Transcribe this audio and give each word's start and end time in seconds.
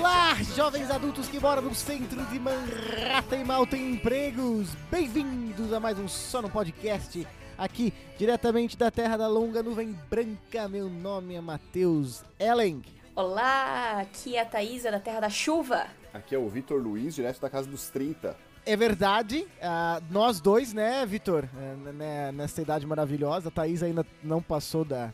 Olá, 0.00 0.32
jovens 0.56 0.90
adultos 0.90 1.28
que 1.28 1.38
moram 1.38 1.60
no 1.60 1.74
centro 1.74 2.24
de 2.24 2.40
Manhattan 2.40 3.36
e 3.36 3.44
mal 3.44 3.66
têm 3.66 3.92
empregos. 3.92 4.74
Bem-vindos 4.90 5.74
a 5.74 5.78
mais 5.78 5.98
um 5.98 6.08
Só 6.08 6.40
no 6.40 6.48
Podcast, 6.48 7.28
aqui 7.58 7.92
diretamente 8.16 8.78
da 8.78 8.90
Terra 8.90 9.18
da 9.18 9.28
Longa 9.28 9.62
Nuvem 9.62 9.94
Branca. 10.08 10.66
Meu 10.70 10.88
nome 10.88 11.34
é 11.34 11.40
Matheus 11.42 12.24
Ellen. 12.38 12.80
Olá, 13.14 14.00
aqui 14.00 14.36
é 14.36 14.40
a 14.40 14.46
Thaísa 14.46 14.90
da 14.90 14.98
Terra 14.98 15.20
da 15.20 15.28
Chuva. 15.28 15.86
Aqui 16.14 16.34
é 16.34 16.38
o 16.38 16.48
Vitor 16.48 16.80
Luiz, 16.80 17.14
direto 17.14 17.38
da 17.38 17.50
casa 17.50 17.68
dos 17.68 17.90
30. 17.90 18.34
É 18.64 18.76
verdade, 18.78 19.46
ah, 19.60 20.00
nós 20.10 20.40
dois, 20.40 20.72
né, 20.72 21.04
Vitor? 21.04 21.46
É, 21.54 21.92
né, 21.92 22.32
nessa 22.32 22.62
idade 22.62 22.86
maravilhosa, 22.86 23.48
a 23.48 23.52
Thaís 23.52 23.82
ainda 23.82 24.06
não 24.24 24.40
passou 24.40 24.82
da, 24.82 25.12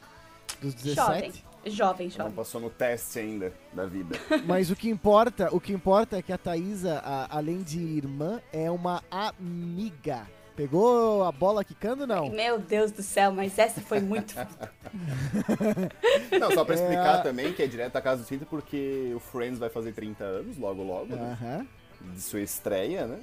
dos 0.62 0.74
17. 0.74 0.94
Jovem, 0.94 1.32
jovem, 1.66 2.08
Não 2.08 2.16
jovem. 2.16 2.32
passou 2.32 2.60
no 2.60 2.70
teste 2.70 3.18
ainda 3.18 3.52
da 3.72 3.86
vida. 3.86 4.16
Mas 4.46 4.70
o 4.70 4.76
que 4.76 4.88
importa, 4.88 5.48
o 5.54 5.60
que 5.60 5.72
importa 5.72 6.16
é 6.18 6.22
que 6.22 6.32
a 6.32 6.38
Thaísa, 6.38 7.00
a- 7.04 7.26
além 7.36 7.62
de 7.62 7.78
irmã, 7.78 8.40
é 8.52 8.70
uma 8.70 9.02
amiga. 9.10 10.26
Pegou 10.56 11.22
a 11.24 11.30
bola 11.30 11.62
quicando, 11.62 12.06
não? 12.06 12.30
Meu 12.30 12.58
Deus 12.58 12.90
do 12.90 13.02
céu, 13.02 13.30
mas 13.30 13.58
essa 13.58 13.78
foi 13.82 14.00
muito. 14.00 14.34
Não, 16.40 16.50
só 16.52 16.64
pra 16.64 16.74
É, 16.74 16.78
explicar 16.78 17.14
a- 17.16 17.22
também 17.22 17.52
que 17.52 17.62
é 17.62 17.66
direto 17.66 17.92
da 17.92 18.00
casa 18.00 18.18
dos 18.18 18.26
30 18.28 18.46
porque 18.46 19.12
o 19.14 19.20
Friends 19.20 19.58
vai 19.58 19.68
fazer 19.68 19.92
30 19.92 20.24
anos, 20.24 20.56
logo 20.56 20.82
logo, 20.82 21.14
né? 21.14 21.36
Aham. 21.40 21.66
De 22.14 22.20
sua 22.20 22.40
estreia, 22.40 23.06
né? 23.06 23.18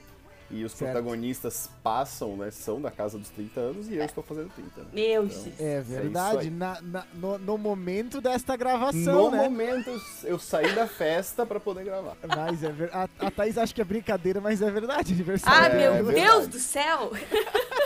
E 0.53 0.63
os 0.63 0.71
Certo. 0.71 0.91
protagonistas 0.91 1.69
passam, 1.81 2.37
né? 2.37 2.51
São 2.51 2.79
da 2.79 2.91
casa 2.91 3.17
dos 3.17 3.29
30 3.29 3.59
anos 3.59 3.87
e 3.89 3.95
eu 3.95 4.05
estou 4.05 4.23
fazendo 4.23 4.49
30, 4.53 4.81
né? 4.81 4.87
Meu 4.93 5.25
Então. 5.25 5.53
É 5.59 5.79
isso 5.79 5.89
verdade, 5.89 6.37
aí. 6.39 6.49
na, 6.51 6.79
na- 6.81 7.05
no, 7.15 7.37
no 7.39 7.57
momento 7.57 8.21
desta 8.21 8.55
gravação, 8.55 9.25
No 9.25 9.31
né? 9.31 9.37
momento 9.49 9.89
eu- 10.23 10.37
saí 10.37 10.71
da 10.75 10.85
festa 10.87 11.45
pra 11.45 11.59
poder 11.59 11.83
gravar. 11.85 12.15
Mas 12.27 12.63
é 12.63 12.71
ver... 12.71 12.89
a, 12.93 13.09
a 13.19 13.31
Thaís 13.31 13.57
acha 13.57 13.73
que 13.73 13.81
é 13.81 13.83
brincadeira, 13.85 14.39
mas 14.39 14.61
é 14.61 14.69
verdade, 14.69 15.13
aniversário. 15.13 15.59
Ah, 15.63 15.67
É 15.67 15.77
meu 15.91 16.05
verdade. 16.05 16.21
Deus 16.27 16.47
do 16.47 16.59
céu! 16.59 17.11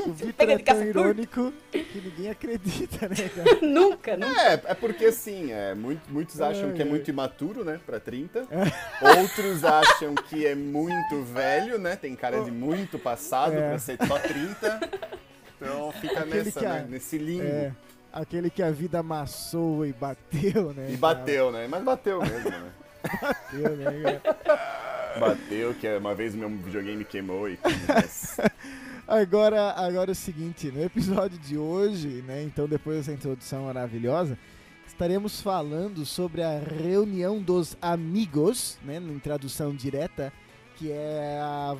o 0.00 0.12
Vitor 0.12 0.48
é 0.50 0.58
tão 0.58 0.82
irônico 0.82 1.52
que 1.70 2.00
ninguém 2.02 2.30
acredita, 2.30 3.08
né, 3.08 3.16
cara? 3.34 3.58
nunca, 3.66 4.16
nunca. 4.16 4.40
É, 4.42 4.52
é 4.66 4.74
porque 4.74 5.06
assim, 5.06 5.52
é, 5.52 5.74
muito- 5.74 6.10
muitos 6.10 6.40
acham 6.40 6.72
que 6.72 6.80
é 6.82 6.84
muito 6.84 7.08
imaturo, 7.10 7.64
né, 7.64 7.78
pra 7.84 8.00
30. 8.00 8.46
Outros 9.20 9.62
acham 9.64 10.14
que 10.14 10.46
é 10.46 10.54
muito 10.54 11.22
velho, 11.24 11.78
né, 11.78 11.96
tem 11.96 12.14
cara 12.16 12.42
de 12.42 12.50
muito 12.50 12.98
passado 12.98 13.54
É. 13.54 13.68
pra 13.70 13.78
ser 13.78 13.98
só 14.06 14.18
30. 14.18 14.80
Então 15.60 15.92
fica 16.00 16.20
Aquele 16.20 16.44
nessa, 16.44 16.60
a- 16.60 16.62
né, 16.74 16.86
nesse 16.88 17.18
limbo. 17.18 17.44
É, 17.44 17.72
aquele 18.12 18.48
que 18.50 18.62
a 18.62 18.70
vida 18.70 19.00
amassou 19.00 19.84
e 19.84 19.92
bateu, 19.92 20.72
né? 20.72 20.88
E 20.90 20.96
bateu, 20.96 21.50
né, 21.52 21.66
mas 21.68 21.82
bateu 21.82 22.20
mesmo, 22.20 22.50
né. 22.50 22.70
cara? 23.02 23.36
Bateu, 23.52 23.76
né, 23.76 24.20
cara? 24.42 24.76
Bateu, 25.20 25.74
que 25.74 25.88
uma 25.96 26.14
vez 26.14 26.34
meu 26.34 26.48
videogame 26.50 27.04
queimou 27.04 27.48
e. 27.48 27.58
Agora, 29.06 29.70
agora 29.72 30.10
é 30.10 30.12
o 30.12 30.16
seguinte, 30.16 30.70
no 30.70 30.82
episódio 30.82 31.38
de 31.38 31.56
hoje, 31.56 32.22
né, 32.26 32.42
então 32.42 32.66
depois 32.66 32.98
dessa 32.98 33.12
introdução 33.12 33.64
maravilhosa, 33.66 34.36
estaremos 34.86 35.40
falando 35.40 36.04
sobre 36.04 36.42
a 36.42 36.58
reunião 36.58 37.40
dos 37.40 37.76
amigos, 37.80 38.78
né, 38.84 38.96
em 38.96 39.18
tradução 39.20 39.74
direta, 39.74 40.32
que 40.76 40.90
é 40.90 41.38
a 41.40 41.76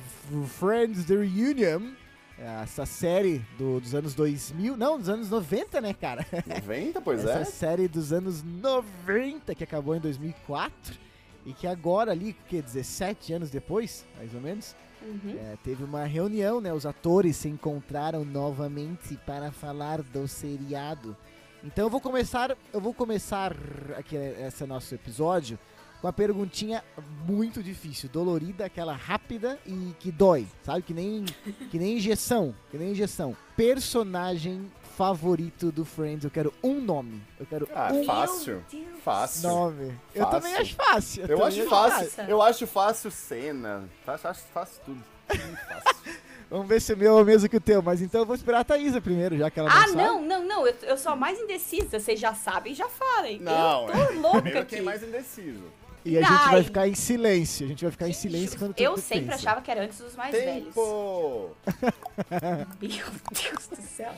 Friends 0.57 1.03
The 1.05 1.15
Reunion, 1.15 1.91
é 2.39 2.63
essa 2.63 2.85
série 2.85 3.43
do- 3.57 3.81
dos 3.81 3.93
anos 3.93 4.13
2000, 4.13 4.77
não, 4.77 4.97
dos 4.97 5.09
anos 5.09 5.29
90, 5.29 5.81
né, 5.81 5.93
cara? 5.93 6.25
90, 6.47 7.01
pois 7.01 7.19
Essa 7.25 7.39
é. 7.39 7.43
série 7.45 7.87
dos 7.89 8.13
anos 8.13 8.41
90 8.41 9.53
que 9.53 9.63
acabou 9.65 9.95
em 9.95 9.99
2004 9.99 10.97
e 11.45 11.51
que 11.51 11.67
agora 11.67 12.11
ali, 12.11 12.33
que 12.47 12.61
17 12.61 13.33
anos 13.33 13.49
depois, 13.49 14.05
mais 14.17 14.33
ou 14.33 14.39
menos, 14.39 14.75
Uhum. 15.01 15.37
é, 15.39 15.57
teve 15.63 15.83
uma 15.83 16.03
reunião, 16.05 16.59
né? 16.61 16.73
Os 16.73 16.85
atores 16.85 17.35
se 17.37 17.47
encontraram 17.47 18.25
novamente 18.25 19.17
para 19.25 19.51
falar 19.51 20.01
do 20.01 20.27
seriado. 20.27 21.15
Então 21.63 21.85
eu 21.85 21.89
vou 21.89 21.99
começar, 22.01 22.55
eu 22.73 22.79
vou 22.81 22.93
começar 22.93 23.55
aqui 23.97 24.15
eh, 24.15 24.45
esse 24.47 24.65
nosso 24.65 24.93
episódio 24.93 25.57
com 25.99 26.05
uma 26.07 26.13
perguntinha 26.13 26.83
muito 27.27 27.63
difícil, 27.63 28.07
dolorida, 28.09 28.65
aquela 28.65 28.93
rápida 28.95 29.57
e 29.65 29.93
que 29.99 30.11
dói, 30.11 30.45
sabe? 30.63 30.83
Que 30.83 30.93
nem 30.93 31.25
que 31.71 31.79
nem 31.79 31.97
injeção, 31.97 32.53
que 32.69 32.77
nem 32.77 32.91
injeção. 32.91 33.35
Personagem 33.55 34.71
favorito 34.95 35.71
do 35.71 35.83
Friends, 35.85 36.23
eu 36.23 36.31
quero 36.31 36.53
um 36.63 36.79
nome. 36.81 37.21
Eu 37.39 37.45
quero 37.45 37.67
Ah, 37.73 37.91
um 37.93 38.03
fácil. 38.03 38.63
Meu 38.71 38.83
Deus. 38.85 38.96
Fácil. 39.11 39.49
nome. 39.49 39.99
Eu 40.13 40.23
Fácil. 40.25 40.41
também 40.41 40.55
acho 40.57 40.75
fácil. 40.75 41.21
Eu 41.23 41.27
também 41.37 41.45
acho 41.47 41.69
fácil, 41.69 42.03
Nossa. 42.05 42.21
eu 42.23 42.41
acho 42.41 42.67
fácil 42.67 43.11
cena. 43.11 43.89
Acho, 44.05 44.27
acho 44.27 44.41
fácil 44.53 44.81
tudo. 44.85 45.03
Fácil. 45.27 46.17
Vamos 46.49 46.67
ver 46.67 46.79
se 46.81 46.93
o 46.93 46.97
meu 46.97 47.17
é 47.17 47.21
o 47.21 47.25
mesmo 47.25 47.49
que 47.49 47.57
o 47.57 47.61
teu, 47.61 47.81
mas 47.81 48.01
então 48.01 48.21
eu 48.21 48.25
vou 48.25 48.33
esperar 48.35 48.59
a 48.61 48.63
Thaísa 48.63 49.01
primeiro, 49.01 49.37
já 49.37 49.49
que 49.51 49.59
ela 49.59 49.69
não 49.69 49.75
Ah, 49.77 49.81
sabe. 49.81 49.95
não, 49.97 50.21
não, 50.21 50.43
não. 50.45 50.67
Eu, 50.67 50.73
eu 50.83 50.97
sou 50.97 51.11
a 51.11 51.15
mais 51.15 51.37
indecisa. 51.39 51.99
Vocês 51.99 52.17
já 52.19 52.33
sabem, 52.33 52.73
já 52.73 52.87
falem. 52.87 53.39
Não, 53.39 53.87
eu 53.87 53.91
tô 53.93 53.97
é. 53.99 54.09
louca 54.15 54.31
Primeiro 54.41 54.59
aqui. 54.59 54.69
quem 54.69 54.79
é 54.79 54.81
mais 54.81 55.03
indeciso. 55.03 55.63
E 56.05 56.17
a 56.17 56.21
gente 56.21 56.45
vai 56.45 56.55
Ai. 56.59 56.63
ficar 56.63 56.87
em 56.87 56.95
silêncio. 56.95 57.65
A 57.65 57.69
gente 57.69 57.83
vai 57.83 57.91
ficar 57.91 58.07
em 58.07 58.13
silêncio 58.13 58.57
quando 58.57 58.73
tu 58.73 58.81
Eu 58.81 58.95
sempre 58.97 59.25
pensa. 59.25 59.35
achava 59.35 59.61
que 59.61 59.69
era 59.69 59.83
antes 59.83 59.99
dos 59.99 60.15
mais 60.15 60.31
velhos. 60.31 60.73
Tempo! 60.73 61.49
Meu 62.79 63.05
Deus 63.31 63.67
do 63.67 63.75
céu. 63.81 64.13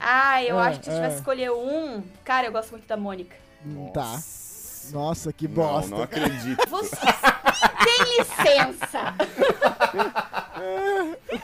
Ah, 0.00 0.42
eu 0.42 0.58
Ah, 0.58 0.66
acho 0.66 0.80
que 0.80 0.86
se 0.86 0.90
eu 0.90 0.94
tivesse 0.96 1.14
ah. 1.14 1.18
escolher 1.18 1.52
um. 1.52 2.02
Cara, 2.24 2.48
eu 2.48 2.52
gosto 2.52 2.70
muito 2.72 2.88
da 2.88 2.96
Mônica. 2.96 3.36
Hum, 3.64 3.90
Tá. 3.92 4.02
Nossa. 4.02 4.50
Nossa, 4.92 5.32
que 5.32 5.46
Não, 5.46 5.54
bosta. 5.54 5.90
não 5.90 6.02
acredito. 6.02 6.58
Você 6.68 6.96
tem 6.96 8.18
licença. 8.18 9.14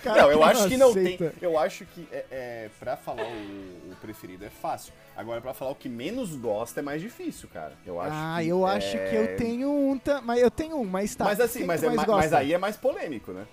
Não, 0.05 0.31
eu 0.31 0.43
acho 0.45 0.69
que 0.69 0.77
não 0.77 0.91
aceita. 0.91 1.31
tem. 1.31 1.33
Eu 1.41 1.59
acho 1.59 1.85
que 1.87 2.07
é, 2.13 2.25
é, 2.31 2.71
pra 2.79 2.97
falar 2.97 3.25
o, 3.25 3.93
o 3.93 3.97
preferido 4.01 4.45
é 4.45 4.51
fácil. 4.51 4.93
Agora, 5.17 5.41
pra 5.41 5.53
falar 5.55 5.71
o 5.73 5.75
que 5.75 5.89
menos 5.89 6.35
gosta 6.37 6.81
é 6.81 6.83
mais 6.83 7.01
difícil, 7.03 7.49
cara. 7.53 7.73
Eu 7.85 8.01
acho 8.01 8.13
Ah, 8.15 8.37
que 8.41 8.49
eu 8.49 8.67
é- 8.69 8.77
acho 8.77 8.93
que 8.93 9.15
eu 9.15 9.37
tenho 9.37 9.69
um. 9.71 10.01
Mas 10.23 10.41
eu 10.43 10.51
tenho 10.51 10.77
um, 10.81 10.85
mas 10.85 11.15
tá. 11.15 11.25
Mas 11.25 11.41
assim, 11.41 11.65
mas, 11.65 11.83
é 11.83 11.87
mais 11.87 11.97
ma- 11.99 12.05
gosta? 12.05 12.21
mas 12.23 12.33
aí 12.33 12.53
é 12.53 12.59
mais 12.59 12.77
polêmico, 12.77 13.33
né? 13.33 13.47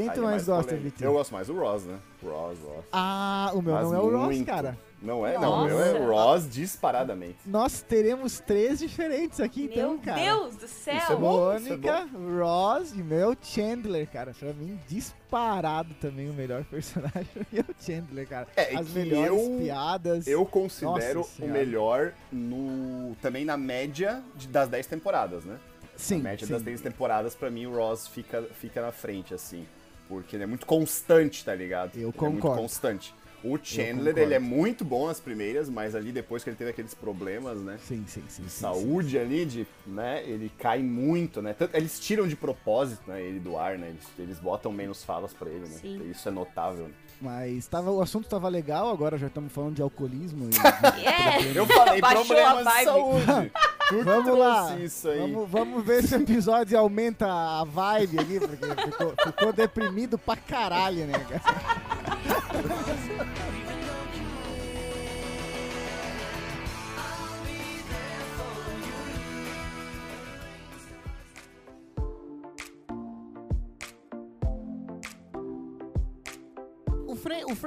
Quem 0.00 0.10
tu 0.10 0.20
é 0.20 0.22
mais 0.22 0.46
gosta. 0.46 0.76
Vitor? 0.76 1.06
Eu 1.06 1.12
gosto 1.12 1.32
mais 1.32 1.46
do 1.46 1.58
Ross, 1.58 1.84
né? 1.84 1.98
Ross, 2.22 2.58
Ross. 2.64 2.84
Ah, 2.92 3.50
o 3.54 3.62
meu 3.62 3.74
Mas 3.74 3.90
não 3.90 3.94
é 3.94 4.00
o 4.00 4.10
Ross, 4.16 4.26
muito. 4.26 4.46
cara. 4.46 4.78
Não 5.00 5.24
é, 5.24 5.38
não. 5.38 5.62
O 5.62 5.64
meu 5.66 5.80
é 5.80 5.92
o 6.00 6.10
Ross 6.10 6.48
disparadamente. 6.50 7.36
Nós 7.46 7.80
teremos 7.82 8.40
três 8.40 8.80
diferentes 8.80 9.38
aqui, 9.38 9.68
então, 9.72 9.92
Meu 9.92 10.00
cara. 10.00 10.20
Deus 10.20 10.56
do 10.56 10.66
céu. 10.66 10.96
Isso 10.96 11.12
é 11.12 11.16
bom. 11.16 11.54
isso 11.56 11.68
Mônica, 11.68 12.08
Ross 12.40 12.92
e 12.92 12.96
meu 13.02 13.36
Chandler, 13.40 14.08
cara. 14.10 14.32
Pra 14.36 14.52
mim, 14.52 14.76
disparado 14.88 15.94
também 16.00 16.28
o 16.28 16.32
melhor 16.32 16.64
personagem 16.64 17.28
é 17.54 17.60
o 17.60 17.74
Chandler, 17.80 18.26
cara. 18.28 18.48
É, 18.56 18.74
As 18.76 18.88
que 18.88 18.92
melhores 18.94 19.30
eu- 19.30 19.58
piadas. 19.60 20.26
Eu 20.26 20.44
considero 20.44 21.20
Nossa 21.20 21.44
o 21.44 21.48
melhor 21.48 22.12
no 22.32 23.14
também 23.22 23.44
na 23.44 23.56
média 23.56 24.20
de- 24.34 24.48
das 24.48 24.68
10 24.68 24.86
temporadas, 24.86 25.44
né? 25.44 25.58
Sim, 25.96 26.20
a 26.20 26.22
média 26.24 26.46
sim. 26.46 26.52
das 26.52 26.62
10 26.62 26.80
temporadas, 26.80 27.34
pra 27.34 27.50
mim, 27.50 27.66
o 27.66 27.74
Ross 27.76 28.06
fica, 28.08 28.42
fica 28.54 28.80
na 28.80 28.92
frente, 28.92 29.34
assim. 29.34 29.66
Porque 30.08 30.36
ele 30.36 30.44
é 30.44 30.46
muito 30.46 30.66
constante, 30.66 31.44
tá 31.44 31.54
ligado? 31.54 31.92
Eu 31.94 32.00
ele 32.00 32.08
É 32.08 32.12
concordo. 32.12 32.32
muito 32.32 32.60
constante. 32.60 33.14
O 33.44 33.56
Chandler, 33.62 34.18
ele 34.18 34.34
é 34.34 34.38
muito 34.40 34.84
bom 34.84 35.06
nas 35.06 35.20
primeiras, 35.20 35.68
mas 35.68 35.94
ali 35.94 36.10
depois 36.10 36.42
que 36.42 36.50
ele 36.50 36.56
teve 36.56 36.70
aqueles 36.70 36.92
problemas, 36.92 37.60
né? 37.60 37.78
Sim, 37.86 38.04
sim, 38.08 38.24
sim. 38.28 38.42
De 38.42 38.50
sim, 38.50 38.60
saúde 38.60 39.16
ali, 39.16 39.44
de, 39.46 39.64
né? 39.86 40.24
Ele 40.28 40.50
cai 40.58 40.82
muito, 40.82 41.40
né? 41.40 41.52
Tanto- 41.52 41.76
eles 41.76 42.00
tiram 42.00 42.26
de 42.26 42.34
propósito, 42.34 43.08
né? 43.08 43.22
Ele 43.22 43.38
do 43.38 43.56
ar, 43.56 43.78
né? 43.78 43.90
Eles, 43.90 44.04
eles 44.18 44.38
botam 44.40 44.72
menos 44.72 45.04
falas 45.04 45.32
pra 45.32 45.48
ele, 45.48 45.60
né? 45.68 45.78
Sim. 45.80 46.10
Isso 46.10 46.28
é 46.28 46.32
notável. 46.32 46.88
né? 46.88 46.94
Mas 47.20 47.66
tava, 47.66 47.90
o 47.90 48.00
assunto 48.00 48.28
tava 48.28 48.48
legal, 48.48 48.90
agora 48.90 49.18
já 49.18 49.26
estamos 49.26 49.52
falando 49.52 49.74
de 49.74 49.82
alcoolismo. 49.82 50.48
E, 50.50 50.56
É. 51.04 51.58
Eu 51.58 51.66
falei 51.66 52.00
Baixou 52.00 52.22
a 52.22 52.24
problemas 52.26 52.74
de 52.74 52.84
saúde. 52.84 53.52
Vamos 54.04 54.38
lá. 54.38 54.78
isso 54.78 55.08
aí. 55.08 55.18
Vamos, 55.18 55.50
vamos 55.50 55.84
ver 55.84 56.04
se 56.04 56.14
o 56.14 56.20
episódio 56.20 56.78
aumenta 56.78 57.26
a 57.26 57.64
vibe 57.64 58.18
ali, 58.18 58.38
porque 58.40 58.82
ficou, 58.82 59.14
ficou 59.24 59.52
deprimido 59.52 60.18
pra 60.18 60.36
caralho, 60.36 61.06
né, 61.06 61.14
cara? 61.18 61.42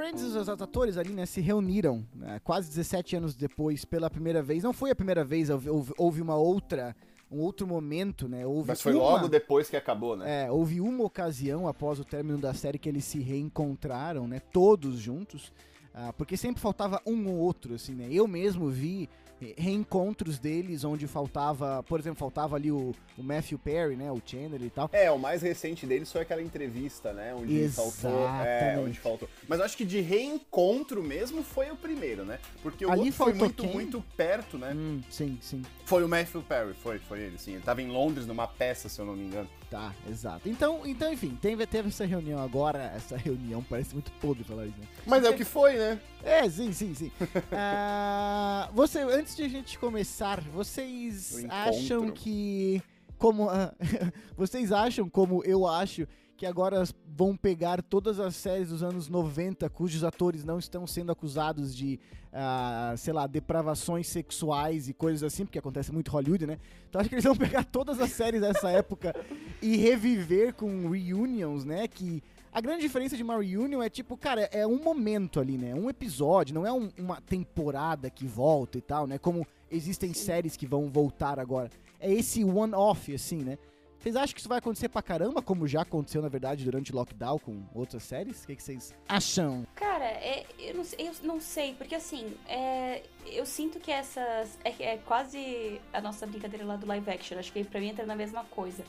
Friends 0.02 0.20
e 0.34 0.36
os 0.36 0.48
atores 0.48 0.96
ali, 0.98 1.10
né, 1.12 1.24
se 1.24 1.40
reuniram 1.40 2.04
né, 2.12 2.40
quase 2.42 2.68
17 2.70 3.14
anos 3.14 3.36
depois 3.36 3.84
pela 3.84 4.10
primeira 4.10 4.42
vez. 4.42 4.64
Não 4.64 4.72
foi 4.72 4.90
a 4.90 4.96
primeira 4.96 5.24
vez, 5.24 5.48
houve, 5.48 5.70
houve- 5.96 6.20
uma 6.20 6.34
outra, 6.34 6.96
um 7.30 7.38
outro 7.38 7.68
momento, 7.68 8.26
né? 8.28 8.44
Houve 8.44 8.66
Mas 8.66 8.82
foi 8.82 8.94
uma- 8.94 9.02
logo 9.04 9.28
depois 9.28 9.70
que 9.70 9.76
acabou, 9.76 10.16
né? 10.16 10.46
É, 10.46 10.50
houve 10.50 10.80
uma 10.80 11.04
ocasião 11.04 11.68
após 11.68 12.00
o 12.00 12.04
término 12.04 12.36
da 12.36 12.52
série 12.52 12.78
que 12.80 12.88
eles 12.88 13.04
se 13.04 13.20
reencontraram, 13.20 14.26
né? 14.26 14.40
Todos 14.40 14.98
juntos. 14.98 15.52
ah, 15.94 16.10
porque 16.10 16.38
sempre 16.38 16.58
faltava 16.60 17.00
um 17.06 17.28
ou 17.28 17.36
outro, 17.36 17.74
assim, 17.74 17.94
né? 17.94 18.08
Eu 18.10 18.26
mesmo 18.26 18.70
vi 18.70 19.10
reencontros 19.56 20.38
deles, 20.38 20.84
onde 20.84 21.06
faltava, 21.06 21.82
por 21.82 21.98
exemplo, 21.98 22.18
faltava 22.18 22.56
ali 22.56 22.70
o, 22.70 22.94
o 23.18 23.22
Matthew 23.22 23.58
Perry, 23.58 23.96
né? 23.96 24.10
O 24.10 24.20
Chandler 24.24 24.62
e 24.62 24.70
tal. 24.70 24.88
É, 24.92 25.10
o 25.10 25.18
mais 25.18 25.42
recente 25.42 25.86
deles 25.86 26.10
foi 26.10 26.22
aquela 26.22 26.42
entrevista, 26.42 27.12
né? 27.12 27.34
Onde 27.34 27.68
faltou. 27.68 28.10
É, 28.10 28.60
Exatamente. 28.68 28.88
onde 28.88 29.00
faltou. 29.00 29.28
Mas 29.48 29.58
eu 29.58 29.64
acho 29.64 29.76
que 29.76 29.84
de 29.84 30.00
reencontro 30.00 31.02
mesmo 31.02 31.42
foi 31.42 31.70
o 31.70 31.76
primeiro, 31.76 32.24
né? 32.24 32.38
Porque 32.62 32.84
o 32.84 32.90
Ali 32.90 33.00
outro 33.00 33.14
foi 33.14 33.32
muito, 33.32 33.62
quem? 33.62 33.72
muito 33.72 34.04
perto, 34.16 34.58
né? 34.58 34.72
Hum, 34.74 35.00
sim, 35.10 35.38
sim. 35.40 35.62
Foi 35.84 36.04
o 36.04 36.08
Matthew 36.08 36.42
Perry, 36.42 36.74
foi, 36.74 36.98
foi 36.98 37.20
ele, 37.20 37.38
sim. 37.38 37.52
Ele 37.54 37.62
tava 37.62 37.82
em 37.82 37.88
Londres 37.88 38.26
numa 38.26 38.46
peça, 38.46 38.88
se 38.88 39.00
eu 39.00 39.04
não 39.04 39.14
me 39.14 39.24
engano. 39.24 39.48
Tá, 39.72 39.94
exato. 40.06 40.46
Então, 40.50 40.82
então 40.84 41.10
enfim, 41.10 41.34
teve, 41.40 41.66
teve 41.66 41.88
essa 41.88 42.04
reunião 42.04 42.38
agora, 42.38 42.92
essa 42.94 43.16
reunião, 43.16 43.62
parece 43.62 43.94
muito 43.94 44.12
podre 44.20 44.44
falar 44.44 44.66
isso, 44.66 44.76
né? 44.78 44.86
Mas 45.06 45.24
é 45.24 45.30
o 45.30 45.34
que 45.34 45.46
foi, 45.46 45.72
né? 45.72 45.98
É, 46.22 46.46
sim, 46.46 46.74
sim, 46.74 46.94
sim. 46.94 47.10
Ah, 47.50 48.68
você, 48.74 49.00
antes 49.00 49.34
de 49.34 49.44
a 49.44 49.48
gente 49.48 49.78
começar, 49.78 50.42
vocês 50.42 51.42
acham 51.48 52.10
que. 52.10 52.82
Como. 53.16 53.48
ah, 53.48 53.72
vocês 54.36 54.72
acham, 54.72 55.08
como 55.08 55.42
eu 55.42 55.66
acho, 55.66 56.06
que 56.42 56.46
agora 56.46 56.82
vão 57.06 57.36
pegar 57.36 57.80
todas 57.80 58.18
as 58.18 58.34
séries 58.34 58.70
dos 58.70 58.82
anos 58.82 59.08
90 59.08 59.70
cujos 59.70 60.02
atores 60.02 60.42
não 60.44 60.58
estão 60.58 60.88
sendo 60.88 61.12
acusados 61.12 61.72
de, 61.72 62.00
ah, 62.32 62.92
sei 62.98 63.12
lá, 63.12 63.28
depravações 63.28 64.08
sexuais 64.08 64.88
e 64.88 64.92
coisas 64.92 65.22
assim, 65.22 65.44
porque 65.44 65.60
acontece 65.60 65.92
muito 65.92 66.08
em 66.08 66.10
Hollywood, 66.12 66.44
né? 66.48 66.58
Então 66.88 67.00
acho 67.00 67.08
que 67.08 67.14
eles 67.14 67.22
vão 67.24 67.36
pegar 67.36 67.62
todas 67.62 68.00
as 68.00 68.10
séries 68.10 68.40
dessa 68.40 68.68
época 68.74 69.14
e 69.62 69.76
reviver 69.76 70.52
com 70.54 70.88
reunions, 70.90 71.64
né? 71.64 71.86
Que 71.86 72.20
a 72.52 72.60
grande 72.60 72.80
diferença 72.82 73.16
de 73.16 73.22
uma 73.22 73.40
reunion 73.40 73.80
é 73.80 73.88
tipo, 73.88 74.16
cara, 74.16 74.40
é 74.50 74.66
um 74.66 74.82
momento 74.82 75.38
ali, 75.38 75.56
né? 75.56 75.76
Um 75.76 75.88
episódio, 75.88 76.52
não 76.56 76.66
é 76.66 76.72
um- 76.72 76.90
uma 76.98 77.20
temporada 77.20 78.10
que 78.10 78.26
volta 78.26 78.78
e 78.78 78.82
tal, 78.82 79.06
né? 79.06 79.16
Como 79.16 79.46
existem 79.70 80.12
séries 80.12 80.56
que 80.56 80.66
vão 80.66 80.88
voltar 80.90 81.38
agora. 81.38 81.70
É 82.00 82.12
esse 82.12 82.42
one-off, 82.42 83.14
assim, 83.14 83.36
né? 83.44 83.58
Vocês 84.02 84.16
acham 84.16 84.34
que 84.34 84.40
isso 84.40 84.48
vai 84.48 84.58
acontecer 84.58 84.88
pra 84.88 85.00
caramba, 85.00 85.40
como 85.40 85.66
já 85.68 85.82
aconteceu, 85.82 86.20
na 86.20 86.28
verdade, 86.28 86.64
durante 86.64 86.90
o 86.92 86.96
lockdown 86.96 87.38
com 87.38 87.62
outras 87.72 88.02
séries? 88.02 88.42
O 88.42 88.46
que, 88.48 88.56
que 88.56 88.62
vocês 88.62 88.92
acham? 89.08 89.64
Cara, 89.76 90.04
é, 90.04 90.44
eu, 90.58 90.74
não, 90.74 90.82
sei- 90.84 91.08
eu 91.08 91.12
não 91.22 91.40
sei, 91.40 91.74
porque 91.74 91.94
assim, 91.94 92.34
é, 92.48 93.02
eu 93.26 93.46
sinto 93.46 93.78
que 93.78 93.92
essas. 93.92 94.58
É, 94.64 94.94
é 94.94 94.96
quase 94.98 95.80
a 95.92 96.00
nossa 96.00 96.26
brincadeira 96.26 96.64
lá 96.66 96.74
do 96.74 96.84
live 96.86 97.08
action. 97.10 97.38
Acho 97.38 97.52
que 97.52 97.62
pra 97.62 97.78
mim 97.80 97.90
entra 97.90 98.04
na 98.04 98.16
mesma 98.16 98.42
coisa. 98.44 98.82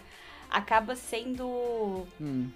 Acaba 0.49 0.95
sendo 0.95 2.07
Hum, 2.19 2.49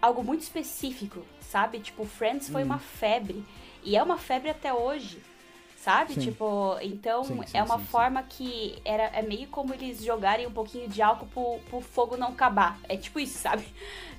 algo 0.00 0.22
muito 0.22 0.42
específico, 0.42 1.24
sabe? 1.40 1.80
Tipo, 1.80 2.04
Friends 2.04 2.48
foi 2.48 2.62
uma 2.62 2.78
febre. 2.78 3.44
E 3.82 3.96
é 3.96 4.02
uma 4.02 4.18
febre 4.18 4.50
até 4.50 4.72
hoje. 4.72 5.20
Sabe? 5.84 6.14
Sim. 6.14 6.20
Tipo, 6.20 6.78
então 6.80 7.22
Sim, 7.24 7.42
sim, 7.46 7.58
é 7.58 7.62
uma 7.62 7.78
forma 7.78 8.22
que 8.22 8.74
era, 8.86 9.02
é 9.02 9.20
meio 9.20 9.46
como 9.48 9.74
eles 9.74 10.02
jogarem 10.02 10.46
um 10.46 10.50
pouquinho 10.50 10.88
de 10.88 11.02
álcool 11.02 11.26
pro, 11.26 11.58
pro 11.68 11.80
fogo 11.82 12.16
não 12.16 12.28
acabar. 12.28 12.80
É 12.88 12.96
tipo 12.96 13.20
isso, 13.20 13.36
sabe? 13.36 13.66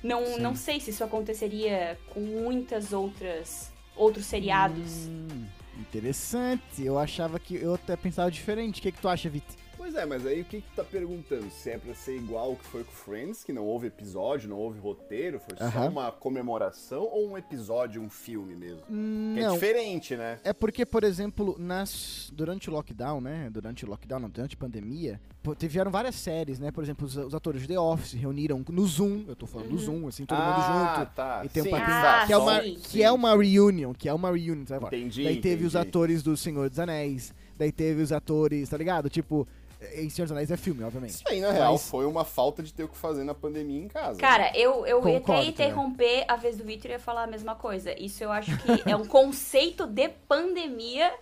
Não, 0.00 0.38
não 0.38 0.54
sei 0.54 0.78
se 0.78 0.90
isso 0.90 1.02
aconteceria 1.02 1.98
com 2.10 2.20
muitas 2.20 2.92
outras 2.92 3.72
outros 3.96 4.26
seriados. 4.26 5.08
hum, 5.08 5.44
interessante. 5.80 6.84
Eu 6.84 7.00
achava 7.00 7.40
que. 7.40 7.56
Eu 7.56 7.74
até 7.74 7.96
pensava 7.96 8.30
diferente. 8.30 8.78
O 8.78 8.82
que, 8.82 8.92
que 8.92 9.00
tu 9.00 9.08
acha, 9.08 9.28
Vit? 9.28 9.44
Pois 9.86 9.94
é, 9.94 10.04
mas 10.04 10.26
aí 10.26 10.40
o 10.40 10.44
que, 10.44 10.60
que 10.60 10.68
tu 10.70 10.74
tá 10.74 10.82
perguntando? 10.82 11.48
Se 11.48 11.70
é 11.70 11.78
pra 11.78 11.94
ser 11.94 12.16
igual 12.16 12.50
o 12.50 12.56
que 12.56 12.64
foi 12.64 12.82
com 12.82 12.90
Friends, 12.90 13.44
que 13.44 13.52
não 13.52 13.64
houve 13.64 13.86
episódio, 13.86 14.48
não 14.50 14.56
houve 14.58 14.80
roteiro, 14.80 15.38
foi 15.38 15.56
só 15.56 15.64
Aham. 15.64 15.88
uma 15.90 16.10
comemoração, 16.10 17.04
ou 17.04 17.30
um 17.30 17.38
episódio, 17.38 18.02
um 18.02 18.10
filme 18.10 18.56
mesmo? 18.56 18.80
Que 19.32 19.38
é 19.44 19.48
diferente, 19.48 20.16
né? 20.16 20.40
É 20.42 20.52
porque, 20.52 20.84
por 20.84 21.04
exemplo, 21.04 21.54
nas 21.56 22.32
durante 22.34 22.68
o 22.68 22.72
lockdown, 22.72 23.20
né? 23.20 23.48
Durante 23.48 23.84
o 23.84 23.88
lockdown, 23.88 24.18
não, 24.18 24.28
durante 24.28 24.56
a 24.56 24.58
pandemia, 24.58 25.20
tiveram 25.56 25.92
várias 25.92 26.16
séries, 26.16 26.58
né? 26.58 26.72
Por 26.72 26.82
exemplo, 26.82 27.06
os, 27.06 27.16
os 27.16 27.32
atores 27.32 27.62
de 27.62 27.68
The 27.68 27.78
Office 27.78 28.10
se 28.10 28.16
reuniram 28.16 28.64
no 28.68 28.86
Zoom, 28.88 29.24
eu 29.28 29.36
tô 29.36 29.46
falando 29.46 29.68
do 29.68 29.78
Zoom, 29.78 30.08
assim, 30.08 30.26
todo 30.26 30.36
mundo 30.38 30.48
ah, 30.58 30.96
junto. 30.98 31.14
tá. 31.14 31.42
E 31.44 31.48
tem 31.48 31.62
um 31.62 31.66
Sim, 31.66 31.70
papinho 31.70 31.96
Ah, 31.98 32.24
que, 32.26 32.32
é 32.32 32.36
uma, 32.36 32.60
sim, 32.60 32.78
que 32.82 33.02
é 33.04 33.12
uma 33.12 33.36
reunion, 33.36 33.92
que 33.94 34.08
é 34.08 34.12
uma 34.12 34.32
reunion, 34.36 34.66
sabe? 34.66 34.86
Entendi, 34.86 35.22
Daí 35.22 35.40
teve 35.40 35.64
os 35.64 35.76
entendi. 35.76 35.88
atores 35.88 36.24
do 36.24 36.36
Senhor 36.36 36.68
dos 36.68 36.80
Anéis, 36.80 37.32
daí 37.56 37.70
teve 37.70 38.02
os 38.02 38.10
atores, 38.10 38.68
tá 38.68 38.76
ligado? 38.76 39.08
Tipo, 39.08 39.46
em 39.94 40.08
Senhor 40.10 40.26
dos 40.26 40.32
Anéis 40.32 40.50
é 40.50 40.56
filme, 40.56 40.82
obviamente. 40.84 41.10
Isso 41.14 41.24
aí, 41.26 41.40
na 41.40 41.50
real, 41.52 41.72
Mas- 41.72 41.88
foi 41.88 42.04
uma 42.06 42.24
falta 42.24 42.62
de 42.62 42.72
ter 42.72 42.84
o 42.84 42.88
que 42.88 42.96
fazer 42.96 43.24
na 43.24 43.34
pandemia 43.34 43.80
em 43.82 43.88
casa. 43.88 44.18
Cara, 44.20 44.50
eu, 44.56 44.86
eu 44.86 44.98
ia 45.08 45.20
Concordo, 45.20 45.32
até 45.42 45.48
interromper 45.48 46.24
a 46.28 46.36
vez 46.36 46.56
do 46.56 46.64
Victor 46.64 46.90
e 46.90 46.94
ia 46.94 47.00
falar 47.00 47.24
a 47.24 47.26
mesma 47.26 47.54
coisa. 47.54 47.92
Isso 48.00 48.22
eu 48.24 48.30
acho 48.32 48.56
que 48.58 48.90
é 48.90 48.96
um 48.96 49.04
conceito 49.06 49.86
de 49.86 50.08
pandemia 50.08 51.12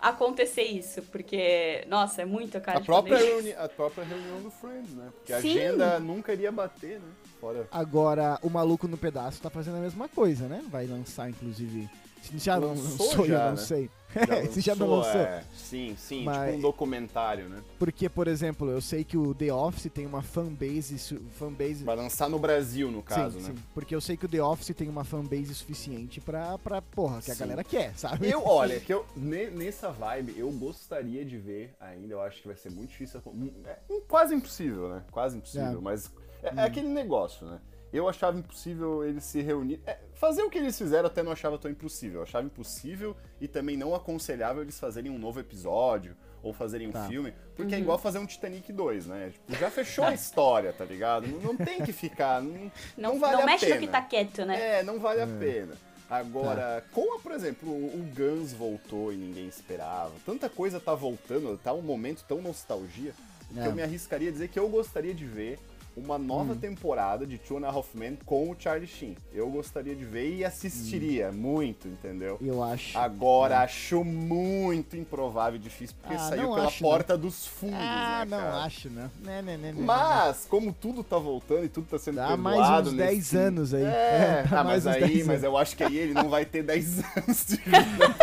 acontecer 0.00 0.62
isso. 0.62 1.02
Porque, 1.02 1.84
nossa, 1.88 2.22
é 2.22 2.24
muito 2.24 2.60
cara 2.60 2.78
a 2.78 2.80
de 2.80 2.86
própria, 2.86 3.16
reuni 3.18 3.52
a 3.52 3.68
própria 3.68 4.04
reunião 4.04 4.40
do 4.42 4.50
Friends, 4.50 4.90
né? 4.94 5.08
Porque 5.14 5.32
a 5.32 5.40
Sim. 5.40 5.50
agenda 5.58 6.00
nunca 6.00 6.32
iria 6.32 6.50
bater, 6.50 6.98
né? 6.98 7.08
Fora. 7.40 7.66
Agora, 7.70 8.38
o 8.42 8.50
Maluco 8.50 8.86
no 8.86 8.96
Pedaço 8.98 9.40
tá 9.40 9.48
fazendo 9.50 9.76
a 9.76 9.80
mesma 9.80 10.08
coisa, 10.08 10.46
né? 10.46 10.62
Vai 10.70 10.86
lançar, 10.86 11.28
inclusive. 11.30 11.88
Se 12.22 12.38
já 12.38 12.60
não 12.60 12.68
Lançou 12.68 13.06
lançou, 13.06 13.26
já, 13.26 13.34
eu 13.34 13.44
não 13.44 13.50
né? 13.52 13.56
sei. 13.56 13.90
Já 14.26 14.50
Se 14.52 14.60
já 14.60 14.74
não 14.74 14.86
lançou, 14.88 15.12
lançou. 15.12 15.20
é. 15.20 15.44
Sim, 15.54 15.94
sim, 15.96 16.24
Mas- 16.24 16.46
tipo 16.46 16.58
um 16.58 16.60
documentário, 16.60 17.48
né? 17.48 17.62
Porque, 17.78 18.08
por 18.08 18.26
exemplo, 18.28 18.68
eu 18.70 18.80
sei 18.80 19.04
que 19.04 19.16
o 19.16 19.34
The 19.34 19.52
Office 19.52 19.90
tem 19.92 20.04
uma 20.06 20.20
fanbase. 20.22 20.98
fanbase 21.38 21.84
Vai 21.84 21.96
lançar 21.96 22.28
no 22.28 22.38
Brasil, 22.38 22.90
no 22.90 23.02
caso, 23.02 23.38
sim, 23.40 23.46
né? 23.48 23.54
sim. 23.56 23.62
Porque 23.74 23.94
eu 23.94 24.00
sei 24.00 24.16
que 24.16 24.26
o 24.26 24.28
The 24.28 24.42
Office 24.42 24.74
tem 24.74 24.88
uma 24.88 25.04
fanbase 25.04 25.54
suficiente 25.54 26.20
pra, 26.20 26.58
pra 26.58 26.82
porra, 26.82 27.20
que 27.22 27.30
a 27.30 27.34
Sim. 27.34 27.40
galera 27.40 27.62
quer, 27.64 27.96
sabe? 27.96 28.28
Eu, 28.28 28.44
olha, 28.44 28.78
que 28.80 28.92
eu, 28.92 29.06
ne- 29.16 29.50
nessa 29.50 29.90
vibe, 29.90 30.34
eu 30.36 30.50
gostaria 30.50 31.24
de 31.24 31.38
ver 31.38 31.74
ainda, 31.80 32.12
eu 32.14 32.20
acho 32.22 32.40
que 32.42 32.48
vai 32.48 32.56
ser 32.56 32.70
muito 32.70 32.90
difícil. 32.90 33.20
É 33.64 33.76
quase 34.08 34.34
impossível, 34.34 34.88
né? 34.88 35.02
Quase 35.10 35.36
impossível, 35.36 35.78
É. 35.78 35.80
mas 35.80 36.10
é, 36.42 36.48
é 36.56 36.62
aquele 36.62 36.88
negócio, 36.88 37.46
né? 37.46 37.60
Eu 37.92 38.08
achava 38.08 38.38
impossível 38.38 39.04
eles 39.04 39.24
se 39.24 39.40
reunir. 39.42 39.80
é, 39.86 39.98
fazer 40.14 40.42
o 40.42 40.50
que 40.50 40.58
eles 40.58 40.76
fizeram 40.78 41.06
até 41.08 41.22
não 41.22 41.32
achava 41.32 41.58
tão 41.58 41.70
impossível. 41.70 42.20
Eu 42.20 42.22
achava 42.24 42.46
impossível 42.46 43.16
e 43.40 43.48
também 43.48 43.76
não 43.76 43.94
aconselhável 43.94 44.62
eles 44.62 44.78
fazerem 44.78 45.10
um 45.10 45.18
novo 45.18 45.40
episódio 45.40 46.16
ou 46.42 46.52
fazerem 46.54 46.88
um 46.88 46.92
Tá. 46.92 47.06
filme, 47.06 47.34
porque 47.56 47.74
é 47.74 47.78
igual 47.78 47.98
fazer 47.98 48.18
um 48.18 48.24
Titanic 48.26 48.72
2, 48.72 49.06
né? 49.06 49.30
Tipo, 49.32 49.56
já 49.60 49.70
fechou 49.70 50.04
a 50.04 50.14
história, 50.14 50.72
tá 50.72 50.84
ligado? 50.84 51.26
Não, 51.26 51.38
não 51.52 51.56
tem 51.56 51.82
que 51.82 51.92
ficar. 51.92 52.40
Não, 52.40 52.70
Não, 52.96 53.12
não 53.14 53.18
vale 53.20 53.34
não 53.34 53.42
a 53.42 53.46
mexe 53.46 53.66
pena. 53.66 53.74
no 53.74 53.80
que 53.82 53.88
tá 53.88 54.00
quieto, 54.02 54.44
né? 54.46 54.78
É, 54.78 54.82
não 54.82 54.98
vale 54.98 55.20
a 55.20 55.26
pena. 55.26 55.74
Agora, 56.08 56.84
como, 56.92 57.20
por 57.20 57.30
exemplo, 57.32 57.68
o 57.70 58.00
o 58.00 58.10
Guns 58.14 58.52
voltou 58.52 59.12
e 59.12 59.16
ninguém 59.16 59.46
esperava, 59.46 60.12
tanta 60.26 60.48
coisa 60.48 60.80
tá 60.80 60.94
voltando, 60.94 61.56
tá 61.62 61.72
um 61.72 61.82
momento 61.82 62.24
tão 62.26 62.40
nostalgia, 62.42 63.12
que 63.52 63.60
É. 63.60 63.66
eu 63.66 63.72
me 63.74 63.82
arriscaria 63.82 64.28
a 64.28 64.32
dizer 64.32 64.48
que 64.48 64.58
eu 64.58 64.68
gostaria 64.68 65.14
de 65.14 65.24
ver 65.24 65.58
uma 66.04 66.18
nova 66.18 66.52
Hum. 66.54 66.56
temporada 66.56 67.26
de 67.26 67.38
Two 67.38 67.58
and 67.58 67.66
a 67.66 67.70
Half 67.70 67.94
Men 67.94 68.18
com 68.24 68.50
o 68.50 68.56
Charlie 68.58 68.86
Sheen. 68.86 69.16
Eu 69.32 69.48
gostaria 69.50 69.94
de 69.94 70.04
ver 70.04 70.34
e 70.36 70.44
assistiria 70.44 71.30
Hum. 71.30 71.34
muito, 71.36 71.86
entendeu? 71.88 72.38
Eu 72.40 72.62
acho. 72.62 72.96
Agora, 72.98 73.60
acho 73.60 74.02
muito 74.04 74.96
improvável 74.96 75.56
e 75.58 75.62
difícil, 75.62 75.96
porque 76.00 76.14
Ah, 76.14 76.18
saiu 76.18 76.42
não 76.44 76.54
pela 76.54 76.68
acho, 76.68 76.82
porta 76.82 77.16
dos 77.16 77.46
fundos, 77.46 77.76
ah, 77.78 78.24
né, 78.24 78.30
não 78.30 78.38
cara? 78.38 78.56
acho, 78.64 78.88
não. 78.90 79.10
Né, 79.22 79.42
né, 79.42 79.56
né, 79.56 79.72
né, 79.72 79.74
Mas, 79.76 80.46
como 80.48 80.72
tudo 80.72 81.02
tá 81.04 81.18
voltando 81.18 81.64
e 81.64 81.68
tudo 81.68 81.86
tá 81.88 81.98
sendo 81.98 82.16
Dá 82.16 82.36
mais 82.36 82.88
uns 82.88 82.92
10 82.94 83.16
nesse- 83.18 83.36
anos 83.36 83.74
aí. 83.74 83.84
É, 83.84 84.44
Dá 84.50 84.60
ah, 84.60 84.64
mais 84.64 84.84
mas 84.84 84.96
aí, 84.96 85.12
10 85.14 85.26
mas 85.26 85.42
eu 85.44 85.56
acho 85.56 85.76
que 85.76 85.82
aí 85.84 85.96
ele 85.96 86.14
não 86.14 86.28
vai 86.28 86.44
ter 86.44 86.62
10 86.62 86.98
anos 87.16 87.44
de 87.46 87.56
vida. 87.56 88.14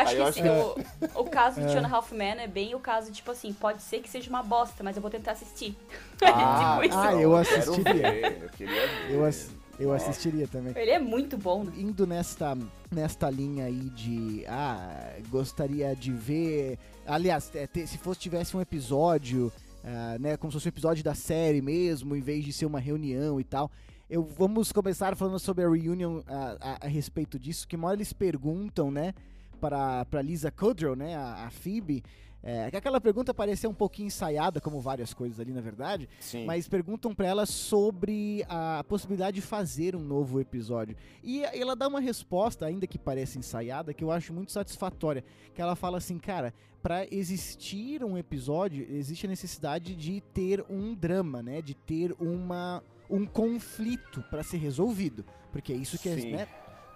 Acho 0.02 0.14
que 0.14 0.20
eu 0.20 0.28
esse- 0.28 0.40
acho 0.40 1.18
o, 1.18 1.20
o 1.22 1.24
caso 1.24 1.60
de 1.60 1.66
Two 1.66 1.78
and 1.78 1.86
a 1.86 1.90
Half 1.90 2.12
Men 2.12 2.38
é 2.40 2.46
bem 2.48 2.74
o 2.74 2.80
caso, 2.80 3.10
tipo 3.12 3.30
assim, 3.30 3.52
pode 3.52 3.82
ser 3.82 4.00
que 4.00 4.08
seja 4.08 4.28
uma 4.30 4.42
bosta, 4.42 4.82
mas 4.82 4.96
eu 4.96 5.02
vou 5.02 5.10
tentar 5.10 5.32
assistir. 5.32 5.76
Ah, 6.22 6.78
tipo 6.82 6.94
ah, 6.96 7.14
eu 7.14 7.36
assistiria. 7.36 7.84
ver, 8.10 8.42
eu 8.42 8.48
queria 8.50 8.86
ver. 8.86 9.14
Eu, 9.14 9.24
ass- 9.24 9.50
eu 9.78 9.92
assistiria 9.92 10.48
também. 10.48 10.72
Ele 10.76 10.90
é 10.90 10.98
muito 10.98 11.36
bom, 11.38 11.64
né? 11.64 11.72
Indo 11.76 12.06
nesta, 12.06 12.56
nesta 12.90 13.30
linha 13.30 13.64
aí 13.66 13.90
de. 13.90 14.44
Ah, 14.48 15.14
gostaria 15.28 15.94
de 15.94 16.12
ver. 16.12 16.78
Aliás, 17.06 17.50
é, 17.54 17.66
ter- 17.66 17.86
se 17.86 17.96
fosse 17.98 18.20
tivesse 18.20 18.56
um 18.56 18.60
episódio, 18.60 19.52
ah, 19.84 20.16
né? 20.18 20.36
Como 20.36 20.50
se 20.50 20.56
fosse 20.56 20.68
um 20.68 20.70
episódio 20.70 21.04
da 21.04 21.14
série 21.14 21.62
mesmo, 21.62 22.16
em 22.16 22.20
vez 22.20 22.44
de 22.44 22.52
ser 22.52 22.66
uma 22.66 22.80
reunião 22.80 23.40
e 23.40 23.44
tal. 23.44 23.70
Eu, 24.10 24.22
vamos 24.24 24.72
começar 24.72 25.14
falando 25.14 25.38
sobre 25.38 25.62
a 25.64 25.68
reunion 25.68 26.22
a, 26.26 26.56
a- 26.60 26.78
a 26.86 26.88
respeito 26.88 27.38
disso, 27.38 27.68
que 27.68 27.76
uma 27.76 27.88
hora 27.88 27.96
eles 27.98 28.10
perguntam, 28.12 28.90
né, 28.90 29.12
para 29.58 30.22
Lisa 30.22 30.50
Kudrow, 30.50 30.94
né, 30.94 31.16
a, 31.16 31.46
a 31.46 31.50
Phoebe, 31.50 32.02
é, 32.42 32.70
que 32.70 32.76
aquela 32.76 33.00
pergunta 33.00 33.34
parecia 33.34 33.68
um 33.68 33.74
pouquinho 33.74 34.06
ensaiada, 34.06 34.60
como 34.60 34.80
várias 34.80 35.12
coisas 35.12 35.40
ali, 35.40 35.52
na 35.52 35.60
verdade, 35.60 36.08
Sim. 36.20 36.44
mas 36.44 36.68
perguntam 36.68 37.12
pra 37.12 37.26
ela 37.26 37.44
sobre 37.44 38.44
a 38.48 38.84
possibilidade 38.88 39.34
de 39.34 39.40
fazer 39.42 39.96
um 39.96 40.00
novo 40.00 40.40
episódio. 40.40 40.96
E 41.22 41.42
ela 41.42 41.74
dá 41.74 41.88
uma 41.88 42.00
resposta, 42.00 42.64
ainda 42.64 42.86
que 42.86 42.98
pareça 42.98 43.38
ensaiada, 43.38 43.92
que 43.92 44.04
eu 44.04 44.12
acho 44.12 44.32
muito 44.32 44.52
satisfatória. 44.52 45.24
Que 45.52 45.60
ela 45.60 45.74
fala 45.74 45.98
assim, 45.98 46.16
cara, 46.16 46.54
pra 46.80 47.04
existir 47.10 48.04
um 48.04 48.16
episódio, 48.16 48.86
existe 48.88 49.26
a 49.26 49.28
necessidade 49.28 49.96
de 49.96 50.20
ter 50.32 50.64
um 50.70 50.94
drama, 50.94 51.42
né? 51.42 51.60
De 51.60 51.74
ter 51.74 52.14
uma 52.20 52.82
um 53.10 53.24
conflito 53.26 54.22
pra 54.30 54.42
ser 54.42 54.58
resolvido. 54.58 55.24
Porque 55.50 55.72
é 55.72 55.76
isso 55.76 55.98
que 55.98 56.08
é, 56.08 56.18
Sim. 56.18 56.32
né? 56.32 56.48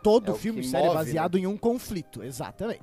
Todo 0.03 0.33
É 0.33 0.35
filme 0.35 0.63
série 0.65 0.83
é 0.85 0.87
move, 0.87 0.99
baseado 0.99 1.39
em 1.39 1.47
um 1.47 1.57
conflito, 1.57 2.23
exatamente. 2.23 2.83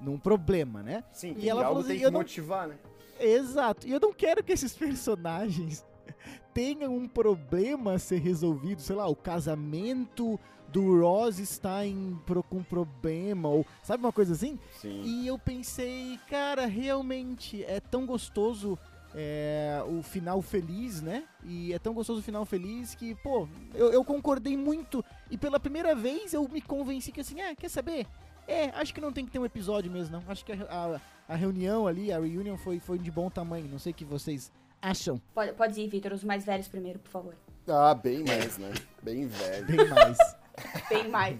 num 0.00 0.18
problema, 0.18 0.82
né? 0.82 1.04
Sim, 1.12 1.34
E 1.38 1.48
ela 1.48 1.62
algo 1.64 1.68
falou 1.68 1.80
assim, 1.80 1.88
tem 1.90 1.98
que 2.00 2.04
eu 2.06 2.10
não- 2.10 2.20
motivar, 2.20 2.68
né? 2.68 2.76
Exato. 3.18 3.86
E 3.86 3.92
eu 3.92 4.00
não 4.00 4.12
quero 4.12 4.42
que 4.44 4.52
esses 4.52 4.74
personagens 4.76 5.84
tenham 6.52 6.94
um 6.94 7.08
problema 7.08 7.94
a 7.94 7.98
ser 7.98 8.18
resolvido. 8.20 8.82
Sei 8.82 8.94
lá, 8.94 9.06
o 9.06 9.16
casamento 9.16 10.38
do 10.68 11.00
Ross 11.00 11.38
está 11.38 11.86
em, 11.86 12.18
pro- 12.26 12.42
com 12.42 12.62
problema, 12.62 13.48
ou 13.48 13.64
sabe 13.82 14.02
uma 14.04 14.12
coisa 14.12 14.32
assim? 14.34 14.58
Sim. 14.80 15.02
E 15.04 15.26
eu 15.26 15.38
pensei, 15.38 16.18
cara, 16.28 16.66
realmente 16.66 17.64
é 17.64 17.80
tão 17.80 18.04
gostoso 18.04 18.78
é, 19.16 19.82
o 19.88 20.02
final 20.02 20.42
feliz, 20.42 21.00
né? 21.00 21.24
E 21.42 21.72
é 21.72 21.78
tão 21.78 21.94
gostoso 21.94 22.20
o 22.20 22.22
final 22.22 22.44
feliz 22.44 22.94
que, 22.94 23.14
pô, 23.16 23.48
eu, 23.74 23.90
eu 23.92 24.04
concordei 24.04 24.56
muito. 24.56 25.02
E 25.30 25.38
pela 25.38 25.58
primeira 25.58 25.94
vez 25.94 26.34
eu 26.34 26.46
me 26.48 26.60
convenci 26.60 27.10
que 27.10 27.20
assim, 27.22 27.40
ah, 27.40 27.54
quer 27.56 27.70
saber? 27.70 28.06
É, 28.46 28.66
acho 28.74 28.92
que 28.94 29.00
não 29.00 29.12
tem 29.12 29.24
que 29.24 29.32
ter 29.32 29.38
um 29.38 29.44
episódio 29.46 29.90
mesmo, 29.90 30.18
não. 30.20 30.30
Acho 30.30 30.44
que 30.44 30.52
a, 30.52 30.56
a- 30.68 31.00
a 31.28 31.34
reunião 31.34 31.86
ali, 31.88 32.12
a 32.12 32.18
reunion 32.20 32.56
foi, 32.56 32.78
foi 32.78 32.98
de 32.98 33.10
bom 33.10 33.28
tamanho. 33.28 33.66
Não 33.68 33.78
sei 33.78 33.90
o 33.92 33.94
que 33.94 34.04
vocês 34.04 34.52
acham. 34.80 35.20
Pode, 35.34 35.52
pode 35.54 35.80
ir, 35.80 35.88
Vitor, 35.88 36.12
os 36.12 36.22
mais 36.22 36.44
velhos 36.44 36.68
primeiro, 36.68 36.98
por 37.00 37.10
favor. 37.10 37.34
Ah, 37.66 37.94
bem 37.94 38.22
mais, 38.22 38.58
né? 38.58 38.70
Bem 39.02 39.26
velho. 39.26 39.66
Bem 39.66 39.88
mais. 39.88 40.18
Bem 40.88 41.08
mais. 41.08 41.38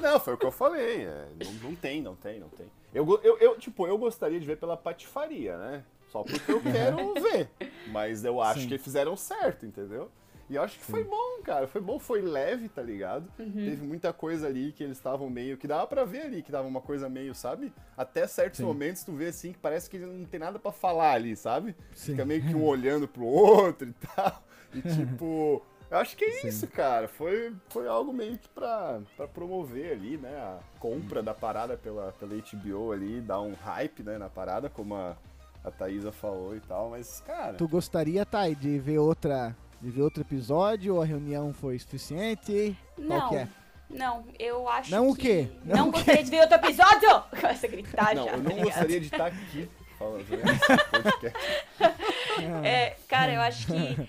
Não, 0.00 0.18
foi 0.18 0.34
o 0.34 0.36
que 0.38 0.46
eu 0.46 0.50
falei. 0.50 1.02
é, 1.04 1.28
não, 1.44 1.52
não 1.70 1.74
tem, 1.76 2.02
não 2.02 2.16
tem, 2.16 2.40
não 2.40 2.48
tem. 2.48 2.66
Eu, 2.94 3.06
eu, 3.22 3.38
eu, 3.38 3.58
tipo, 3.58 3.86
eu 3.86 3.96
gostaria 3.98 4.40
de 4.40 4.46
ver 4.46 4.56
pela 4.56 4.76
patifaria, 4.76 5.56
né? 5.58 5.84
Só 6.10 6.22
porque 6.22 6.50
eu 6.50 6.60
quero 6.60 7.14
ver. 7.20 7.48
Mas 7.88 8.24
eu 8.24 8.40
acho 8.40 8.60
Sim. 8.60 8.68
que 8.68 8.78
fizeram 8.78 9.16
certo, 9.16 9.66
entendeu? 9.66 10.10
E 10.50 10.54
eu 10.54 10.62
acho 10.62 10.78
que 10.78 10.84
foi 10.84 11.04
bom, 11.04 11.42
cara. 11.44 11.66
Foi 11.66 11.80
bom, 11.80 11.98
foi 11.98 12.22
leve, 12.22 12.70
tá 12.70 12.80
ligado? 12.80 13.30
Uhum. 13.38 13.52
Teve 13.52 13.84
muita 13.86 14.14
coisa 14.14 14.46
ali 14.46 14.72
que 14.72 14.82
eles 14.82 14.96
estavam 14.96 15.28
meio. 15.28 15.58
Que 15.58 15.66
dava 15.66 15.86
pra 15.86 16.04
ver 16.04 16.22
ali, 16.22 16.42
que 16.42 16.50
dava 16.50 16.66
uma 16.66 16.80
coisa 16.80 17.06
meio, 17.06 17.34
sabe? 17.34 17.70
Até 17.94 18.26
certos 18.26 18.56
Sim. 18.58 18.64
momentos 18.64 19.04
tu 19.04 19.12
vê 19.12 19.26
assim 19.26 19.52
que 19.52 19.58
parece 19.58 19.90
que 19.90 19.98
não 19.98 20.24
tem 20.24 20.40
nada 20.40 20.58
pra 20.58 20.72
falar 20.72 21.12
ali, 21.12 21.36
sabe? 21.36 21.76
Sim. 21.94 22.12
Fica 22.12 22.24
meio 22.24 22.40
que 22.42 22.54
um 22.54 22.64
olhando 22.66 23.06
pro 23.06 23.26
outro 23.26 23.88
e 23.88 23.92
tal. 23.92 24.42
E 24.72 24.80
tipo. 24.80 25.62
Eu 25.90 25.98
acho 25.98 26.16
que 26.18 26.24
é 26.24 26.30
Sim. 26.32 26.48
isso, 26.48 26.66
cara. 26.66 27.08
Foi, 27.08 27.54
foi 27.68 27.86
algo 27.88 28.12
meio 28.12 28.36
que 28.38 28.48
pra, 28.48 29.00
pra 29.16 29.26
promover 29.28 29.92
ali, 29.92 30.16
né? 30.18 30.34
A 30.34 30.58
compra 30.78 31.22
da 31.22 31.32
parada 31.34 31.76
pela, 31.76 32.12
pela 32.12 32.34
HBO 32.34 32.92
ali, 32.92 33.20
dar 33.22 33.40
um 33.40 33.54
hype, 33.54 34.02
né, 34.02 34.18
na 34.18 34.28
parada, 34.28 34.68
como 34.68 34.94
a, 34.94 35.16
a 35.64 35.70
Thaisa 35.70 36.12
falou 36.12 36.54
e 36.56 36.60
tal. 36.60 36.90
Mas, 36.90 37.20
cara. 37.26 37.54
Tu 37.54 37.66
gostaria, 37.68 38.24
Thay, 38.26 38.54
de 38.54 38.78
ver 38.78 38.98
outra. 38.98 39.56
De 39.80 39.90
ver 39.90 40.02
outro 40.02 40.22
episódio 40.22 40.96
ou 40.96 41.02
a 41.02 41.04
reunião 41.04 41.52
foi 41.52 41.78
suficiente? 41.78 42.76
Qual 42.96 43.08
Não. 43.08 43.28
que 43.28 43.36
é? 43.36 43.48
Não, 43.90 44.24
eu 44.38 44.68
acho 44.68 44.90
Não 44.90 45.08
o 45.08 45.14
que... 45.14 45.22
quê? 45.22 45.48
Não 45.64 45.76
Não, 45.76 45.88
o 45.88 45.92
quê? 45.92 45.98
gostaria 45.98 46.24
de 46.24 46.30
ver 46.30 46.40
outro 46.40 46.56
episódio! 46.56 47.22
Começa 47.40 47.66
a 47.66 47.70
gritar 47.70 48.14
Não, 48.14 48.24
já. 48.24 48.30
eu 48.32 48.36
tá 48.36 48.42
não 48.42 48.50
ligado? 48.50 48.64
gostaria 48.66 49.00
de 49.00 49.06
estar 49.06 49.26
aqui 49.26 49.70
falando. 49.98 50.24
É, 52.64 52.96
cara, 53.08 53.32
eu 53.34 53.40
acho 53.40 53.66
que. 53.66 54.08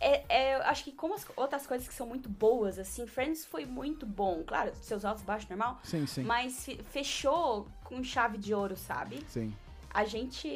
É, 0.00 0.22
é, 0.28 0.54
eu 0.56 0.62
acho 0.64 0.84
que 0.84 0.92
como 0.92 1.14
as 1.14 1.26
outras 1.36 1.66
coisas 1.66 1.88
que 1.88 1.94
são 1.94 2.06
muito 2.06 2.28
boas, 2.28 2.78
assim, 2.78 3.06
Friends 3.06 3.46
foi 3.46 3.64
muito 3.64 4.04
bom. 4.04 4.42
Claro, 4.46 4.72
seus 4.82 5.04
altos 5.04 5.22
e 5.22 5.26
baixos 5.26 5.48
normal. 5.48 5.78
Sim, 5.82 6.06
sim. 6.06 6.22
Mas 6.24 6.64
fe- 6.64 6.80
fechou 6.90 7.66
com 7.84 8.02
chave 8.04 8.36
de 8.36 8.52
ouro, 8.52 8.76
sabe? 8.76 9.24
Sim. 9.28 9.54
A 9.94 10.04
gente. 10.04 10.48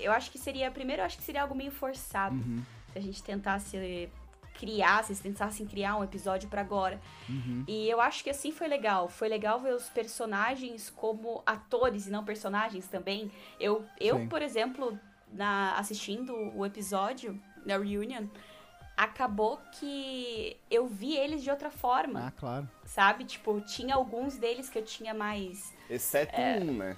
Eu 0.00 0.10
acho 0.12 0.30
que 0.30 0.38
seria. 0.38 0.70
Primeiro, 0.70 1.00
eu 1.02 1.06
acho 1.06 1.16
que 1.16 1.22
seria 1.22 1.42
algo 1.42 1.54
meio 1.54 1.70
forçado. 1.70 2.34
Uhum. 2.34 2.62
Se 2.92 2.98
a 2.98 3.00
gente 3.00 3.22
tentasse 3.22 4.10
criar, 4.54 5.02
se 5.04 5.12
eles 5.12 5.20
tentassem 5.22 5.66
criar 5.66 5.96
um 5.96 6.04
episódio 6.04 6.48
pra 6.48 6.60
agora. 6.60 7.00
Uhum. 7.28 7.64
E 7.66 7.88
eu 7.88 8.00
acho 8.00 8.22
que 8.22 8.28
assim 8.30 8.52
foi 8.52 8.68
legal. 8.68 9.08
Foi 9.08 9.28
legal 9.28 9.58
ver 9.60 9.72
os 9.74 9.88
personagens 9.88 10.90
como 10.90 11.42
atores 11.46 12.06
e 12.06 12.10
não 12.10 12.24
personagens 12.24 12.86
também. 12.88 13.30
Eu, 13.58 13.84
eu 13.98 14.18
Sim. 14.18 14.28
por 14.28 14.42
exemplo, 14.42 14.98
na, 15.32 15.74
assistindo 15.78 16.34
o 16.54 16.66
episódio, 16.66 17.40
na 17.64 17.78
reunion, 17.78 18.26
acabou 18.96 19.58
que 19.72 20.56
eu 20.70 20.86
vi 20.86 21.16
eles 21.16 21.42
de 21.42 21.50
outra 21.50 21.70
forma, 21.70 22.26
Ah, 22.26 22.30
claro. 22.30 22.68
sabe? 22.84 23.24
Tipo, 23.24 23.60
tinha 23.62 23.94
alguns 23.94 24.36
deles 24.36 24.68
que 24.68 24.78
eu 24.78 24.84
tinha 24.84 25.14
mais. 25.14 25.72
Exceto 25.88 26.38
um, 26.40 26.76
né? 26.76 26.96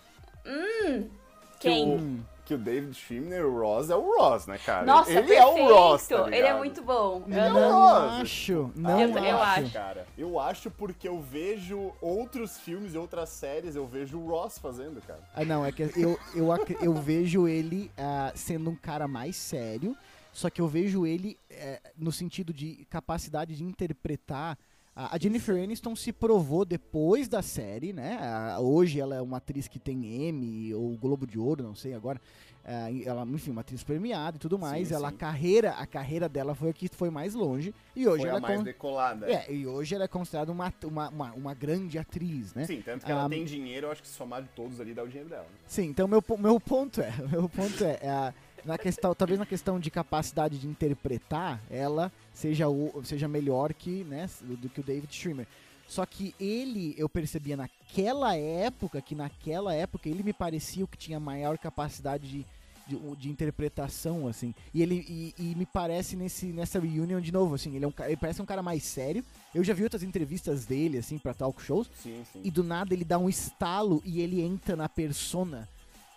Quem? 1.64 1.84
Que 1.84 2.02
o, 2.02 2.34
que 2.46 2.54
o 2.54 2.58
David 2.58 2.94
Schwimmer, 2.94 3.46
o 3.46 3.58
Ross, 3.60 3.88
é 3.90 3.96
o 3.96 4.18
Ross, 4.18 4.46
né, 4.46 4.58
cara? 4.58 4.84
Nossa, 4.84 5.10
ele 5.10 5.22
perfeito! 5.22 5.42
é 5.42 5.46
o 5.46 5.74
Ross, 5.74 6.06
tá 6.08 6.26
Ele 6.26 6.46
é 6.46 6.54
muito 6.54 6.82
bom. 6.82 7.22
Ele 7.26 7.38
é 7.40 7.48
não 7.48 7.72
Ross. 7.72 8.20
acho, 8.20 8.70
não 8.76 9.00
Eu- 9.00 9.08
eu 9.18 9.38
acho. 9.40 9.60
acho. 9.64 9.72
Cara, 9.72 10.06
eu 10.18 10.38
acho 10.38 10.70
porque 10.70 11.08
eu 11.08 11.20
vejo 11.20 11.92
outros 12.00 12.58
filmes 12.58 12.94
e 12.94 12.98
outras 12.98 13.30
séries, 13.30 13.74
eu 13.76 13.86
vejo 13.86 14.18
o 14.18 14.28
Ross 14.28 14.58
fazendo, 14.58 15.00
cara. 15.06 15.20
Ah, 15.34 15.44
não, 15.44 15.64
é 15.64 15.72
que 15.72 15.82
eu, 15.96 16.18
eu, 16.34 16.58
eu 16.82 16.94
vejo 16.94 17.48
ele 17.48 17.90
ah, 17.96 18.30
sendo 18.34 18.68
um 18.70 18.76
cara 18.76 19.08
mais 19.08 19.36
sério, 19.36 19.96
só 20.32 20.50
que 20.50 20.60
eu 20.60 20.68
vejo 20.68 21.06
ele 21.06 21.38
eh, 21.48 21.80
no 21.96 22.12
sentido 22.12 22.52
de 22.52 22.84
capacidade 22.90 23.56
de 23.56 23.64
interpretar. 23.64 24.58
A 24.96 25.18
Jennifer 25.18 25.60
Aniston 25.60 25.96
se 25.96 26.12
provou 26.12 26.64
depois 26.64 27.26
da 27.26 27.42
série, 27.42 27.92
né? 27.92 28.16
Hoje 28.60 29.00
ela 29.00 29.16
é 29.16 29.20
uma 29.20 29.38
atriz 29.38 29.66
que 29.66 29.80
tem 29.80 30.28
Emmy 30.28 30.72
ou 30.72 30.96
Globo 30.96 31.26
de 31.26 31.36
Ouro, 31.36 31.64
não 31.64 31.74
sei 31.74 31.94
agora. 31.94 32.20
E 32.92 33.02
ela, 33.04 33.24
enfim, 33.26 33.50
uma 33.50 33.62
atriz 33.62 33.82
premiada 33.82 34.36
e 34.36 34.40
tudo 34.40 34.56
mais. 34.56 34.88
Sim, 34.88 34.94
ela, 34.94 35.08
sim. 35.10 35.14
a 35.16 35.18
carreira, 35.18 35.70
a 35.72 35.84
carreira 35.86 36.28
dela 36.28 36.54
foi 36.54 36.70
a 36.70 36.72
que 36.72 36.88
foi 36.88 37.10
mais 37.10 37.34
longe. 37.34 37.74
E 37.96 38.06
hoje 38.06 38.20
Foi 38.20 38.28
ela 38.28 38.38
a 38.38 38.40
mais 38.40 38.58
con- 38.58 38.62
decolada. 38.62 39.26
é, 39.28 39.52
e 39.52 39.66
hoje 39.66 39.96
ela 39.96 40.04
é 40.04 40.08
considerada 40.08 40.52
uma, 40.52 40.72
uma, 40.84 41.08
uma, 41.08 41.32
uma 41.32 41.54
grande 41.54 41.98
atriz, 41.98 42.54
né? 42.54 42.64
Sim, 42.64 42.80
tanto 42.80 43.04
que 43.04 43.10
ela 43.10 43.24
Ah, 43.24 43.28
tem 43.28 43.44
dinheiro, 43.44 43.88
eu 43.88 43.90
acho 43.90 44.00
que 44.00 44.08
de 44.40 44.48
todos 44.50 44.80
ali 44.80 44.94
dá 44.94 45.02
o 45.02 45.08
dinheiro 45.08 45.28
dela. 45.28 45.46
Sim, 45.66 45.86
então 45.88 46.06
meu, 46.06 46.22
meu 46.38 46.60
ponto 46.60 47.00
é, 47.00 47.12
meu 47.30 47.48
ponto 47.48 47.84
é, 47.84 47.98
é 48.00 48.08
a- 48.10 48.32
na 48.64 48.78
questão, 48.78 49.14
talvez 49.14 49.38
na 49.38 49.46
questão 49.46 49.78
de 49.78 49.90
capacidade 49.90 50.58
de 50.58 50.66
interpretar, 50.66 51.60
ela 51.70 52.10
seja 52.32 52.68
o, 52.68 53.02
seja 53.04 53.28
melhor 53.28 53.74
que, 53.74 54.04
né, 54.04 54.28
do 54.42 54.68
que 54.68 54.80
o 54.80 54.84
David 54.84 55.14
Schwimmer. 55.14 55.46
Só 55.86 56.04
que 56.06 56.34
ele, 56.40 56.94
eu 56.96 57.08
percebia 57.08 57.56
naquela 57.56 58.34
época, 58.36 59.02
que 59.02 59.14
naquela 59.14 59.74
época 59.74 60.08
ele 60.08 60.22
me 60.22 60.32
parecia 60.32 60.84
o 60.84 60.88
que 60.88 60.96
tinha 60.96 61.20
maior 61.20 61.58
capacidade 61.58 62.26
de, 62.26 62.46
de, 62.86 63.16
de 63.16 63.28
interpretação, 63.28 64.26
assim. 64.26 64.54
E 64.72 64.82
ele 64.82 65.04
e, 65.06 65.34
e 65.38 65.54
me 65.54 65.66
parece 65.66 66.16
nesse, 66.16 66.46
nessa 66.46 66.80
reunion 66.80 67.20
de 67.20 67.30
novo, 67.30 67.54
assim, 67.54 67.76
ele, 67.76 67.84
é 67.84 67.88
um, 67.88 67.92
ele 68.06 68.16
parece 68.16 68.40
um 68.40 68.46
cara 68.46 68.62
mais 68.62 68.82
sério. 68.82 69.22
Eu 69.54 69.62
já 69.62 69.74
vi 69.74 69.82
outras 69.82 70.02
entrevistas 70.02 70.64
dele, 70.64 70.98
assim, 70.98 71.18
pra 71.18 71.34
talk 71.34 71.60
shows. 71.60 71.90
Sim, 72.02 72.24
sim. 72.32 72.40
E 72.42 72.50
do 72.50 72.64
nada 72.64 72.94
ele 72.94 73.04
dá 73.04 73.18
um 73.18 73.28
estalo 73.28 74.02
e 74.06 74.22
ele 74.22 74.40
entra 74.40 74.74
na 74.74 74.88
persona 74.88 75.68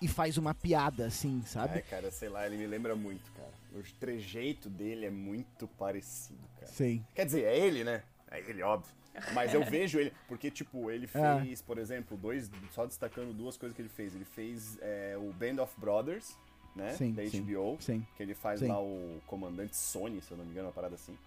e 0.01 0.07
faz 0.07 0.37
uma 0.37 0.53
piada, 0.53 1.07
assim, 1.07 1.41
sabe? 1.45 1.75
Ai, 1.75 1.81
cara, 1.81 2.11
sei 2.11 2.29
lá, 2.29 2.45
ele 2.45 2.57
me 2.57 2.67
lembra 2.67 2.95
muito, 2.95 3.31
cara. 3.31 3.51
O 3.73 3.81
trejeito 3.99 4.69
dele 4.69 5.05
é 5.05 5.09
muito 5.09 5.67
parecido, 5.67 6.39
cara. 6.59 6.71
Sim. 6.71 7.03
Quer 7.15 7.25
dizer, 7.25 7.43
é 7.43 7.57
ele, 7.57 7.83
né? 7.83 8.03
É 8.29 8.39
ele, 8.39 8.61
óbvio. 8.61 8.93
Mas 9.33 9.51
eu 9.53 9.63
vejo 9.65 9.99
ele, 9.99 10.13
porque, 10.27 10.51
tipo, 10.51 10.91
ele 10.91 11.09
Ah. 11.15 11.41
fez, 11.41 11.61
por 11.61 11.79
exemplo, 11.79 12.15
dois, 12.15 12.51
só 12.71 12.85
destacando 12.85 13.33
duas 13.33 13.57
coisas 13.57 13.75
que 13.75 13.81
ele 13.81 13.89
fez. 13.89 14.13
Ele 14.13 14.25
fez 14.25 14.77
é, 14.81 15.15
o 15.17 15.33
Band 15.33 15.61
of 15.63 15.73
Brothers, 15.79 16.37
né? 16.75 16.93
Sim, 16.93 17.13
da. 17.13 17.23
HBO. 17.23 17.77
Sim. 17.79 18.05
Que 18.15 18.21
ele 18.21 18.35
faz 18.35 18.59
Sim. 18.59 18.67
lá 18.67 18.79
o 18.79 19.19
Comandante 19.25 19.75
Sony, 19.75 20.21
se 20.21 20.29
eu 20.31 20.37
não 20.37 20.45
me 20.45 20.51
engano, 20.51 20.67
uma 20.67 20.73
parada 20.73 20.93
assim. 20.93 21.17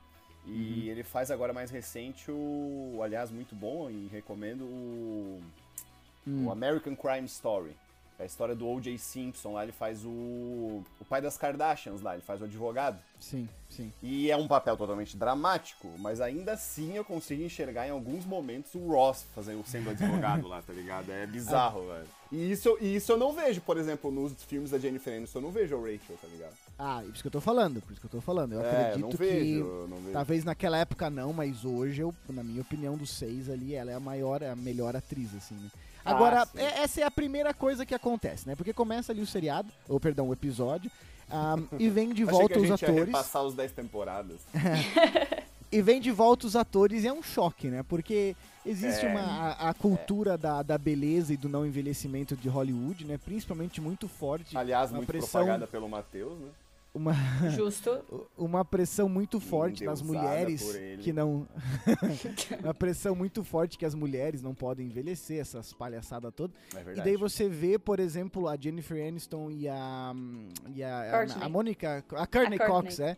E 0.46 0.50
Uhum. 0.84 0.90
ele 0.92 1.02
faz 1.02 1.30
agora 1.32 1.52
mais 1.52 1.70
recente 1.70 2.30
o, 2.30 3.00
aliás, 3.02 3.30
muito 3.32 3.54
bom 3.56 3.90
e 3.90 4.06
recomendo 4.06 4.62
o, 4.64 5.42
Hum. 6.26 6.46
o 6.46 6.52
American 6.52 6.94
Crime 6.94 7.26
Story. 7.26 7.76
É 8.20 8.24
a 8.24 8.26
história 8.26 8.54
do 8.54 8.68
O.J. 8.68 8.98
Simpson, 8.98 9.54
lá 9.54 9.62
ele 9.62 9.72
faz 9.72 10.04
o, 10.04 10.10
o 11.00 11.04
pai 11.08 11.22
das 11.22 11.38
Kardashians 11.38 12.02
lá, 12.02 12.12
ele 12.12 12.22
faz 12.22 12.42
o 12.42 12.44
advogado. 12.44 12.98
Sim, 13.18 13.48
sim. 13.70 13.90
E 14.02 14.30
é 14.30 14.36
um 14.36 14.46
papel 14.46 14.76
totalmente 14.76 15.16
dramático, 15.16 15.88
mas 15.98 16.20
ainda 16.20 16.52
assim 16.52 16.98
eu 16.98 17.04
consigo 17.04 17.42
enxergar 17.42 17.88
em 17.88 17.90
alguns 17.90 18.26
momentos 18.26 18.74
o 18.74 18.90
Ross 18.90 19.24
fazendo, 19.34 19.64
sendo 19.66 19.88
advogado 19.88 20.46
lá, 20.46 20.60
tá 20.60 20.70
ligado? 20.70 21.10
É 21.10 21.26
bizarro, 21.26 21.86
velho. 21.86 22.06
E 22.30 22.52
isso, 22.52 22.76
e 22.78 22.94
isso 22.94 23.10
eu 23.10 23.16
não 23.16 23.32
vejo, 23.32 23.62
por 23.62 23.78
exemplo, 23.78 24.10
nos 24.10 24.34
filmes 24.44 24.70
da 24.70 24.78
Jennifer 24.78 25.16
Aniston, 25.16 25.38
eu 25.38 25.42
não 25.42 25.50
vejo 25.50 25.74
a 25.74 25.80
Rachel, 25.80 26.18
tá 26.20 26.28
ligado? 26.28 26.52
Ah, 26.78 27.00
por 27.02 27.14
isso 27.14 27.22
que 27.22 27.26
eu 27.26 27.32
tô 27.32 27.40
falando, 27.40 27.80
por 27.80 27.92
isso 27.92 28.00
que 28.02 28.06
eu 28.06 28.10
tô 28.10 28.20
falando. 28.20 28.52
Eu 28.52 28.60
é, 28.60 28.80
acredito 28.82 29.00
não 29.00 29.10
que. 29.10 29.16
vejo, 29.16 29.64
eu 29.64 29.88
não 29.88 29.96
vejo. 29.96 30.12
Talvez 30.12 30.44
naquela 30.44 30.76
época 30.76 31.08
não, 31.08 31.32
mas 31.32 31.64
hoje, 31.64 32.02
eu, 32.02 32.14
na 32.28 32.44
minha 32.44 32.60
opinião, 32.60 32.98
dos 32.98 33.10
seis 33.10 33.48
ali, 33.48 33.74
ela 33.74 33.90
é 33.90 33.94
a 33.94 34.00
maior, 34.00 34.44
a 34.44 34.54
melhor 34.54 34.94
atriz, 34.94 35.34
assim, 35.34 35.54
né? 35.54 35.70
Ah, 36.04 36.10
Agora, 36.12 36.46
sim. 36.46 36.58
é- 36.58 36.80
essa 36.82 37.00
é 37.00 37.04
a 37.04 37.10
primeira 37.10 37.52
coisa 37.54 37.84
que 37.86 37.94
acontece, 37.94 38.46
né? 38.48 38.54
Porque 38.56 38.72
começa 38.72 39.12
ali 39.12 39.20
o 39.20 39.26
seriado, 39.26 39.70
ou 39.88 39.98
perdão, 40.00 40.28
o 40.28 40.32
episódio, 40.32 40.90
ah, 41.30 41.56
e 41.78 41.88
vem 41.88 42.12
de 42.12 42.24
volta 42.26 42.58
os 42.58 42.70
atores. 42.70 43.06
repassar 43.06 43.42
os 43.44 43.54
10 43.54 43.72
temporadas. 43.72 44.40
E 45.72 45.80
vem 45.80 46.00
de 46.00 46.10
volta 46.10 46.48
os 46.48 46.56
atores 46.56 47.04
e 47.04 47.06
é 47.06 47.12
um 47.12 47.22
choque, 47.22 47.68
né? 47.68 47.84
Porque 47.84 48.34
existe 48.66 49.06
É. 49.06 49.08
uma, 49.08 49.20
a, 49.20 49.68
a 49.68 49.72
cultura 49.74 50.36
da, 50.36 50.64
da 50.64 50.76
beleza 50.76 51.32
e 51.32 51.36
do 51.36 51.48
não 51.48 51.64
envelhecimento 51.64 52.34
de 52.34 52.48
Hollywood, 52.48 53.04
né? 53.04 53.16
Principalmente 53.24 53.80
muito 53.80 54.08
forte. 54.08 54.58
Aliás, 54.58 54.90
muito 54.90 55.06
pressão- 55.06 55.42
propagada 55.42 55.68
pelo 55.68 55.88
Matheus, 55.88 56.36
né? 56.40 56.48
Uma, 56.92 57.14
Justo. 57.50 58.04
uma 58.36 58.64
pressão 58.64 59.08
muito 59.08 59.38
forte 59.40 59.84
nas 59.84 60.02
mulheres 60.02 60.62
que 61.00 61.12
não. 61.12 61.46
uma 62.62 62.74
pressão 62.74 63.14
muito 63.14 63.44
forte 63.44 63.78
que 63.78 63.84
as 63.84 63.94
mulheres 63.94 64.42
não 64.42 64.54
podem 64.54 64.86
envelhecer, 64.86 65.40
essas 65.40 65.72
palhaçadas 65.72 66.32
todas. 66.34 66.56
É 66.74 66.92
E 66.98 67.00
daí 67.02 67.16
você 67.16 67.48
vê, 67.48 67.78
por 67.78 68.00
exemplo, 68.00 68.48
a 68.48 68.56
Jennifer 68.56 69.06
Aniston 69.06 69.50
e 69.50 69.68
a. 69.68 70.12
hum, 70.14 70.48
E 70.74 70.82
a, 70.82 71.08
Courtney. 71.10 71.44
a, 71.44 71.48
Mônica. 71.48 72.04
A 72.16 72.26
Courtney 72.26 72.58
A 72.60 72.66
Cox, 72.66 72.96
Courtney. 72.96 73.06
é. 73.08 73.16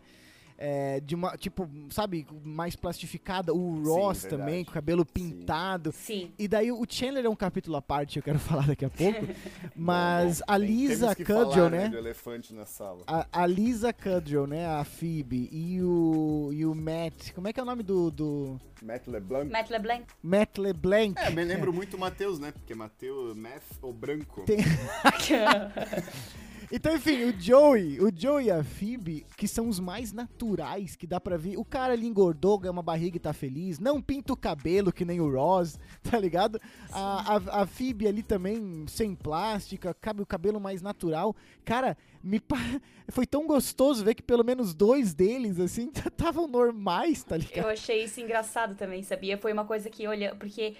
É, 0.65 1.01
de 1.01 1.13
uma, 1.13 1.35
tipo, 1.35 1.69
sabe, 1.89 2.25
mais 2.41 2.73
plastificada. 2.73 3.53
O 3.53 3.83
Ross 3.83 4.21
verdade. 4.21 4.41
também, 4.41 4.63
com 4.63 4.71
o 4.71 4.73
cabelo 4.73 5.03
Sim. 5.05 5.11
pintado. 5.13 5.91
Sim. 5.91 6.31
E 6.39 6.47
daí 6.47 6.71
o 6.71 6.85
Chandler 6.87 7.25
é 7.25 7.29
um 7.29 7.35
capítulo 7.35 7.75
à 7.75 7.81
parte, 7.81 8.15
eu 8.15 8.23
quero 8.23 8.39
falar 8.39 8.67
daqui 8.67 8.85
a 8.85 8.89
pouco. 8.91 9.27
Mas 9.75 10.39
Bom, 10.39 10.45
a 10.47 10.57
tem- 10.57 10.67
Lisa 10.67 11.13
Kudrow, 11.15 11.69
né? 11.69 11.89
Do 11.89 11.97
elefante 11.97 12.53
na 12.53 12.65
sala. 12.65 13.03
A, 13.05 13.27
a 13.29 13.45
Lisa 13.45 13.91
Kudrow, 13.91 14.47
né? 14.47 14.65
A 14.65 14.85
Phoebe 14.85 15.49
e 15.51 15.81
o, 15.83 16.49
e 16.53 16.65
o 16.65 16.73
Matt. 16.73 17.33
Como 17.33 17.45
é 17.49 17.51
que 17.51 17.59
é 17.59 17.63
o 17.63 17.65
nome 17.65 17.83
do. 17.83 18.09
do 18.09 18.57
Matt 18.81 19.05
LeBlanc. 19.07 19.51
Matt 19.51 19.69
LeBlanc. 19.69 20.05
Matt 20.23 20.57
LeBlanc. 20.57 21.13
É, 21.21 21.29
me 21.29 21.43
lembro 21.43 21.71
muito 21.75 21.97
o 21.97 21.99
Matheus, 21.99 22.39
né? 22.39 22.53
Porque 22.53 22.73
Matheus, 22.73 23.35
Math 23.35 23.63
ou 23.81 23.91
branco. 23.91 24.43
Tem- 24.45 24.59
Então, 26.75 26.95
enfim, 26.95 27.25
o 27.25 27.39
Joey, 27.39 28.01
o 28.01 28.11
Joey 28.11 28.47
e 28.47 28.51
a 28.51 28.63
Phoebe, 28.63 29.23
que 29.37 29.47
são 29.47 29.69
os 29.69 29.79
mais 29.79 30.11
naturais, 30.11 30.95
que 30.95 31.05
dá 31.05 31.21
pra 31.21 31.37
ver. 31.37 31.55
O 31.55 31.63
cara 31.63 31.93
ali 31.93 32.07
engordou, 32.07 32.57
ganha 32.57 32.71
uma 32.71 32.81
barriga 32.81 33.15
e 33.15 33.19
tá 33.19 33.31
feliz. 33.31 33.77
Não 33.77 34.01
pinta 34.01 34.33
o 34.33 34.35
cabelo 34.35 34.91
que 34.91 35.05
nem 35.05 35.21
o 35.21 35.31
Ross, 35.31 35.77
tá 36.01 36.17
ligado? 36.17 36.59
A, 36.91 37.35
a, 37.35 37.61
a 37.61 37.67
Phoebe 37.67 38.07
ali 38.07 38.23
também, 38.23 38.85
sem 38.87 39.13
plástica, 39.13 39.93
cabe 39.93 40.23
o 40.23 40.25
cabelo 40.25 40.59
mais 40.59 40.81
natural. 40.81 41.35
Cara, 41.63 41.95
me 42.23 42.39
pa- 42.39 42.57
foi 43.09 43.27
tão 43.27 43.45
gostoso 43.45 44.03
ver 44.03 44.15
que 44.15 44.23
pelo 44.23 44.43
menos 44.43 44.73
dois 44.73 45.13
deles, 45.13 45.59
assim, 45.59 45.91
estavam 45.93 46.47
normais, 46.47 47.23
tá 47.23 47.37
ligado? 47.37 47.65
Eu 47.65 47.69
achei 47.69 48.03
isso 48.03 48.19
engraçado 48.19 48.73
também, 48.73 49.03
sabia? 49.03 49.37
Foi 49.37 49.53
uma 49.53 49.65
coisa 49.65 49.91
que 49.91 50.07
olha, 50.07 50.33
porque 50.33 50.75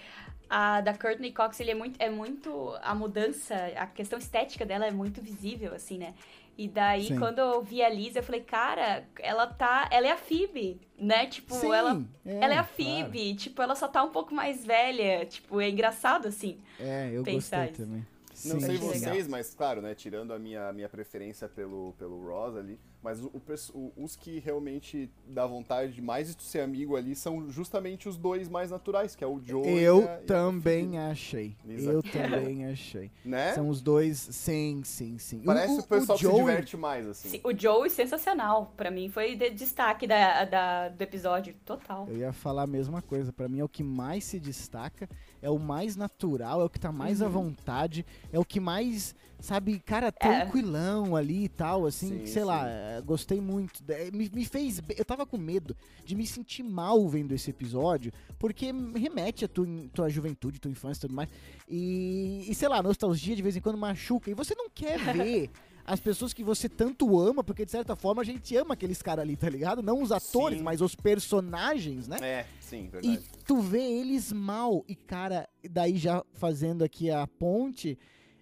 a 0.50 0.82
da 0.82 0.94
Courtney 0.94 1.32
Cox, 1.32 1.60
ele 1.60 1.72
é 1.72 1.76
muito, 1.76 2.02
é 2.02 2.10
muito 2.10 2.78
a 2.82 2.94
mudança, 2.94 3.56
a 3.76 3.88
questão 3.88 4.20
estética 4.20 4.66
dela 4.66 4.86
é 4.86 4.92
muito 4.92 5.22
visível, 5.22 5.74
assim, 5.74 5.98
né? 5.98 6.14
E 6.56 6.68
daí, 6.68 7.08
Sim. 7.08 7.18
quando 7.18 7.40
eu 7.40 7.62
vi 7.62 7.82
a 7.82 7.90
Lisa, 7.90 8.20
eu 8.20 8.24
falei, 8.24 8.42
cara, 8.42 9.04
ela 9.20 9.48
tá. 9.48 9.88
Ela 9.92 10.08
é 10.08 10.12
a 10.12 10.18
Phoebe, 10.18 10.80
né? 10.98 11.26
Tipo, 11.26 11.56
Sim, 11.56 11.74
ela. 11.74 12.00
é, 12.24 12.36
ela 12.36 12.54
é 12.54 12.58
a 12.58 12.64
claro. 12.64 12.68
Phoebe, 12.76 13.34
tipo, 13.36 13.62
ela 13.62 13.76
só 13.76 13.88
tá 13.88 14.04
um 14.04 14.12
pouco 14.12 14.36
mais 14.36 14.64
velha. 14.64 15.26
Tipo, 15.26 15.60
é 15.60 15.70
engraçado, 15.70 16.28
assim. 16.28 16.60
É, 16.80 17.10
eu 17.12 17.24
pensar 17.24 17.66
gostei 17.66 17.72
isso. 17.72 17.82
também. 17.92 18.06
Não 18.46 18.60
sei 18.60 18.78
vocês, 18.78 19.02
legal. 19.04 19.30
mas 19.30 19.54
claro, 19.54 19.82
né? 19.82 19.94
Tirando 19.96 20.34
a 20.34 20.40
minha, 20.40 20.72
minha 20.74 20.90
preferência 20.90 21.48
pelo, 21.48 21.94
pelo 21.98 22.22
Ross 22.28 22.56
ali, 22.56 22.80
mas 23.02 23.22
o, 23.22 23.28
o 23.28 23.42
o- 23.74 23.92
os 24.04 24.16
que 24.16 24.40
realmente 24.40 25.10
dá 25.28 25.46
vontade 25.46 25.92
de 25.94 26.02
mais 26.02 26.36
de 26.36 26.42
ser 26.44 26.62
amigo 26.62 26.96
ali 26.96 27.16
são 27.16 27.50
justamente 27.50 28.08
os 28.10 28.18
dois 28.18 28.48
mais 28.50 28.72
naturais, 28.72 29.16
que 29.16 29.24
é 29.24 29.28
o 29.28 29.40
Joe 29.44 29.68
e 29.68 29.80
Eu 29.80 30.08
a- 30.08 30.22
e 30.22 30.26
também 30.26 30.98
achei. 30.98 31.56
Lisa. 31.66 31.92
Eu 31.92 32.02
também 32.04 32.66
achei. 32.72 33.12
Né? 33.26 33.54
São 33.54 33.68
os 33.70 33.82
dois, 33.82 34.18
sim, 34.18 34.82
sim, 34.84 35.18
sim. 35.18 35.42
Parece 35.44 35.80
o, 35.80 35.84
pessoal 35.84 36.18
que 36.18 36.26
se 36.26 36.32
Joey- 36.32 36.46
diverte 36.46 36.78
mais, 36.78 37.08
assim. 37.08 37.30
Sim, 37.30 37.42
O 37.44 37.54
Joey, 37.58 37.90
sensacional. 37.90 38.74
Pra 38.78 38.90
mim, 38.90 39.10
foi 39.10 39.36
de 39.36 39.50
destaque 39.50 40.08
da, 40.08 40.46
da- 40.46 40.90
do 40.90 41.02
episódio. 41.02 41.54
Total. 41.66 42.08
Eu 42.10 42.18
ia 42.18 42.34
falar 42.34 42.64
a 42.64 42.68
mesma 42.68 43.02
coisa. 43.02 43.32
Pra 43.34 43.48
mim 43.50 43.60
é 43.60 43.64
o 43.64 43.70
que 43.70 43.84
mais 43.84 44.24
se 44.24 44.40
destaca, 44.40 45.10
é 45.44 45.50
o 45.50 45.60
mais 45.60 45.96
natural, 45.96 46.62
é 46.62 46.64
o 46.64 46.70
que 46.70 46.80
tá 46.80 46.92
mais 46.92 47.22
à 47.22 47.26
Uhum. 47.28 47.32
vontade, 47.34 48.04
é 48.32 48.40
o 48.40 48.46
que 48.46 48.60
mais, 48.60 49.14
sabe, 49.40 49.78
cara, 49.80 50.12
tranquilão 50.12 51.16
ali 51.16 51.44
e 51.44 51.50
tal, 51.50 51.86
assim, 51.86 52.20
Sim, 52.20 52.26
sei 52.26 52.42
sim. 52.42 52.48
lá, 52.48 52.68
é, 52.68 53.02
gostei 53.02 53.40
muito. 53.40 53.84
É, 53.90 54.10
Me, 54.10 54.30
me 54.34 54.46
fez. 54.46 54.82
Eu 54.98 55.06
tava 55.06 55.26
com 55.26 55.38
medo 55.38 55.76
de 56.06 56.16
me 56.16 56.26
sentir 56.26 56.64
mal 56.64 57.08
vendo 57.08 57.34
esse 57.34 57.50
episódio, 57.50 58.12
porque 58.40 58.72
remete 58.96 59.46
à 59.46 59.48
tua, 59.48 59.68
tua 59.94 60.10
juventude, 60.10 60.60
tua 60.60 60.72
infância 60.72 61.00
e 61.00 61.02
tudo 61.02 61.14
mais. 61.14 61.30
E, 61.68 62.46
e 62.48 62.56
sei 62.56 62.68
lá, 62.70 62.82
nostalgia 62.82 63.36
de 63.36 63.42
vez 63.42 63.56
em 63.56 63.62
quando 63.62 63.78
machuca. 63.78 64.32
E 64.32 64.34
você 64.34 64.56
não 64.56 64.70
quer 64.70 64.98
ver. 65.14 65.50
As 65.86 66.00
pessoas 66.00 66.34
que 66.34 66.44
você 66.44 66.70
tanto 66.70 67.20
ama, 67.20 67.44
porque 67.44 67.66
de 67.66 67.72
certa 67.72 67.94
forma 67.96 68.22
a 68.22 68.26
gente 68.26 68.56
ama 68.56 68.74
aqueles 68.74 69.02
caras 69.02 69.24
ali, 69.24 69.36
tá 69.36 69.50
ligado? 69.50 69.82
Não 69.84 70.02
os 70.02 70.12
atores, 70.14 70.60
Sim. 70.60 70.64
mas 70.64 70.80
os 70.82 70.96
personagens, 70.96 72.08
né? 72.08 72.18
É, 72.22 72.46
sim, 72.62 72.86
E 72.86 72.88
verdade. 72.88 73.24
tu 73.46 73.60
vê 73.60 73.82
eles 73.82 74.32
mal. 74.32 74.86
E, 74.88 74.96
cara, 74.96 75.48
daí 75.70 75.98
já 75.98 76.24
fazendo 76.34 76.84
aqui 76.86 77.12
a 77.12 77.28
ponte, 77.28 77.98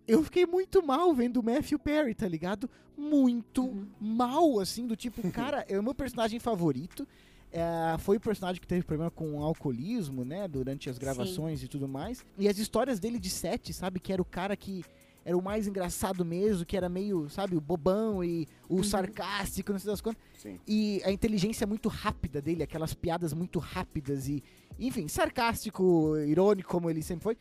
eu 0.07 0.23
fiquei 0.23 0.45
muito 0.45 0.85
mal 0.85 1.13
vendo 1.15 1.37
o 1.39 1.43
Matthew 1.43 1.79
Perry, 1.79 2.13
tá 2.13 2.27
ligado? 2.27 2.69
Muito 2.95 3.63
Uhum. 3.63 3.87
mal, 3.99 4.59
assim, 4.59 4.85
do 4.85 4.95
tipo, 4.95 5.21
cara, 5.31 5.65
é 5.67 5.79
o 5.79 5.83
meu 5.83 5.95
personagem 5.95 6.39
favorito. 6.39 7.07
É, 7.51 7.97
foi 7.97 8.17
o 8.17 8.19
personagem 8.21 8.61
que 8.61 8.67
teve 8.67 8.83
problema 8.83 9.09
com 9.11 9.41
alcoolismo, 9.43 10.23
né? 10.23 10.47
Durante 10.47 10.89
as 10.89 10.97
gravações 10.99 11.61
e 11.63 11.67
tudo 11.67 11.87
mais. 11.87 12.23
E 12.37 12.47
as 12.47 12.57
histórias 12.59 12.99
dele 12.99 13.19
de 13.19 13.29
sete, 13.29 13.73
sabe? 13.73 13.99
Que 13.99 14.13
era 14.13 14.21
o 14.21 14.25
cara 14.25 14.55
que 14.55 14.85
era 15.23 15.37
o 15.37 15.41
mais 15.41 15.67
engraçado 15.67 16.25
mesmo, 16.25 16.65
que 16.65 16.75
era 16.75 16.89
meio, 16.89 17.29
sabe, 17.29 17.55
o 17.55 17.61
bobão 17.61 18.23
e 18.23 18.47
o 18.67 18.77
Uhum. 18.77 18.83
sarcástico, 18.83 19.71
não 19.71 19.79
sei 19.79 19.91
das 19.91 20.01
quantas. 20.01 20.21
Sim. 20.37 20.59
E 20.67 21.01
a 21.05 21.11
inteligência 21.11 21.67
muito 21.67 21.89
rápida 21.89 22.41
dele, 22.41 22.63
aquelas 22.63 22.93
piadas 22.93 23.31
muito 23.33 23.59
rápidas 23.59 24.27
e, 24.27 24.43
enfim, 24.79 25.07
sarcástico, 25.07 26.17
irônico 26.17 26.69
como 26.69 26.89
ele 26.89 27.01
sempre 27.03 27.23
foi. 27.23 27.37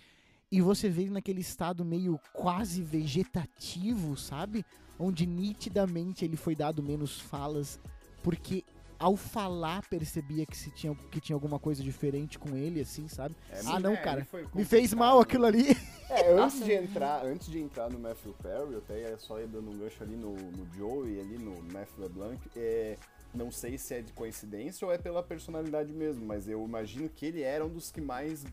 E 0.53 0.61
você 0.61 0.89
vê 0.89 1.03
ele 1.03 1.11
naquele 1.13 1.41
estado 1.41 1.85
meio 1.85 2.21
quase 2.33 2.83
vegetativo, 2.83 4.17
sabe? 4.17 4.65
Onde 4.99 5.25
nitidamente 5.27 6.25
ele 6.25 6.37
foi 6.37 6.55
dado 6.55 6.83
menos 6.83 7.21
falas, 7.21 7.81
porque 8.23 8.65
ao 9.01 9.17
falar 9.17 9.83
percebia 9.89 10.45
que, 10.45 10.55
se 10.55 10.71
tinha, 10.71 10.95
que 11.11 11.19
tinha 11.21 11.35
alguma 11.35 11.59
coisa 11.59 11.83
diferente 11.83 12.39
com 12.39 12.55
ele, 12.55 12.83
assim, 12.83 13.09
sabe? 13.09 13.35
É, 13.51 13.61
ah, 13.65 13.81
não, 13.81 13.95
é, 13.95 13.97
cara. 13.97 14.29
Me 14.55 14.63
fez 14.63 14.93
mal 14.93 15.19
aquilo 15.19 15.47
ali. 15.47 15.75
É, 16.11 16.33
antes 16.33 16.37
Nossa. 16.37 16.65
de 16.65 16.73
entrar, 16.73 17.25
antes 17.25 17.49
de 17.49 17.59
entrar 17.59 17.89
no 17.89 17.99
Matthew 17.99 18.35
Perry, 18.43 18.73
eu 18.73 18.79
até 18.79 19.01
ia 19.01 19.17
só 19.17 19.41
ir 19.41 19.47
dando 19.47 19.71
um 19.71 19.79
gancho 19.79 20.03
ali 20.03 20.17
no, 20.17 20.35
no 20.35 20.67
Joey, 20.77 21.19
ali 21.19 21.39
no 21.39 21.63
Matthew 21.73 22.03
LeBlanc, 22.03 22.51
é, 22.55 22.99
não 23.33 23.51
sei 23.51 23.79
se 23.79 23.95
é 23.95 24.03
de 24.03 24.13
coincidência 24.13 24.87
ou 24.87 24.93
é 24.93 24.99
pela 24.99 25.23
personalidade 25.23 25.93
mesmo, 25.93 26.27
mas 26.27 26.47
eu 26.47 26.63
imagino 26.65 27.09
que 27.09 27.25
ele 27.25 27.43
era 27.43 27.65
um 27.65 27.71
dos 27.71 27.91
que 27.91 28.01
mais 28.01 28.45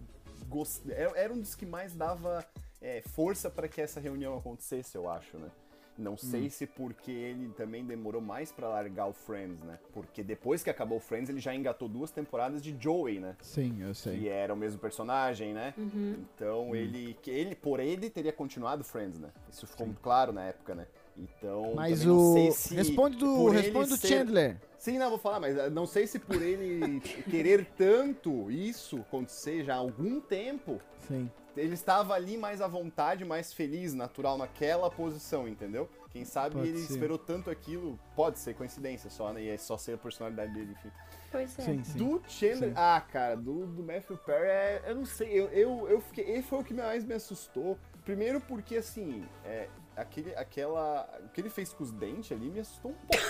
gost... 0.48 0.84
era, 0.90 1.18
era 1.18 1.34
um 1.34 1.40
dos 1.40 1.56
que 1.56 1.66
mais 1.66 1.94
dava 1.94 2.46
é, 2.82 3.02
força 3.02 3.50
para 3.50 3.68
que 3.68 3.82
essa 3.82 4.00
reunião 4.00 4.38
acontecesse, 4.38 4.96
eu 4.96 5.10
acho, 5.10 5.38
né? 5.38 5.50
Não 5.98 6.16
sei 6.16 6.50
se 6.50 6.68
porque 6.68 7.12
ele 7.12 7.50
também 7.50 7.84
demorou 7.84 8.22
mais 8.22 8.52
pra 8.52 8.68
largar 8.70 9.08
o 9.08 9.14
Friends, 9.14 9.60
né? 9.62 9.80
Porque 9.92 10.24
depois 10.24 10.64
que 10.64 10.70
acabou 10.70 10.98
o 10.98 11.02
Friends, 11.02 11.30
ele 11.30 11.40
já 11.40 11.56
engatou 11.56 11.88
duas 11.88 12.12
temporadas 12.12 12.62
de 12.62 12.76
Joey, 12.80 13.20
né? 13.20 13.36
Sim, 13.42 13.82
eu 13.82 13.94
que 13.94 14.30
era 14.30 14.54
o 14.54 14.58
mesmo 14.58 14.80
personagem, 14.80 15.54
né? 15.54 15.74
Uhum. 15.78 16.16
Então 16.36 16.76
ele, 16.76 17.18
que 17.22 17.32
ele, 17.32 17.56
por 17.56 17.80
ele 17.80 18.10
teria 18.10 18.32
continuado 18.32 18.84
Friends, 18.84 19.20
né? 19.20 19.30
Isso 19.52 19.66
ficou 19.66 19.88
muito 19.88 20.02
claro 20.02 20.32
na 20.32 20.44
época, 20.44 20.76
né? 20.76 20.86
Então, 21.18 21.74
Mas 21.74 22.06
o. 22.06 22.34
sei 22.34 22.52
se 22.52 22.76
responde 22.76 23.18
do, 23.18 23.50
ele 23.50 23.62
responde 23.62 23.90
do 23.90 23.98
ser- 23.98 24.08
Chandler. 24.08 24.58
Sim, 24.78 25.00
não, 25.00 25.10
vou 25.10 25.18
falar, 25.18 25.40
mas 25.40 25.58
eh, 25.58 25.70
não 25.72 25.88
sei 25.88 26.06
se 26.06 26.20
por 26.20 26.40
ele 26.40 27.00
querer 27.30 27.66
tanto 27.76 28.52
isso 28.52 28.98
acontecer 29.00 29.64
já 29.64 29.74
há 29.74 29.78
algum 29.78 30.22
tempo, 30.22 30.80
Sim. 31.08 31.30
Ele 31.58 31.74
estava 31.74 32.14
ali 32.14 32.38
mais 32.38 32.62
à 32.62 32.68
vontade, 32.68 33.26
mais 33.26 33.54
feliz, 33.54 33.94
natural 33.94 34.38
naquela 34.38 34.90
posição, 34.90 35.48
entendeu? 35.48 35.90
Quem 36.10 36.24
sabe 36.26 36.56
Pode 36.56 36.70
ele 36.70 36.80
ser. 36.80 36.94
esperou 36.94 37.18
tanto 37.18 37.50
aquilo, 37.50 38.00
pode 38.16 38.40
ser 38.40 38.56
coincidência 38.56 39.10
só, 39.10 39.34
né? 39.34 39.44
E 39.44 39.50
é 39.50 39.58
só 39.58 39.78
ser 39.78 39.94
a 39.94 39.98
personalidade 39.98 40.54
dele, 40.54 40.72
enfim. 40.72 40.92
Pois 41.32 41.60
é. 41.60 41.62
Sim, 41.62 41.84
sim. 41.84 41.98
Do 41.98 42.22
Chandler. 42.28 42.70
Sim. 42.70 42.76
Ah, 42.76 43.02
cara, 43.12 43.36
do, 43.36 43.68
do 43.68 43.84
Matthew 43.84 44.18
Perry, 44.18 44.48
é, 44.48 44.84
eu 44.88 44.96
não 44.96 45.06
sei, 45.06 45.30
eu, 45.30 45.48
eu, 45.50 45.90
eu 45.90 46.02
fiquei. 46.02 46.26
Ele 46.26 46.42
foi 46.42 46.60
o 46.60 46.64
que 46.64 46.74
mais 46.74 47.04
me 47.04 47.14
assustou. 47.14 47.78
Primeiro 48.06 48.40
porque, 48.40 48.78
assim, 48.78 49.26
é, 49.44 49.68
aquele, 49.98 50.36
aquela. 50.36 51.10
O 51.26 51.30
que 51.30 51.42
ele 51.42 51.50
fez 51.50 51.74
com 51.74 51.84
os 51.84 51.92
dentes 51.92 52.32
ali 52.32 52.50
me 52.50 52.60
assustou 52.60 52.92
um 52.92 52.94
pouco, 52.94 53.24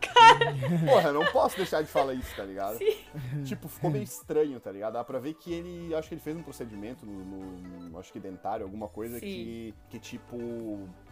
cara. 0.00 0.54
Porra, 0.86 1.08
eu 1.08 1.12
não 1.14 1.24
posso 1.32 1.56
deixar 1.56 1.82
de 1.82 1.88
falar 1.88 2.14
isso, 2.14 2.34
tá 2.36 2.44
ligado? 2.44 2.78
Tipo, 3.44 3.68
ficou 3.68 3.90
meio 3.90 4.04
estranho, 4.04 4.58
tá 4.60 4.70
ligado? 4.72 4.94
Dá 4.94 5.04
pra 5.04 5.18
ver 5.18 5.34
que 5.34 5.52
ele. 5.52 5.94
Acho 5.94 6.08
que 6.08 6.14
ele 6.14 6.20
fez 6.22 6.36
um 6.36 6.42
procedimento 6.42 7.04
no. 7.04 7.24
no- 7.24 7.90
no- 7.90 7.98
acho 7.98 8.12
que 8.12 8.18
dentário, 8.20 8.64
alguma 8.64 8.88
coisa 8.88 9.18
Sim. 9.18 9.26
que. 9.26 9.74
Que 9.90 9.98
tipo. 9.98 10.36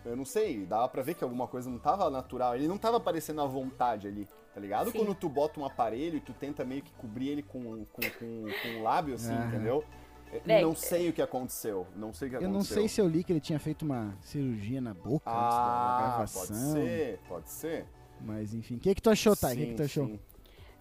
Eu 0.04 0.16
não 0.16 0.24
sei, 0.24 0.64
dava 0.66 0.88
pra 0.88 1.02
ver 1.02 1.14
que 1.14 1.22
alguma 1.24 1.46
coisa 1.46 1.68
não 1.70 1.78
tava 1.78 2.08
natural. 2.10 2.54
Ele 2.54 2.66
não 2.68 2.78
tava 2.78 2.96
aparecendo 2.96 3.40
à 3.40 3.46
vontade 3.46 4.08
ali, 4.08 4.26
tá 4.54 4.60
ligado? 4.60 4.90
Sim. 4.90 4.98
Quando 4.98 5.14
tu 5.14 5.28
bota 5.28 5.60
um 5.60 5.64
aparelho 5.64 6.16
e 6.16 6.20
tu 6.20 6.32
tenta 6.32 6.64
meio 6.64 6.82
que 6.82 6.92
cobrir 6.94 7.28
ele 7.28 7.42
com, 7.42 7.84
com, 7.86 8.02
com, 8.02 8.44
com 8.62 8.68
um 8.78 8.82
lábio, 8.82 9.14
assim, 9.14 9.32
Aham. 9.32 9.46
entendeu? 9.48 9.84
Eu 10.32 10.40
Bem, 10.46 10.62
não 10.62 10.74
sei 10.74 11.10
o 11.10 11.12
que 11.12 11.20
aconteceu. 11.20 11.86
Não 11.94 12.12
sei 12.12 12.28
o 12.28 12.30
que 12.30 12.36
Eu 12.36 12.40
aconteceu. 12.40 12.58
não 12.58 12.64
sei 12.82 12.88
se 12.88 13.00
eu 13.00 13.06
li 13.08 13.22
que 13.22 13.32
ele 13.32 13.40
tinha 13.40 13.58
feito 13.58 13.82
uma 13.82 14.16
cirurgia 14.22 14.80
na 14.80 14.94
boca 14.94 15.30
antes 15.30 15.56
da 15.56 15.62
Ah, 15.62 15.98
gravação. 16.08 16.46
pode 16.46 16.58
ser, 16.88 17.18
pode 17.28 17.50
ser. 17.50 17.86
Mas 18.20 18.54
enfim, 18.54 18.76
o 18.76 18.78
que, 18.80 18.94
que 18.94 19.02
tu 19.02 19.10
achou, 19.10 19.36
Thay? 19.36 19.54
O 19.54 19.56
que, 19.58 19.66
que 19.66 19.74
tu 19.74 19.82
achou? 19.82 20.06
sim. 20.06 20.18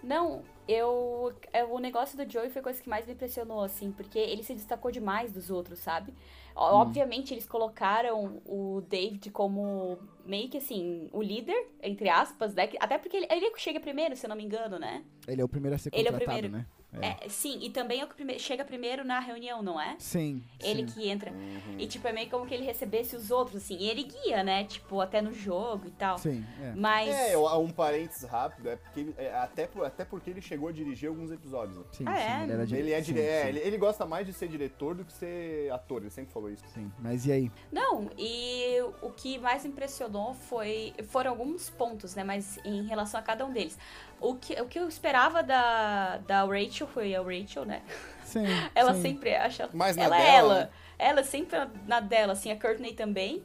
Não, 0.03 0.41
eu. 0.67 1.31
é, 1.53 1.63
O 1.63 1.77
negócio 1.77 2.17
do 2.17 2.31
Joey 2.31 2.49
foi 2.49 2.59
a 2.59 2.63
coisa 2.63 2.81
que 2.81 2.89
mais 2.89 3.05
me 3.05 3.13
impressionou, 3.13 3.61
assim, 3.63 3.91
porque 3.91 4.17
ele 4.17 4.41
se 4.43 4.55
destacou 4.55 4.89
demais 4.89 5.31
dos 5.31 5.51
outros, 5.51 5.77
sabe? 5.79 6.13
Ó, 6.55 6.81
Obviamente, 6.81 7.33
eles 7.33 7.45
colocaram 7.47 8.41
o 8.45 8.81
David 8.89 9.29
como 9.31 9.99
meio 10.25 10.49
que 10.49 10.57
assim, 10.57 11.07
o 11.13 11.21
líder, 11.21 11.67
entre 11.83 12.09
aspas, 12.09 12.55
né? 12.55 12.69
Até 12.79 12.97
porque 12.97 13.15
ele, 13.17 13.27
ele 13.29 13.51
chega 13.57 13.79
primeiro, 13.79 14.15
se 14.15 14.25
eu 14.25 14.29
não 14.29 14.35
me 14.35 14.43
engano, 14.43 14.79
né? 14.79 15.03
Ele 15.27 15.41
é 15.41 15.45
o 15.45 15.49
primeiro 15.49 15.75
a 15.75 15.77
ser 15.77 15.91
Ele 15.93 16.07
é 16.07 16.11
o 16.11 16.13
contratado, 16.13 16.39
primeiro. 16.41 16.57
né? 16.57 16.65
É, 17.01 17.29
sim, 17.29 17.59
e 17.61 17.69
também 17.69 18.01
é 18.01 18.03
o 18.03 18.07
que 18.07 18.15
prime- 18.15 18.37
chega 18.37 18.65
primeiro 18.65 19.05
na 19.05 19.19
reunião, 19.19 19.61
não 19.63 19.79
é? 19.79 19.95
Sim. 19.97 20.43
Ele 20.59 20.87
sim. 20.87 20.93
que 20.93 21.09
entra. 21.09 21.31
Uhum. 21.31 21.75
E, 21.79 21.87
tipo, 21.87 22.05
é 22.07 22.11
meio 22.11 22.29
como 22.29 22.45
que 22.45 22.53
ele 22.53 22.65
recebesse 22.65 23.15
os 23.15 23.31
outros, 23.31 23.63
assim. 23.63 23.77
E 23.77 23.89
ele 23.89 24.03
guia, 24.03 24.43
né? 24.43 24.65
Tipo, 24.65 24.99
até 24.99 25.21
no 25.21 25.33
jogo 25.33 25.87
e 25.87 25.91
tal. 25.91 26.17
Sim, 26.17 26.43
é. 26.61 26.73
Mas. 26.75 27.09
É, 27.09 27.37
um 27.37 27.69
parênteses 27.71 28.23
rápido, 28.23 28.69
é 28.69 28.75
porque 28.75 28.99
ele- 28.99 29.15
é, 29.17 29.33
até, 29.35 29.67
por- 29.67 29.85
até 29.85 30.03
porque 30.03 30.29
ele 30.29 30.41
chegou 30.41 30.67
a 30.67 30.71
dirigir 30.71 31.07
alguns 31.07 31.31
episódios. 31.31 31.77
né? 31.77 31.83
Sim, 31.93 32.03
Ah, 32.07 32.15
sim, 32.15 32.21
é? 32.21 32.43
ele 32.43 32.51
era 32.53 32.63
Ele, 32.63 32.91
é, 32.91 33.03
sim, 33.03 33.13
dire... 33.13 33.25
é, 33.25 33.41
sim, 33.43 33.47
ele, 33.49 33.59
ele 33.59 33.77
gosta 33.77 34.05
mais 34.05 34.25
de 34.27 34.33
ser 34.33 34.47
diretor 34.49 34.95
do 34.95 35.05
que 35.05 35.13
ser 35.13 35.71
ator, 35.71 36.01
ele 36.01 36.09
sempre 36.09 36.33
falou 36.33 36.49
isso. 36.49 36.63
sim. 36.73 36.91
Mas 36.99 37.25
e 37.25 37.31
aí? 37.31 37.51
Não, 37.71 38.09
e 38.17 38.81
o 39.01 39.09
que 39.11 39.37
mais 39.37 39.63
impressionou 39.65 40.33
foi. 40.33 40.93
Foram 41.07 41.31
alguns 41.31 41.69
pontos, 41.69 42.15
né? 42.15 42.23
Mas 42.23 42.59
em 42.65 42.83
relação 42.85 43.19
a 43.19 43.23
cada 43.23 43.45
um 43.45 43.51
deles. 43.53 43.77
O 44.21 44.35
que, 44.35 44.53
o 44.61 44.67
que 44.67 44.77
eu 44.79 44.87
esperava 44.87 45.41
da, 45.41 46.17
da 46.27 46.43
Rachel 46.45 46.87
foi 46.87 47.15
a 47.15 47.21
Rachel, 47.21 47.65
né? 47.65 47.81
Sim. 48.23 48.45
Ela 48.75 48.93
sim. 48.93 49.01
sempre 49.01 49.35
acha. 49.35 49.67
Mais 49.73 49.97
na 49.97 50.03
ela 50.03 50.15
é 50.17 50.19
dela, 50.21 50.37
ela. 50.37 50.59
né? 50.59 50.69
Ela 50.99 51.23
sempre 51.23 51.57
na 51.87 51.99
dela, 51.99 52.33
assim, 52.33 52.51
a 52.51 52.59
Courtney 52.59 52.93
também. 52.93 53.43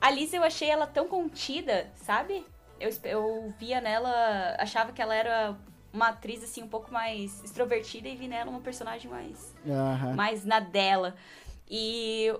A 0.00 0.10
Liz 0.10 0.34
eu 0.34 0.42
achei 0.44 0.68
ela 0.68 0.86
tão 0.86 1.08
contida, 1.08 1.90
sabe? 1.96 2.44
Eu, 2.78 2.90
eu 3.04 3.54
via 3.58 3.80
nela, 3.80 4.54
achava 4.58 4.92
que 4.92 5.00
ela 5.00 5.14
era 5.14 5.56
uma 5.92 6.08
atriz, 6.08 6.42
assim, 6.44 6.62
um 6.62 6.68
pouco 6.68 6.92
mais 6.92 7.42
extrovertida 7.42 8.08
e 8.08 8.16
vi 8.16 8.28
nela 8.28 8.50
uma 8.50 8.60
personagem 8.60 9.10
mais, 9.10 9.54
Aham. 9.66 10.14
mais 10.14 10.44
na 10.44 10.60
dela. 10.60 11.14
E 11.70 12.34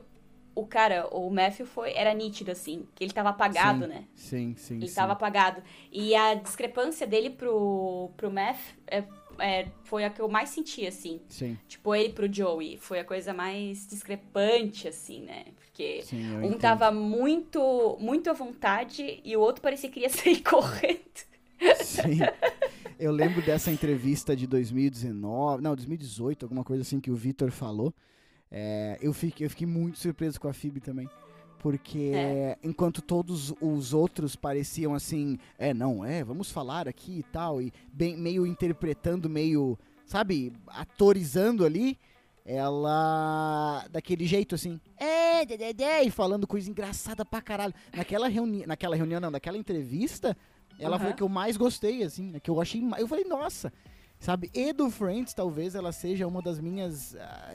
o 0.55 0.67
cara, 0.67 1.07
o 1.09 1.31
Matthew 1.31 1.67
foi, 1.67 1.93
era 1.93 2.13
nítido, 2.13 2.51
assim, 2.51 2.87
que 2.95 3.03
ele 3.03 3.13
tava 3.13 3.31
apagado, 3.31 3.85
Sim, 3.85 3.89
né? 3.89 4.05
Sim, 4.15 4.55
sim. 4.57 4.77
Ele 4.77 4.89
sim. 4.89 4.95
tava 4.95 5.13
apagado. 5.13 5.63
E 5.91 6.15
a 6.15 6.35
discrepância 6.35 7.07
dele 7.07 7.31
pro, 7.31 8.11
pro 8.17 8.31
Math 8.31 8.61
é, 8.87 9.05
é, 9.39 9.69
foi 9.85 10.05
a 10.05 10.11
que 10.11 10.21
eu 10.21 10.29
mais 10.29 10.51
senti, 10.51 10.87
assim. 10.87 11.21
Sim, 11.29 11.57
Tipo, 11.67 11.95
ele 11.95 12.13
pro 12.13 12.33
Joey. 12.33 12.77
Foi 12.77 13.01
a 13.01 13.05
coisa 13.05 13.33
mais 13.33 13.87
discrepante, 13.87 14.89
assim, 14.89 15.23
né? 15.23 15.45
Porque 15.57 16.03
sim. 16.03 16.37
um 16.37 16.45
entendo. 16.45 16.59
tava 16.59 16.91
muito, 16.93 17.97
muito 17.99 18.29
à 18.29 18.33
vontade 18.33 19.21
e 19.25 19.37
o 19.37 19.41
outro 19.41 19.63
parecia 19.63 19.89
que 19.89 19.95
queria 19.95 20.11
sair 20.11 20.43
correndo. 20.43 21.01
Sim. 21.83 22.19
Eu 22.99 23.11
lembro 23.11 23.41
dessa 23.43 23.71
entrevista 23.71 24.37
de 24.37 24.47
2019, 24.47 25.63
não, 25.63 25.75
2018, 25.75 26.45
alguma 26.45 26.63
coisa 26.63 26.83
assim 26.83 27.01
que 27.01 27.11
o 27.11 27.15
Vitor 27.17 27.51
falou. 27.51 27.95
É, 28.55 28.99
eu, 29.01 29.15
fiquei, 29.15 29.47
eu 29.47 29.51
fiquei 29.51 29.67
muito 29.67 29.99
surpreso 29.99 30.39
com 30.39 30.47
a 30.47 30.53
Phoebe 30.53 30.79
também. 30.79 31.09
Porque 31.59 32.11
É. 32.13 32.59
enquanto 32.63 33.01
todos 33.01 33.55
os 33.61 33.95
outros 33.95 34.37
pareciam 34.37 34.95
assim, 34.95 35.39
é, 35.57 35.73
não, 35.73 36.05
é, 36.05 36.23
vamos 36.23 36.51
falar 36.51 36.87
aqui 36.89 37.21
e 37.21 37.23
tal, 37.23 37.63
e 37.63 37.73
bem, 37.93 38.17
meio 38.17 38.45
interpretando, 38.45 39.31
meio, 39.31 39.79
sabe, 40.05 40.53
atorizando 40.67 41.65
ali, 41.65 41.97
ela, 42.45 43.87
daquele 43.91 44.27
jeito 44.27 44.57
assim, 44.57 44.81
é, 44.99 45.47
dê, 45.47 45.73
dê, 45.73 46.03
e 46.03 46.11
falando 46.11 46.49
coisa 46.49 46.69
engraçada 46.69 47.25
pra 47.25 47.41
caralho. 47.41 47.73
Naquela, 47.97 48.27
reuni 48.29 48.67
naquela 48.67 48.97
reunião, 48.97 49.21
não, 49.21 49.31
naquela 49.31 49.57
entrevista, 49.57 50.37
ela 50.81 50.99
foi 50.99 51.07
a 51.07 51.11
Aham. 51.11 51.17
que 51.17 51.23
eu 51.23 51.29
mais 51.29 51.57
gostei, 51.57 52.03
assim, 52.03 52.33
né, 52.33 52.41
que 52.41 52.51
eu 52.51 52.61
achei, 52.61 52.83
eu 52.99 53.07
falei, 53.07 53.25
nossa, 53.25 53.73
sabe, 54.23 54.51
e 54.55 54.73
do 54.73 54.91
Friends 54.91 55.35
talvez 55.35 55.75
ela 55.75 55.93
seja 55.93 56.27
uma 56.27 56.41
das 56.41 56.59
minhas, 56.59 57.15
ah, 57.17 57.55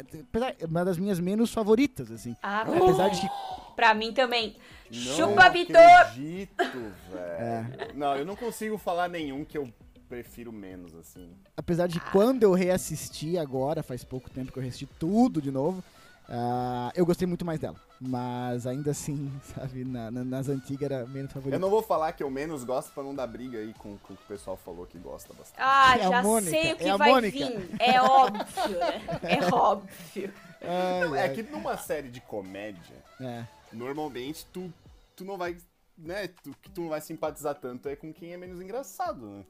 uma 0.68 0.86
das 0.86 0.98
minhas 0.98 1.20
menos 1.20 1.52
favoritas, 1.52 2.12
assim. 2.12 2.36
Ah, 2.44 2.66
pra, 2.66 2.78
Apesar 2.78 3.10
de 3.10 3.22
que 3.22 3.28
pra 3.76 3.94
mim 3.94 4.14
também. 4.14 4.56
Não 4.92 5.02
Chupa, 5.16 5.50
Vitor! 5.50 5.78
acredito, 5.82 6.64
velho. 7.12 7.22
É. 7.40 7.92
Não, 7.94 8.16
eu 8.16 8.26
não 8.26 8.36
consigo 8.36 8.78
falar 8.78 9.08
nenhum 9.10 9.44
que 9.44 9.58
eu 9.58 9.72
prefiro 10.08 10.54
menos, 10.54 10.96
assim. 10.96 11.30
apesar 11.56 11.88
de 11.88 12.00
quando 12.00 12.44
eu 12.44 12.54
reassisti 12.54 13.38
agora, 13.38 13.84
faz 13.84 14.04
pouco 14.06 14.30
tempo 14.30 14.52
que 14.52 14.58
eu 14.58 14.64
reassisti 14.64 14.86
tudo 14.98 15.42
de 15.42 15.52
novo, 15.52 15.84
ah, 16.30 16.92
eu 16.96 17.06
gostei 17.06 17.28
muito 17.28 17.46
mais 17.46 17.60
dela. 17.60 17.76
Mas 18.00 18.68
ainda 18.68 18.92
assim, 18.92 19.32
sabe, 19.56 19.84
na- 19.84 20.12
na- 20.12 20.24
nas 20.24 20.50
antigas 20.50 20.84
era 20.92 21.06
menos 21.08 21.30
Eu 21.32 21.34
favorita. 21.34 21.60
não 21.60 21.70
vou 21.70 21.82
falar 21.82 22.12
que 22.14 22.22
eu 22.24 22.30
menos 22.30 22.64
gosto 22.64 22.92
pra 22.94 23.02
não 23.04 23.16
dar 23.16 23.26
briga 23.28 23.58
aí 23.58 23.74
com, 23.76 23.98
com 23.98 24.14
o 24.14 24.18
que 24.18 24.24
o 24.24 24.28
pessoal 24.28 24.56
falou 24.58 24.86
que 24.86 24.98
gosta 25.00 25.34
bastante. 25.34 25.58
Ah, 25.58 25.98
É 25.98 26.04
já 26.10 26.22
Mônica, 26.22 26.52
sei 26.52 26.74
o 26.74 26.76
que 26.78 26.88
é 26.90 26.98
vai 26.98 27.10
Mônica. 27.12 27.38
vir. 27.38 27.70
É 27.80 28.02
óbvio, 28.02 28.80
né? 28.80 29.02
É 29.24 29.54
óbvio. 29.54 30.34
Ai, 30.62 31.18
É 31.18 31.22
ai, 31.24 31.30
que 31.34 31.44
numa 31.44 31.78
série 31.78 32.10
de 32.10 32.20
comédia, 32.22 32.96
é. 33.22 33.44
normalmente 33.72 34.46
tu, 34.52 34.72
tu 35.16 35.24
não 35.26 35.38
vai. 35.38 35.56
Né, 35.98 36.28
tu, 36.44 36.52
que 36.62 36.70
tu 36.70 36.82
não 36.82 36.90
vai 36.90 37.02
simpatizar 37.02 37.56
tanto 37.56 37.90
é 37.90 37.96
com 37.96 38.14
quem 38.14 38.32
é 38.32 38.38
menos 38.38 38.62
engraçado, 38.62 39.26
né? 39.28 39.44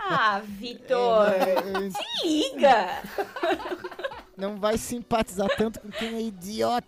Ah, 0.00 0.40
Vitor, 0.58 1.28
É, 1.28 1.86
é, 1.86 1.90
se 1.90 2.26
liga! 2.26 3.02
Não 4.40 4.56
vai 4.56 4.78
simpatizar 4.78 5.48
tanto 5.56 5.80
com 5.80 5.90
quem 5.90 6.14
é 6.14 6.22
idiota. 6.22 6.86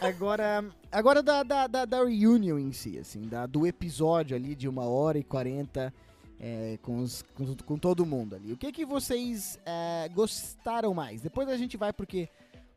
Agora, 0.00 0.64
agora 0.90 1.22
da, 1.22 1.42
da, 1.42 1.66
da, 1.66 1.84
da 1.84 2.10
em 2.10 2.72
si, 2.72 2.98
assim, 2.98 3.22
da, 3.22 3.46
do 3.46 3.66
episódio 3.66 4.36
ali 4.36 4.54
de 4.54 4.68
uma 4.68 4.84
hora 4.84 5.18
e 5.18 5.24
quarenta 5.24 5.92
é, 6.38 6.78
com, 6.82 6.98
os, 6.98 7.22
com, 7.34 7.56
com 7.56 7.78
todo 7.78 8.04
mundo 8.04 8.34
ali. 8.34 8.52
O 8.52 8.56
que 8.56 8.72
que 8.72 8.84
vocês 8.84 9.58
é, 9.64 10.08
gostaram 10.12 10.92
mais? 10.92 11.22
Depois 11.22 11.48
a 11.48 11.56
gente 11.56 11.76
vai 11.76 11.92
porque 11.92 12.28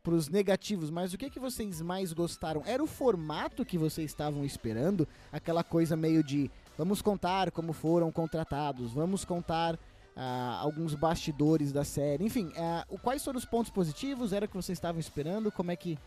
pros 0.04 0.30
negativos, 0.30 0.92
mas 0.92 1.14
o 1.14 1.18
que 1.18 1.32
que 1.32 1.40
vocês 1.40 1.82
mais 1.82 2.14
gostaram? 2.14 2.62
Era 2.64 2.84
o 2.84 2.88
formato 2.88 3.66
que 3.66 3.76
vocês 3.76 4.12
estavam 4.12 4.46
esperando? 4.46 5.08
Aquela 5.32 5.64
coisa 5.64 5.96
meio 5.96 6.24
de 6.24 6.50
vamos 6.78 7.02
contar 7.02 7.50
como 7.50 7.74
foram 7.74 8.12
contratados, 8.12 8.94
vamos 8.94 9.26
contar 9.26 9.80
ah, 10.16 10.58
alguns 10.62 10.94
bastidores 10.96 11.72
da 11.72 11.84
série, 11.84 12.24
enfim, 12.24 12.52
ah, 12.58 12.86
o- 12.90 12.98
quais 12.98 13.24
foram 13.24 13.38
os 13.38 13.46
pontos 13.46 13.70
positivos? 13.72 14.32
Era 14.34 14.46
o 14.46 14.48
que 14.48 14.56
vocês 14.56 14.78
estavam 14.78 15.00
esperando? 15.00 15.52
Como 15.52 15.72
é 15.72 15.76
que 15.76 15.98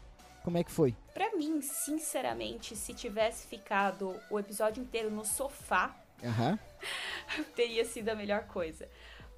como 0.45 0.57
é 0.57 0.65
que 0.65 0.71
foi? 0.71 0.95
Pra 1.13 1.37
mim, 1.37 1.61
sinceramente, 1.61 2.75
se 2.75 2.95
tivesse 2.95 3.47
ficado 3.47 4.19
o 4.31 4.39
episódio 4.39 4.83
inteiro 4.83 5.11
no 5.11 5.25
sofá, 5.25 5.95
Aham. 6.25 6.59
teria 7.55 7.85
sido 7.85 8.09
a 8.09 8.15
melhor 8.15 8.45
coisa. 8.45 8.89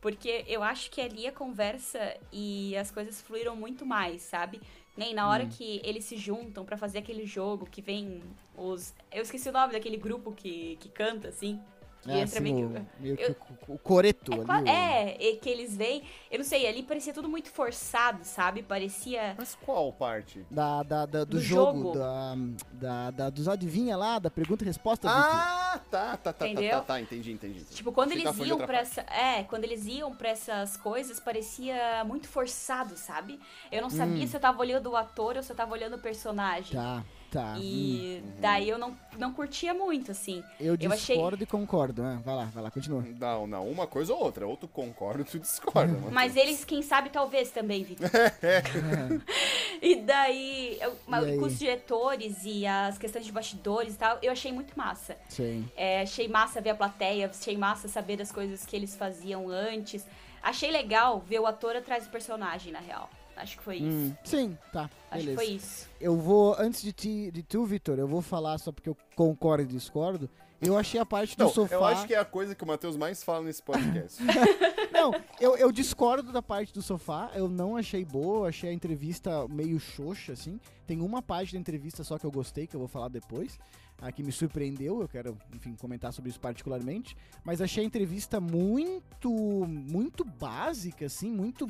Porque 0.01 0.45
eu 0.47 0.63
acho 0.63 0.91
que 0.91 1.01
ali 1.01 1.27
a 1.27 1.33
conversa 1.33 2.17
e 2.33 2.77
as 2.77 2.91
coisas 2.91 3.21
fluíram 3.21 3.57
muito 3.57 3.85
mais, 3.85 4.23
sabe? 4.23 4.61
Nem 4.97 5.13
na 5.15 5.29
hora 5.29 5.47
que 5.47 5.81
eles 5.85 6.05
se 6.05 6.17
juntam 6.17 6.65
pra 6.65 6.77
fazer 6.77 6.99
aquele 6.99 7.27
jogo 7.27 7.67
que 7.67 7.83
vem 7.83 8.23
os. 8.57 8.95
Eu 9.11 9.23
esqueci 9.23 9.49
o 9.49 9.53
nome 9.53 9.73
daquele 9.73 9.97
grupo 9.97 10.33
que, 10.33 10.77
que 10.81 10.89
canta, 10.89 11.29
assim. 11.29 11.61
Que 12.03 12.11
É, 12.11 12.21
entra 12.21 12.41
assim, 12.41 12.41
meio 12.55 12.67
o, 12.69 12.73
que. 12.73 12.83
meio 13.03 13.17
que 13.17 13.23
eu- 13.25 13.37
o, 13.69 13.75
o 13.75 13.79
coreto 13.79 14.33
É, 14.33 14.53
ali. 14.53 14.69
é, 14.71 15.17
e 15.23 15.37
que 15.37 15.51
eles 15.51 15.77
vêm. 15.77 16.03
Eu 16.31 16.39
não 16.39 16.45
sei, 16.47 16.67
ali 16.67 16.83
parecia 16.83 17.13
tudo 17.13 17.29
muito 17.29 17.51
forçado, 17.51 18.25
sabe? 18.25 18.63
Parecia. 18.63 19.35
Mas 19.37 19.55
qual 19.55 19.93
parte? 19.93 20.45
Da, 20.51 20.83
da, 20.83 21.05
da- 21.05 21.25
do, 21.25 21.37
Do 21.37 21.41
jogo, 21.41 21.83
jogo. 21.93 21.99
Da, 21.99 22.35
da, 22.73 23.11
da- 23.11 23.31
dos 23.31 23.47
adivinha 23.49 23.99
lá, 23.99 24.19
da 24.19 24.31
pergunta 24.31 24.65
e 24.65 24.67
resposta. 24.67 25.09
Ah, 25.11 25.79
tá, 25.91 26.11
tá, 26.11 26.17
tá, 26.17 26.33
tá, 26.33 26.49
Entendeu? 26.49 26.71
tá, 26.79 26.81
tá, 26.81 27.01
entendi, 27.03 27.33
entendi. 27.33 27.61
entendi. 27.61 27.75
Tipo, 27.75 27.93
quando 27.93 28.13
eles 28.13 28.25
iam 28.39 28.57
pra 28.57 28.67
parte. 28.67 28.81
essa. 28.81 29.01
É, 29.03 29.43
quando 29.45 29.65
eles 29.65 29.85
iam 29.85 30.15
pra 30.15 30.31
essas 30.31 30.79
coisas, 30.79 31.21
parecia 31.21 32.03
muito 32.07 32.29
forçado, 32.29 32.97
sabe? 32.97 33.39
Eu 33.71 33.83
não 33.83 33.91
sabia 33.91 34.27
se 34.27 34.35
eu 34.35 34.41
tava 34.41 34.59
olhando 34.61 34.91
o 34.91 34.97
ator 34.97 35.37
ou 35.37 35.43
se 35.43 35.53
eu 35.53 35.57
tava 35.57 35.73
olhando 35.73 35.97
o 35.97 35.99
personagem. 36.01 36.73
Tá, 36.73 37.05
tá. 37.31 37.55
hum. 37.57 37.61
E 37.63 38.23
daí 38.39 38.69
eu 38.69 38.79
não, 38.79 38.97
não 39.19 39.33
curtia 39.33 39.73
muito, 39.73 40.11
assim. 40.11 40.43
Eu 40.59 40.77
eu 40.81 40.93
achei- 40.93 41.17
discordo 41.17 41.43
e 41.43 41.47
concordo. 41.47 42.03
né? 42.03 42.21
Vai 42.25 42.35
lá, 42.35 42.45
vai 42.47 42.63
lá, 42.63 42.71
continua. 42.71 43.03
Não, 43.19 43.47
não, 43.47 43.69
uma 43.69 43.87
coisa 43.87 44.13
ou 44.13 44.23
outra. 44.23 44.47
Ou 44.47 44.57
tu 44.57 44.67
concorda 44.69 45.21
ou 45.21 45.25
tu 45.25 45.39
discorda. 45.39 45.93
mano. 45.99 46.11
Mas 46.11 46.37
eles, 46.37 46.65
quem 46.65 46.83
sabe, 46.83 47.11
talvez 47.11 47.51
também, 47.51 47.85
Vitor. 47.85 48.09
e 49.81 49.97
daí, 49.97 50.79
eu, 50.81 50.93
E 51.29 51.39
com 51.39 51.47
os 51.47 51.59
diretores 51.59 52.39
e 52.45 52.67
as 52.67 52.99
questões 52.99 53.25
de 53.25 53.33
bastidores 53.33 53.95
e 53.95 53.97
tal, 53.99 54.19
eu 54.23 54.33
achei 54.33 54.53
muito 54.53 54.77
massa. 54.77 55.17
Sim. 55.29 55.69
É, 55.77 56.03
achei 56.03 56.29
massa 56.29 56.61
ver 56.61 56.71
a 56.71 56.75
plateia, 56.75 57.29
achei 57.29 57.57
massa 57.57 57.89
saber 57.89 58.17
das 58.17 58.33
coisas 58.33 58.65
que 58.65 58.75
eles 58.77 58.97
faziam 58.97 59.49
antes. 59.49 60.07
Achei 60.43 60.71
legal 60.71 61.21
ver 61.21 61.39
o 61.41 61.47
ator 61.47 61.77
atrás 61.77 62.05
do 62.05 62.11
personagem, 62.11 62.73
na 62.73 62.81
real. 62.81 63.11
Acho 63.41 63.57
que 63.57 63.63
foi 63.63 63.77
isso. 63.77 63.87
Hum, 63.87 64.15
sim, 64.25 64.59
tá. 64.73 64.91
Acho 65.11 65.25
beleza. 65.25 65.41
que 65.41 65.47
foi 65.47 65.55
isso. 65.57 65.89
Eu 66.01 66.17
vou, 66.17 66.55
antes 66.59 66.83
de, 66.83 66.93
ti, 66.93 67.31
de 67.33 67.43
tu, 67.43 67.65
Vitor, 67.65 67.99
eu 67.99 68.07
vou 68.07 68.21
falar 68.21 68.59
só 68.59 68.71
porque 68.71 68.89
eu 68.89 68.97
concordo 69.17 69.65
e 69.65 69.67
discordo. 69.67 70.29
Eu 70.61 70.77
achei 70.77 71.01
a 71.01 71.07
parte 71.07 71.37
do 71.39 71.45
Não, 71.45 71.51
sofá. 71.51 71.75
eu 71.75 71.85
acho 71.87 72.07
que 72.07 72.15
é 72.15 72.19
a 72.19 72.25
coisa 72.25 72.55
que 72.55 72.63
o 72.63 72.67
Matheus 72.67 72.95
mais 72.95 73.23
fala 73.25 73.43
nesse 73.43 73.63
podcast. 73.63 74.23
Não, 74.93 75.15
eu, 75.41 75.57
eu 75.57 75.73
discordo 75.73 76.31
da 76.31 76.43
parte 76.43 76.75
do 76.75 76.83
sofá. 76.83 77.31
Eu 77.35 77.49
não 77.49 77.77
achei 77.77 78.05
boa, 78.05 78.41
eu 78.41 78.45
achei 78.45 78.69
a 78.69 78.73
entrevista 78.73 79.49
meio 79.49 79.81
xoxa, 79.81 80.35
assim. 80.35 80.61
Tem 80.87 81.01
uma 81.01 81.23
parte 81.23 81.55
da 81.55 81.59
entrevista 81.59 82.05
só 82.05 82.19
que 82.19 82.27
eu 82.27 82.31
gostei, 82.31 82.67
que 82.67 82.77
eu 82.77 82.81
vou 82.81 82.89
falar 82.89 83.09
depois. 83.09 83.59
A 84.03 84.13
que 84.13 84.23
me 84.23 84.31
surpreendeu, 84.31 85.01
eu 85.01 85.09
quero, 85.09 85.39
enfim, 85.55 85.75
comentar 85.75 86.13
sobre 86.13 86.29
isso 86.29 86.41
particularmente. 86.41 87.17
Mas 87.43 87.63
achei 87.63 87.83
a 87.83 87.87
entrevista 87.87 88.39
muito, 88.39 89.31
muito 89.67 90.25
básica, 90.25 91.07
assim, 91.07 91.31
muito. 91.31 91.67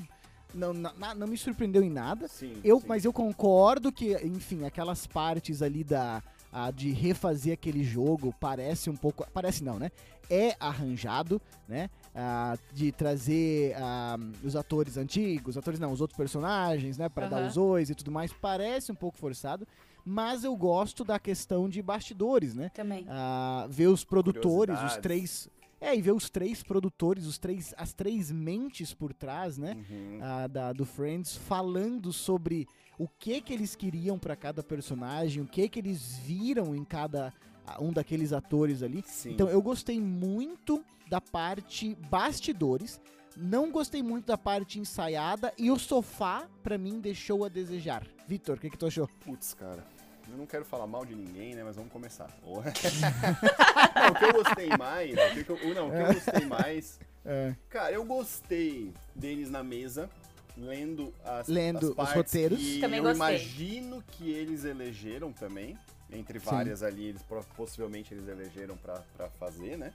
Não, 0.54 0.72
na- 0.72 1.14
não 1.14 1.26
me 1.26 1.36
surpreendeu 1.36 1.82
em 1.82 1.90
nada. 1.90 2.28
Sim. 2.28 2.60
Eu, 2.64 2.80
sim. 2.80 2.86
mas 2.86 3.04
eu 3.04 3.12
concordo 3.12 3.92
que, 3.92 4.14
enfim, 4.26 4.64
aquelas 4.64 5.06
partes 5.06 5.62
ali 5.62 5.84
da 5.84 6.22
a 6.52 6.70
de 6.72 6.90
refazer 6.90 7.52
aquele 7.52 7.84
jogo 7.84 8.34
parece 8.40 8.90
um 8.90 8.96
pouco, 8.96 9.24
parece 9.32 9.62
não, 9.62 9.78
né? 9.78 9.90
É 10.28 10.56
arranjado, 10.58 11.40
né? 11.68 11.88
Ah, 12.14 12.58
de 12.72 12.90
trazer 12.90 13.74
ah, 13.76 14.18
os 14.42 14.56
atores 14.56 14.96
antigos, 14.96 15.56
atores 15.56 15.78
não, 15.78 15.92
os 15.92 16.00
outros 16.00 16.16
personagens, 16.16 16.98
né? 16.98 17.08
Para 17.08 17.28
dar 17.28 17.38
Aham. 17.38 17.46
os 17.48 17.56
ois 17.56 17.90
e 17.90 17.94
tudo 17.94 18.10
mais, 18.10 18.32
parece 18.32 18.90
um 18.90 18.96
pouco 18.96 19.16
forçado. 19.16 19.66
Mas 20.04 20.42
eu 20.44 20.56
gosto 20.56 21.04
da 21.04 21.18
questão 21.18 21.68
de 21.68 21.80
bastidores, 21.82 22.54
né? 22.54 22.70
Também. 22.70 23.06
Ah, 23.08 23.66
ver 23.70 23.86
os 23.86 24.02
produtores, 24.04 24.80
os 24.82 24.96
três, 24.96 25.48
é 25.80 25.96
e 25.96 26.02
ver 26.02 26.12
os 26.12 26.28
três 26.28 26.62
produtores, 26.62 27.26
os 27.26 27.38
três, 27.38 27.74
as 27.76 27.92
três 27.92 28.30
mentes 28.30 28.92
por 28.92 29.14
trás, 29.14 29.56
né? 29.56 29.76
Uhum. 29.90 30.18
ah, 30.22 30.46
da, 30.46 30.72
do 30.72 30.84
Friends 30.84 31.36
falando 31.36 32.12
sobre 32.12 32.68
o 32.98 33.08
que 33.08 33.40
que 33.40 33.52
eles 33.52 33.74
queriam 33.74 34.18
pra 34.18 34.36
cada 34.36 34.62
personagem, 34.62 35.42
o 35.42 35.46
que 35.46 35.68
que 35.68 35.78
eles 35.78 36.18
viram 36.18 36.74
em 36.74 36.84
cada 36.84 37.32
um 37.78 37.92
daqueles 37.92 38.32
atores 38.32 38.82
ali. 38.82 39.02
Sim. 39.06 39.32
Então 39.32 39.48
eu 39.48 39.62
gostei 39.62 40.00
muito 40.00 40.84
da 41.08 41.20
parte 41.20 41.94
bastidores, 42.10 43.00
não 43.36 43.70
gostei 43.70 44.02
muito 44.02 44.26
da 44.26 44.38
parte 44.38 44.78
ensaiada 44.78 45.52
e 45.56 45.70
o 45.70 45.78
sofá 45.78 46.48
pra 46.62 46.76
mim 46.76 47.00
deixou 47.00 47.44
a 47.44 47.48
desejar. 47.48 48.06
Vitor, 48.26 48.56
o 48.56 48.60
que 48.60 48.70
que 48.70 48.78
tu 48.78 48.86
achou? 48.86 49.08
Putz, 49.24 49.54
cara. 49.54 49.84
Eu 50.30 50.36
não 50.38 50.46
quero 50.46 50.64
falar 50.64 50.86
mal 50.86 51.04
de 51.04 51.14
ninguém, 51.14 51.54
né? 51.54 51.64
Mas 51.64 51.76
vamos 51.76 51.92
começar. 51.92 52.28
não, 52.44 52.58
o 52.58 54.14
que 54.14 54.24
eu 54.24 54.32
gostei 54.32 54.68
mais. 54.78 55.12
O 55.12 55.44
que, 55.44 55.50
eu, 55.50 55.74
não, 55.74 55.88
o 55.88 55.90
que 55.90 55.96
eu 55.98 56.14
gostei 56.14 56.46
mais. 56.46 57.00
É, 57.24 57.54
Cara, 57.68 57.92
eu 57.92 58.04
gostei 58.04 58.92
deles 59.14 59.50
na 59.50 59.62
mesa, 59.62 60.08
lendo 60.56 61.12
as, 61.24 61.48
Lendo 61.48 61.94
as 61.98 62.08
os 62.08 62.14
roteiros. 62.14 62.58
que 62.58 62.80
Também 62.80 62.98
eu 62.98 63.04
gostei. 63.04 63.28
imagino 63.28 64.02
que 64.12 64.30
eles 64.30 64.64
elegeram 64.64 65.32
também. 65.32 65.76
Entre 66.12 66.40
Sim. 66.40 66.46
várias 66.46 66.82
ali, 66.82 67.06
eles 67.06 67.22
possivelmente 67.56 68.12
eles 68.12 68.26
elegeram 68.26 68.76
pra 68.76 69.00
fazer, 69.38 69.76
né? 69.78 69.92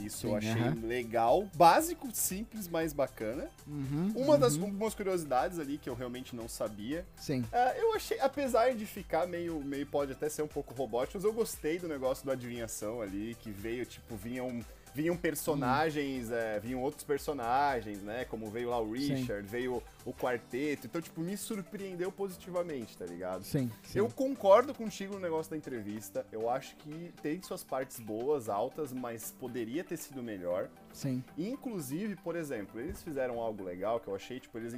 Isso 0.00 0.18
Sim, 0.18 0.28
eu 0.28 0.36
achei 0.36 0.62
aham. 0.62 0.76
legal. 0.82 1.48
Básico, 1.54 2.08
simples, 2.12 2.68
mas 2.68 2.92
bacana. 2.92 3.48
uhum, 3.66 4.12
Uma 4.14 4.38
das 4.38 4.56
uhum, 4.56 4.64
algumas 4.64 4.94
curiosidades 4.94 5.58
ali 5.58 5.78
que 5.78 5.88
eu 5.88 5.94
realmente 5.94 6.34
não 6.34 6.48
sabia 6.48 7.06
Sim. 7.16 7.44
é, 7.52 7.80
eu 7.80 7.94
achei, 7.94 8.18
apesar 8.20 8.74
de 8.74 8.86
ficar 8.86 9.26
meio, 9.26 9.62
meio, 9.64 9.86
pode 9.86 10.12
até 10.12 10.28
ser 10.28 10.42
um 10.42 10.48
pouco 10.48 10.72
robótico, 10.74 11.16
mas 11.18 11.24
eu 11.24 11.32
gostei 11.32 11.78
do 11.78 11.88
negócio 11.88 12.24
da 12.26 12.32
adivinhação 12.32 13.00
ali, 13.00 13.36
que 13.40 13.50
veio, 13.50 13.84
tipo, 13.86 14.16
vinham, 14.16 14.64
vinham 14.94 15.16
personagens, 15.16 16.30
é, 16.30 16.58
vinham 16.60 16.80
outros 16.82 17.04
personagens, 17.04 18.02
né, 18.02 18.24
como 18.24 18.50
veio 18.50 18.70
lá 18.70 18.80
o 18.80 18.96
Sim. 18.96 19.14
Richard, 19.14 19.46
veio 19.48 19.82
o 20.04 20.12
quarteto, 20.12 20.86
então, 20.86 21.00
tipo, 21.00 21.20
me 21.20 21.36
surpreendeu 21.36 22.10
positivamente, 22.10 22.96
tá 22.96 23.04
ligado? 23.06 23.44
Sim. 23.44 23.70
sim. 23.82 23.98
Eu 23.98 24.08
concordo 24.08 24.74
contigo 24.74 25.14
no 25.14 25.20
negócio 25.20 25.50
da 25.50 25.56
entrevista, 25.56 26.26
eu 26.32 26.48
acho 26.50 26.74
que 26.76 27.12
tem 27.22 27.40
suas 27.42 27.62
partes 27.62 28.00
boas, 28.00 28.48
altas, 28.48 28.92
mas 28.92 29.32
poderia 29.38 29.84
ter 29.84 29.96
sido 29.96 30.22
melhor. 30.22 30.68
Sim. 30.92 31.22
Inclusive, 31.38 32.16
por 32.16 32.34
exemplo, 32.36 32.80
eles 32.80 33.02
fizeram 33.02 33.38
algo 33.40 33.62
legal 33.62 34.00
que 34.00 34.08
eu 34.08 34.14
achei, 34.14 34.40
tipo, 34.40 34.56
eles 34.58 34.74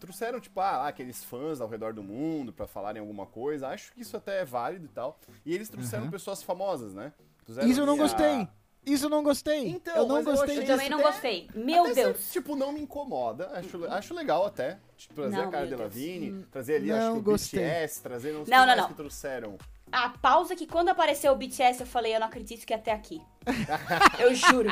trouxeram, 0.00 0.40
tipo, 0.40 0.58
ah, 0.60 0.88
aqueles 0.88 1.22
fãs 1.22 1.60
ao 1.60 1.68
redor 1.68 1.92
do 1.92 2.02
mundo 2.02 2.52
pra 2.52 2.66
falarem 2.66 2.98
alguma 3.00 3.24
coisa. 3.26 3.68
Acho 3.68 3.92
que 3.92 4.00
isso 4.00 4.16
até 4.16 4.40
é 4.40 4.44
válido 4.44 4.86
e 4.86 4.88
tal. 4.88 5.16
E 5.46 5.54
eles 5.54 5.68
trouxeram 5.68 6.06
Uhum. 6.06 6.10
pessoas 6.10 6.42
famosas, 6.42 6.92
né? 6.92 7.12
Trouxeram 7.44 7.68
Isso 7.68 7.80
eu 7.80 7.86
não 7.86 7.92
ali 7.94 8.00
a- 8.02 8.04
gostei. 8.04 8.48
Isso 8.84 9.06
eu 9.06 9.10
não 9.10 9.22
gostei. 9.22 9.68
Então, 9.68 9.96
eu 9.96 10.06
não 10.06 10.18
eu 10.18 10.24
gostei 10.24 10.58
Eu 10.58 10.66
também 10.66 10.88
não 10.90 10.98
até- 10.98 11.08
gostei. 11.10 11.48
Meu 11.54 11.84
Até 11.84 11.94
Deus. 11.94 12.18
se- 12.18 12.32
tipo, 12.32 12.56
não 12.56 12.72
me 12.72 12.80
incomoda. 12.80 13.50
Acho, 13.54 13.84
acho 13.86 14.12
legal 14.14 14.44
até. 14.44 14.78
Tipo, 14.96 15.14
trazer 15.14 15.36
Não, 15.36 15.44
a 15.48 15.50
cara 15.50 15.66
Deus. 15.66 15.78
Delevingne, 15.78 16.44
trazer 16.50 16.74
ali, 16.76 16.88
Não, 16.88 16.96
acho 16.98 17.12
que 17.12 17.18
o 17.18 17.22
gostei. 17.22 17.60
BTS, 17.60 18.02
trazer 18.02 18.32
não 18.32 18.44
sei 18.44 18.54
Não, 18.56 18.62
o 18.64 18.66
que 18.66 18.70
não, 18.74 18.82
não. 18.82 18.88
que 18.88 18.94
trouxeram. 18.94 19.56
A 19.90 20.08
pausa 20.08 20.56
que 20.56 20.66
quando 20.66 20.88
apareceu 20.88 21.32
o 21.32 21.36
BTS 21.36 21.80
eu 21.80 21.86
falei, 21.86 22.14
eu 22.16 22.20
não 22.20 22.26
acredito 22.26 22.64
que 22.66 22.72
é 22.72 22.76
até 22.76 22.92
aqui. 22.92 23.20
eu 24.18 24.34
juro. 24.34 24.68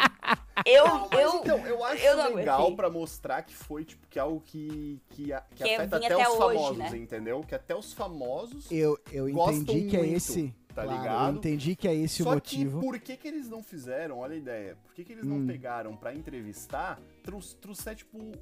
Eu, 0.65 0.87
Não, 0.87 1.09
mas 1.11 1.21
eu, 1.21 1.35
então, 1.41 1.67
eu 1.67 1.85
acho 1.85 2.03
eu 2.05 2.17
não 2.17 2.35
legal 2.35 2.75
pra 2.77 2.91
mostrar 2.91 3.43
que 3.43 3.55
foi, 3.55 3.85
tipo, 3.85 4.07
que 4.09 4.19
é 4.19 4.23
algo 4.23 4.41
que, 4.41 5.01
que, 5.11 5.33
a- 5.33 5.41
que 5.55 5.63
Que 5.63 5.75
afeta 5.75 5.97
até, 5.97 6.07
até 6.07 6.29
os 6.29 6.35
hoje, 6.39 6.57
famosos, 6.59 6.79
né? 6.79 6.97
entendeu? 6.99 7.41
Que 7.47 7.55
até 7.55 7.75
os 7.77 7.93
famosos 7.93 8.71
Eu, 8.71 8.99
eu 9.13 9.31
Gostam 9.33 9.57
entendi 9.63 9.89
que 9.91 9.97
é 9.97 10.01
muito, 10.01 10.17
esse. 10.17 10.55
Tá 10.75 10.83
claro, 10.85 10.99
ligado? 10.99 11.33
Eu 11.33 11.37
entendi 11.39 11.77
que 11.77 11.87
é 11.89 11.95
esse 11.95 12.23
Só 12.23 12.31
o 12.31 12.35
motivo. 12.35 12.81
que 12.81 12.87
por 12.87 12.99
que, 13.01 13.17
que 13.17 13.29
eles 13.29 13.49
não 13.49 13.63
fizeram, 13.63 14.19
olha 14.19 14.35
a 14.35 14.39
ideia, 14.39 14.77
por 14.85 14.95
que, 14.95 15.05
que 15.05 15.13
eles 15.13 15.25
não 15.25 15.37
Hum. 15.39 15.47
pegaram 15.47 15.97
pra 15.97 16.15
entrevistar, 16.15 17.01
trouxer, 17.61 17.95
tipo, 17.97 18.33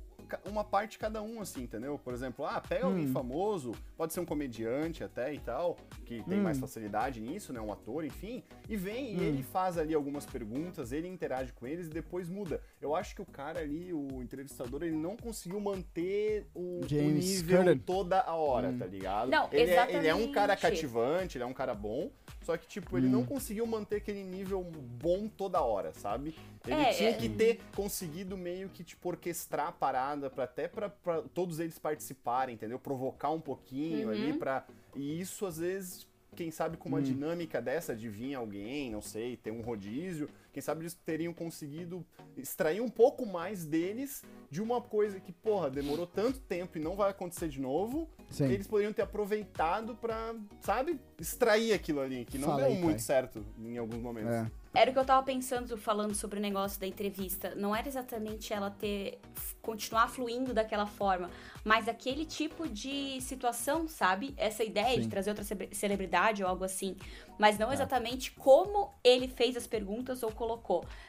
uma 0.45 0.64
parte 0.64 0.99
cada 0.99 1.23
um, 1.23 1.41
assim, 1.41 1.62
entendeu? 1.62 1.99
Por 1.99 2.12
exemplo, 2.14 2.45
ah, 2.45 2.61
pega 2.61 2.87
alguém 2.87 3.07
Hum. 3.07 3.12
famoso, 3.12 3.73
pode 3.97 4.12
ser 4.12 4.21
um 4.21 4.25
comediante 4.25 5.03
até 5.05 5.33
e 5.33 5.38
tal, 5.38 5.77
que 6.05 6.23
tem 6.25 6.41
Hum. 6.41 6.43
mais 6.43 6.59
facilidade 6.59 7.21
nisso, 7.21 7.53
né? 7.53 7.61
Um 7.61 7.73
ator, 7.73 8.05
enfim, 8.05 8.43
e 8.69 8.77
vem 8.77 9.17
Hum. 9.17 9.21
e 9.21 9.25
ele 9.25 9.43
faz 9.43 9.79
ali 9.79 9.95
algumas 9.95 10.25
perguntas, 10.27 10.93
ele 10.93 11.09
interage 11.09 11.53
com 11.53 11.67
eles 11.67 11.87
e 11.87 11.91
depois 11.91 12.29
muda. 12.29 12.61
Eu 12.81 12.95
acho 12.95 13.14
que 13.14 13.23
o 13.23 13.27
cara 13.27 13.61
ali, 13.61 13.93
o 13.93 14.23
entrevistador, 14.23 14.83
ele 14.83 14.97
não 14.97 15.17
conseguiu 15.17 15.61
manter 15.61 16.47
o, 16.55 16.81
o 16.81 16.87
nível 16.95 17.59
Corden. 17.59 17.79
toda 17.79 18.21
a 18.21 18.35
hora, 18.35 18.69
Hum. 18.69 18.79
tá 18.79 18.87
ligado? 18.87 19.31
Não, 19.31 19.49
ele, 19.53 19.71
é, 19.71 19.97
ele 19.97 20.07
é 20.09 20.14
um 20.14 20.33
cara 20.33 20.57
cativante, 20.57 21.37
ele 21.38 21.45
é 21.45 21.47
um 21.47 21.53
cara 21.55 21.75
bom, 21.75 22.11
só 22.48 22.56
que, 22.56 22.66
tipo, 22.66 22.96
ele 22.96 23.08
Hum. 23.08 23.11
não 23.11 23.26
conseguiu 23.26 23.66
manter 23.66 23.96
aquele 23.96 24.24
nível 24.24 24.64
bom 24.64 25.28
toda 25.28 25.61
hora, 25.61 25.92
sabe? 25.92 26.34
Ele 26.66 26.80
É, 26.80 26.92
tinha 26.94 27.11
é. 27.11 27.12
que 27.12 27.28
ter 27.28 27.61
conseguido 27.76 28.38
meio 28.38 28.70
que, 28.70 28.82
tipo, 28.82 29.06
orquestrar 29.11 29.66
a 29.68 29.72
parada 29.72 30.30
pra 30.30 30.44
até 30.44 30.66
pra, 30.66 30.88
pra 30.88 31.20
todos 31.34 31.61
eles 31.61 31.78
participarem, 31.78 32.54
entendeu? 32.54 32.78
Provocar 32.78 33.30
um 33.32 33.40
pouquinho 33.40 34.06
Uhum. 34.08 34.14
ali 34.14 34.32
pra... 34.32 34.64
E 34.96 35.20
isso, 35.20 35.44
às 35.44 35.58
vezes, 35.58 36.06
quem 36.34 36.50
sabe 36.50 36.78
com 36.78 36.88
uma 36.88 37.00
Hum. 37.00 37.02
dinâmica 37.02 37.61
dessa 37.61 37.94
de 37.94 38.08
vir 38.08 38.34
alguém, 38.34 38.90
não 38.90 39.02
sei, 39.02 39.37
ter 39.37 39.50
um 39.50 39.61
rodízio, 39.61 40.30
quem 40.59 40.62
sabe 40.62 40.83
eles 40.83 40.94
teriam 40.94 41.33
conseguido 41.33 42.05
extrair 42.37 42.81
um 42.81 42.88
pouco 42.88 43.25
mais 43.25 43.64
deles 43.64 44.25
de 44.51 44.61
uma 44.61 44.81
coisa 44.81 45.21
que, 45.21 45.31
porra, 45.31 45.71
demorou 45.71 46.05
tanto 46.05 46.40
tempo 46.40 46.79
e 46.79 46.81
não 46.81 46.97
vai 46.97 47.11
acontecer 47.11 47.49
de 47.49 47.61
novo, 47.61 48.09
Sim. 48.29 48.47
eles 48.51 48.66
poderiam 48.66 48.92
ter 48.92 49.03
aproveitado 49.03 49.94
pra, 49.94 50.35
sabe, 50.61 50.99
extrair 51.21 51.73
aquilo 51.73 52.01
ali, 52.01 52.25
que 52.25 52.38
não 52.38 52.49
Fala 52.49 52.62
deu 52.62 52.71
aí, 52.71 52.79
muito 52.79 52.97
pai. 52.97 52.99
certo 52.99 53.47
em 53.57 53.79
alguns 53.79 54.01
momentos. 54.01 54.33
É. 54.33 54.51
Era 54.75 54.90
o 54.90 54.92
que 54.92 54.99
eu 54.99 55.05
tava 55.05 55.25
pensando 55.25 55.77
falando 55.79 56.14
sobre 56.14 56.38
o 56.38 56.42
negócio 56.42 56.79
da 56.79 56.87
entrevista. 56.87 57.55
Não 57.55 57.75
era 57.75 57.88
exatamente 57.88 58.53
ela 58.53 58.71
ter. 58.71 59.18
continuar 59.62 60.09
fluindo 60.09 60.55
daquela 60.55 60.87
forma, 60.87 61.31
mas 61.62 61.88
aquele 61.88 62.25
tipo 62.25 62.66
de 62.68 63.21
situação, 63.21 63.87
sabe? 63.87 64.33
Essa 64.37 64.64
ideia 64.64 64.94
Sim. 64.94 65.01
de 65.03 65.09
trazer 65.09 65.31
outra 65.31 65.44
celebridade 65.73 66.42
ou 66.42 66.49
algo 66.49 66.64
assim. 66.64 66.97
Mas 67.38 67.59
não 67.59 67.68
Tá. 67.68 67.75
exatamente 67.75 68.33
como 68.33 68.94
ele 69.05 69.29
fez 69.29 69.57
as 69.57 69.66
perguntas 69.66 70.23
ou 70.23 70.31
colocou. 70.33 70.47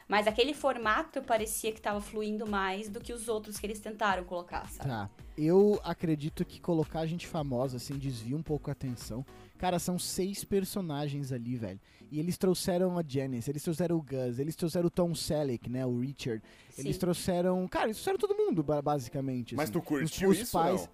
Mas 0.07 0.27
aquele 0.27 0.53
formato 0.53 1.21
parecia 1.21 1.71
que 1.71 1.79
tava 1.81 2.01
fluindo 2.01 2.45
mais 2.47 2.89
do 2.89 2.99
que 2.99 3.13
os 3.13 3.27
outros 3.29 3.57
que 3.59 3.65
eles 3.65 3.79
tentaram 3.79 4.23
colocar, 4.23 4.67
sabe? 4.69 4.89
Tá. 4.89 5.09
Eu 5.37 5.79
acredito 5.83 6.43
que 6.43 6.59
colocar 6.59 7.05
gente 7.05 7.25
famosa, 7.25 7.77
assim, 7.77 7.97
desvia 7.97 8.35
um 8.35 8.43
pouco 8.43 8.69
a 8.69 8.73
atenção. 8.73 9.25
Cara, 9.57 9.79
são 9.79 9.97
seis 9.97 10.43
personagens 10.43 11.31
ali, 11.31 11.55
velho. 11.55 11.79
E 12.11 12.19
eles 12.19 12.37
trouxeram 12.37 12.97
a 12.97 13.03
Janice, 13.07 13.49
eles 13.51 13.61
trouxeram 13.63 13.95
o 13.97 14.01
Gus, 14.01 14.39
eles 14.39 14.55
trouxeram 14.55 14.87
o 14.87 14.89
Tom 14.89 15.13
Selleck, 15.13 15.69
né? 15.69 15.85
O 15.85 15.99
Richard. 15.99 16.41
Eles 16.77 16.95
Sim. 16.95 16.99
trouxeram. 16.99 17.67
Cara, 17.67 17.85
eles 17.85 17.97
trouxeram 17.97 18.17
todo 18.17 18.35
mundo, 18.35 18.63
ba- 18.63 18.81
basicamente. 18.81 19.55
Mas 19.55 19.65
assim. 19.69 19.73
tu 19.73 19.81
curtiu 19.81 20.29
Os- 20.29 20.37
os 20.37 20.43
isso 20.43 20.57
ou 20.57 20.63
pais- 20.63 20.81
não? 20.81 20.89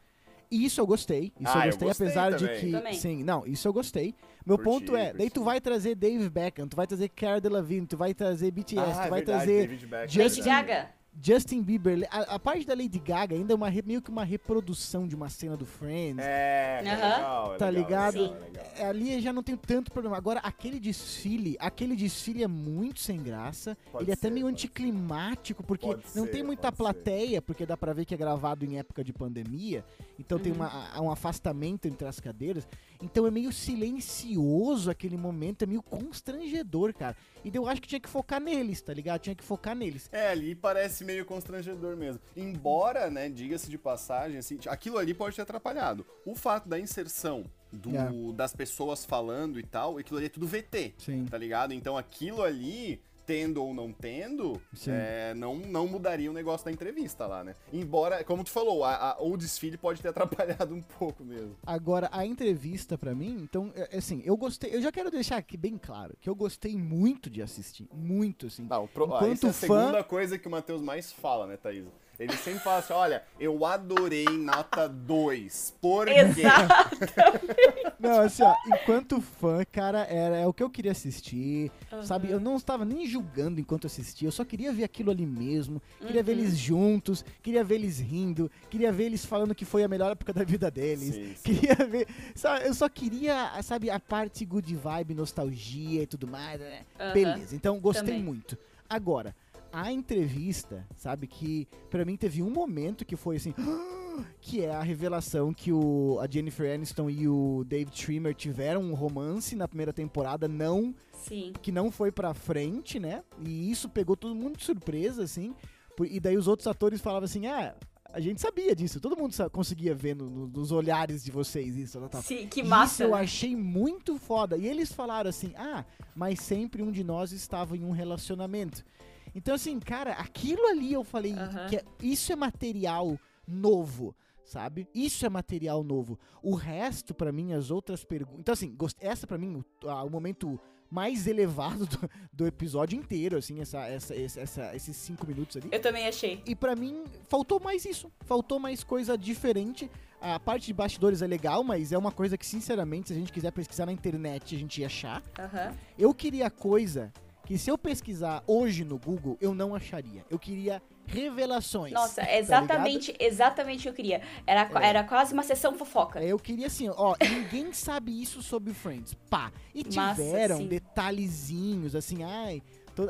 Isso 0.52 0.80
eu 0.82 0.88
gostei. 0.88 1.34
Isso 1.40 1.52
Ah, 1.58 1.68
eu 1.68 1.72
eu 1.72 1.78
gostei, 1.78 1.88
gostei 1.88 2.08
apesar 2.08 2.38
também. 2.38 2.56
de 2.56 2.60
que. 2.62 2.72
Também. 2.72 2.94
Sim, 2.94 3.24
não, 3.24 3.46
isso 3.46 3.68
eu 3.68 3.74
gostei. 3.74 4.14
Meu 4.46 4.58
Curti, 4.58 4.70
ponto 4.70 4.96
é, 4.96 5.12
daí 5.14 5.30
tu 5.30 5.36
curti. 5.42 5.46
vai 5.46 5.62
trazer 5.62 5.96
Dave 5.96 6.30
Beckham, 6.30 6.68
tu 6.68 6.76
vai 6.76 6.86
trazer 6.86 7.10
Cara 7.10 7.42
Delevingne, 7.42 7.88
tu 7.88 7.98
vai 7.98 8.14
trazer 8.14 8.52
BTS, 8.52 8.80
Ah, 8.80 8.84
tu 8.84 8.90
é 8.90 9.10
vai 9.10 9.22
verdade, 9.22 9.26
trazer 9.46 9.62
David 9.68 9.88
Beckham, 9.88 10.24
Lady. 10.24 10.42
Gaga. 10.42 10.90
Justin 11.22 11.62
Bieber, 11.64 12.08
a, 12.12 12.36
a 12.36 12.40
parte 12.40 12.66
da 12.66 12.74
Lady 12.74 13.00
Gaga 13.00 13.36
ainda 13.36 13.54
é 13.54 13.56
uma, 13.56 13.72
meio 13.84 14.02
que 14.02 14.10
uma 14.10 14.24
reprodução 14.24 15.08
de 15.08 15.16
uma 15.16 15.30
cena 15.30 15.56
do 15.58 15.66
Friends. 15.66 16.24
É, 16.24 16.82
é 16.86 16.92
legal, 16.96 17.54
é 17.56 17.58
Tá 17.58 17.70
legal, 17.70 17.84
ligado? 18.12 18.22
legal, 18.22 18.40
legal. 18.42 18.66
É, 18.78 18.84
Ali 18.86 19.22
já 19.22 19.32
não 19.34 19.42
tenho 19.42 19.58
tanto 19.58 19.92
problema. 19.92 20.18
Agora, 20.18 20.40
aquele 20.42 20.80
desfile, 20.80 21.56
aquele 21.60 21.96
desfile 21.96 22.44
é 22.44 22.48
muito 22.48 23.00
sem 23.00 23.18
graça. 23.22 23.78
Pode 23.92 24.04
ele 24.04 24.12
é 24.12 24.14
até 24.14 24.30
meio 24.30 24.46
anticlimático, 24.48 25.64
porque 25.64 25.88
Pode 25.88 26.04
não 26.16 26.26
ser, 26.26 26.32
tem 26.32 26.44
muita 26.44 26.72
plateia, 26.72 27.42
porque 27.42 27.66
dá 27.66 27.78
pra 27.78 27.94
ver 27.94 28.06
que 28.06 28.14
é 28.14 28.18
gravado 28.18 28.66
em 28.66 28.78
época 28.78 29.04
de 29.04 29.14
pandemia. 29.14 29.84
Então 30.20 30.38
tem 30.38 30.52
Uhum. 30.52 30.60
uma- 30.60 30.90
há 30.94 31.02
um 31.02 31.10
afastamento 31.12 31.88
entre 31.88 32.08
as 32.08 32.20
cadeiras. 32.20 32.68
Então 33.02 33.26
é 33.28 33.32
meio 33.32 33.52
silencioso 33.52 34.90
aquele 34.90 35.18
momento, 35.18 35.64
é 35.64 35.66
meio 35.66 35.82
constrangedor, 35.82 36.94
cara. 36.94 37.16
E 37.44 37.56
eu 37.56 37.68
acho 37.68 37.82
que 37.82 37.88
tinha 37.88 38.00
que 38.00 38.10
focar 38.10 38.42
neles, 38.42 38.82
tá 38.82 38.94
ligado? 38.94 39.22
Tinha 39.22 39.36
que 39.36 39.44
focar 39.44 39.76
neles. 39.76 40.10
É, 40.12 40.30
ali 40.30 40.56
parece 40.56 41.04
meio 41.06 41.24
constrangedor 41.26 41.96
mesmo. 41.96 42.20
Embora, 42.36 43.10
né, 43.10 43.30
diga-se 43.30 43.70
de 43.70 43.78
passagem, 43.78 44.38
assim, 44.38 44.58
aquilo 44.68 44.98
ali 44.98 45.14
pode 45.14 45.36
ter 45.36 45.44
atrapalhado. 45.44 46.06
O 46.26 46.36
fato 46.36 46.68
da 46.68 46.80
inserção 46.80 47.46
do- 47.72 47.96
É. 47.96 48.34
das 48.36 48.54
pessoas 48.54 49.06
falando 49.06 49.60
e 49.60 49.64
tal, 49.64 49.98
aquilo 49.98 50.18
ali 50.18 50.26
é 50.26 50.30
tudo 50.30 50.48
VT, 50.48 50.94
Sim. 50.98 51.26
tá 51.26 51.38
ligado? 51.38 51.74
Então 51.74 51.98
aquilo 51.98 52.42
ali, 52.42 53.02
tendo 53.26 53.64
ou 53.64 53.74
não 53.74 53.92
tendo, 53.92 54.62
é, 54.88 55.34
não, 55.34 55.56
não 55.56 55.88
mudaria 55.88 56.30
o 56.30 56.34
negócio 56.34 56.66
da 56.66 56.72
entrevista 56.72 57.26
lá, 57.26 57.44
né? 57.44 57.56
Embora, 57.74 58.24
como 58.24 58.44
tu 58.44 58.50
falou, 58.52 58.84
a- 58.84 59.12
a- 59.12 59.18
o 59.24 59.36
desfile 59.38 59.78
pode 59.78 60.02
ter 60.02 60.10
atrapalhado 60.64 60.74
um 60.76 60.82
pouco 60.82 61.24
mesmo. 61.24 61.56
Agora, 61.66 62.10
a 62.12 62.26
entrevista 62.26 62.98
pra 62.98 63.16
mim, 63.16 63.40
então, 63.42 63.72
é- 63.76 63.98
assim, 63.98 64.22
eu 64.26 64.36
gostei. 64.38 64.74
Eu 64.76 64.82
já 64.82 64.92
quero 64.92 65.10
deixar 65.10 65.38
aqui 65.38 65.58
bem 65.58 65.78
claro 65.78 66.16
que 66.22 66.30
eu 66.30 66.36
gostei 66.36 66.78
muito 66.78 67.30
de 67.30 67.42
assistir. 67.42 67.88
Muito, 67.94 68.48
assim. 68.48 68.66
Não, 68.70 68.88
pro, 68.88 69.06
Enquanto 69.06 69.32
essa 69.32 69.48
é 69.48 69.50
a 69.50 69.54
fã- 69.54 69.80
segunda 69.82 70.04
coisa 70.04 70.38
que 70.38 70.48
o 70.48 70.52
Matheus 70.52 70.82
mais 70.82 71.12
fala, 71.12 71.48
né, 71.48 71.58
Thaís? 71.58 71.86
Ele 72.18 72.32
sempre 72.38 72.62
fala 72.62 72.78
assim, 72.78 72.94
olha, 72.94 73.24
eu 73.38 73.66
adorei 73.66 74.24
nota 74.26 74.88
2. 74.88 75.76
Por 75.82 76.06
quê? 76.06 76.14
Não, 78.08 78.20
assim, 78.20 78.44
ó, 78.44 78.56
enquanto 78.66 79.22
fã, 79.22 79.64
cara, 79.72 80.04
era 80.06 80.38
é 80.38 80.48
o 80.48 80.54
que 80.54 80.64
eu 80.64 80.70
queria 80.70 80.92
assistir, 80.92 81.72
sabe? 82.04 82.30
Eu 82.30 82.40
não 82.40 82.56
estava 82.56 82.86
nem 82.86 83.08
julgando 83.08 83.60
enquanto 83.60 83.88
assistia, 83.88 84.28
eu 84.28 84.32
só 84.32 84.46
queria 84.46 84.72
ver 84.72 84.84
aquilo 84.84 85.12
ali 85.12 85.26
mesmo, 85.26 85.82
queria 86.06 86.24
ver 86.24 86.34
eles 86.34 86.58
juntos, 86.58 87.24
queria 87.42 87.64
ver 87.64 87.76
eles 87.76 88.00
rindo, 88.00 88.50
queria 88.70 88.92
ver 88.92 89.06
eles 89.06 89.26
falando 89.26 89.56
que 89.56 89.66
foi 89.66 89.84
a 89.84 89.88
melhor 89.88 90.12
época 90.12 90.34
da 90.34 90.44
vida 90.44 90.70
deles. 90.70 91.16
Sim, 91.16 91.36
sim. 91.36 91.56
Queria 91.56 91.76
ver, 91.88 92.08
sabe, 92.36 92.68
eu 92.68 92.74
só 92.74 92.88
queria, 92.90 93.62
sabe, 93.62 93.90
a 93.90 94.00
parte 94.00 94.46
good 94.46 94.76
vibe, 94.76 95.14
nostalgia 95.14 96.04
e 96.04 96.08
tudo 96.08 96.28
mais, 96.28 96.60
né? 96.60 96.82
Aham. 97.00 97.14
Beleza, 97.14 97.56
então 97.56 97.80
gostei 97.80 98.04
Também. 98.06 98.24
muito. 98.24 98.58
Agora, 98.90 99.36
a 99.72 99.92
entrevista, 99.92 100.86
sabe, 100.96 101.28
que 101.28 101.68
pra 101.90 102.06
mim 102.06 102.16
teve 102.16 102.42
um 102.42 102.50
momento 102.50 103.04
que 103.04 103.16
foi 103.16 103.38
assim, 103.38 103.54
que 104.42 104.62
é 104.64 104.72
a 104.74 104.82
revelação 104.82 105.54
que 105.54 105.72
o, 105.72 106.18
a 106.22 106.28
Jennifer 106.30 106.74
Aniston 106.74 107.10
e 107.10 107.28
o 107.28 107.64
Dave 107.66 107.90
Trimmer 107.92 108.34
tiveram 108.36 108.82
um 108.84 108.94
romance 108.94 109.56
na 109.56 109.68
primeira 109.68 109.92
temporada, 109.94 110.48
não 110.48 110.94
Sim. 111.14 111.54
que 111.62 111.72
não 111.72 111.92
foi 111.92 112.12
pra 112.12 112.34
frente, 112.34 113.00
né? 113.00 113.24
E 113.44 113.72
isso 113.72 113.90
pegou 113.90 114.16
todo 114.16 114.36
mundo 114.36 114.58
de 114.58 114.64
surpresa, 114.64 115.24
assim. 115.24 115.54
por- 115.98 116.06
E 116.08 116.20
daí 116.20 116.36
os 116.38 116.48
outros 116.48 116.68
atores 116.68 117.00
falavam 117.02 117.24
assim, 117.26 117.48
ah, 117.48 117.74
a 118.12 118.20
gente 118.20 118.40
sabia 118.42 118.76
disso, 118.76 119.00
todo 119.00 119.16
mundo 119.18 119.34
conseguia 119.52 119.94
ver 119.96 120.16
no- 120.16 120.30
no- 120.30 120.48
nos 120.48 120.72
olhares 120.72 121.24
de 121.24 121.32
vocês 121.32 121.76
isso, 121.76 122.00
tal. 122.10 122.22
Sim, 122.22 122.48
que 122.48 122.62
Isso 122.62 122.70
massa. 122.70 123.04
eu 123.04 123.12
né? 123.12 123.20
achei 123.22 123.56
muito 123.56 124.18
foda. 124.18 124.56
E 124.58 124.66
eles 124.68 124.92
falaram 124.92 125.30
assim: 125.30 125.52
ah, 125.58 125.84
mas 126.16 126.40
sempre 126.40 126.82
um 126.82 126.92
de 126.92 127.04
nós 127.04 127.32
estava 127.32 127.76
em 127.78 127.84
um 127.84 127.92
relacionamento. 127.92 128.86
Então, 129.34 129.54
assim, 129.56 129.78
cara, 129.82 130.14
aquilo 130.14 130.66
ali 130.68 130.94
eu 130.94 131.04
falei 131.04 131.34
Aham. 131.34 131.68
que 131.68 131.76
é- 131.78 131.84
isso 132.02 132.32
é 132.32 132.36
material 132.38 133.20
novo. 133.48 134.16
Sabe? 134.44 134.88
Isso 134.94 135.26
é 135.26 135.30
material 135.30 135.84
novo. 135.84 136.20
O 136.44 136.54
resto, 136.54 137.16
pra 137.16 137.32
mim, 137.32 137.54
as 137.54 137.72
outras 137.72 138.04
perguntas. 138.04 138.40
Então, 138.40 138.54
assim, 138.54 138.78
essa 139.02 139.26
pra 139.26 139.40
mim, 139.40 139.56
o, 139.84 139.90
ah, 139.90 140.04
o 140.04 140.10
momento 140.10 140.60
mais 140.88 141.26
elevado 141.26 141.88
do, 141.88 142.10
do 142.32 142.46
episódio 142.46 142.96
inteiro, 142.96 143.38
assim, 143.38 143.60
essa, 143.60 143.80
essa, 143.88 144.14
essa- 144.16 144.76
esses 144.76 144.96
cinco 144.96 145.26
minutos 145.26 145.58
ali. 145.58 145.68
Eu 145.72 145.82
também 145.82 146.08
achei. 146.08 146.44
E 146.46 146.56
pra 146.56 146.76
mim, 146.76 147.06
faltou 147.28 147.60
mais 147.60 147.86
isso. 147.86 148.12
Faltou 148.22 148.60
mais 148.60 148.84
coisa 148.84 149.18
diferente. 149.18 149.90
A 150.22 150.40
parte 150.40 150.68
de 150.68 150.74
bastidores 150.74 151.24
é 151.24 151.28
legal, 151.28 151.64
mas 151.64 151.92
é 151.92 151.98
uma 151.98 152.12
coisa 152.12 152.38
que, 152.38 152.46
sinceramente, 152.46 153.08
se 153.08 153.14
a 153.14 153.18
gente 153.18 153.34
quiser 153.34 153.52
pesquisar 153.52 153.88
na 153.88 153.92
internet, 153.92 154.56
a 154.56 154.60
gente 154.60 154.80
ia 154.82 154.86
achar. 154.86 155.24
Aham. 155.40 155.76
Eu 155.98 156.14
queria 156.14 156.52
coisa 156.52 157.12
que, 157.48 157.58
se 157.58 157.72
eu 157.72 157.80
pesquisar 157.80 158.44
hoje 158.46 158.84
no 158.86 159.00
Google, 159.00 159.38
eu 159.42 159.56
não 159.56 159.74
acharia. 159.74 160.24
Eu 160.30 160.38
queria 160.38 160.82
revelações. 161.08 161.94
Nossa, 161.94 162.22
tá 162.22 162.38
exatamente, 162.38 163.16
exatamente 163.20 163.80
o 163.80 163.82
que 163.84 163.90
eu 163.90 163.94
queria. 163.94 164.22
Era, 164.46 164.70
É. 164.82 164.88
era 164.90 165.04
quase 165.04 165.34
uma 165.34 165.44
sessão 165.44 165.74
fofoca. 165.78 166.22
Eu 166.24 166.38
queria 166.40 166.68
assim, 166.68 166.90
ó, 166.90 167.16
ninguém 167.22 167.72
sabe 167.74 168.22
isso 168.22 168.42
sobre 168.42 168.74
Friends. 168.74 169.14
Pá. 169.30 169.52
E 169.74 169.84
Massa, 169.96 170.22
tiveram 170.24 170.58
sim. 170.58 170.68
detalhezinhos, 170.68 171.96
assim, 171.96 172.24
ai, 172.24 172.62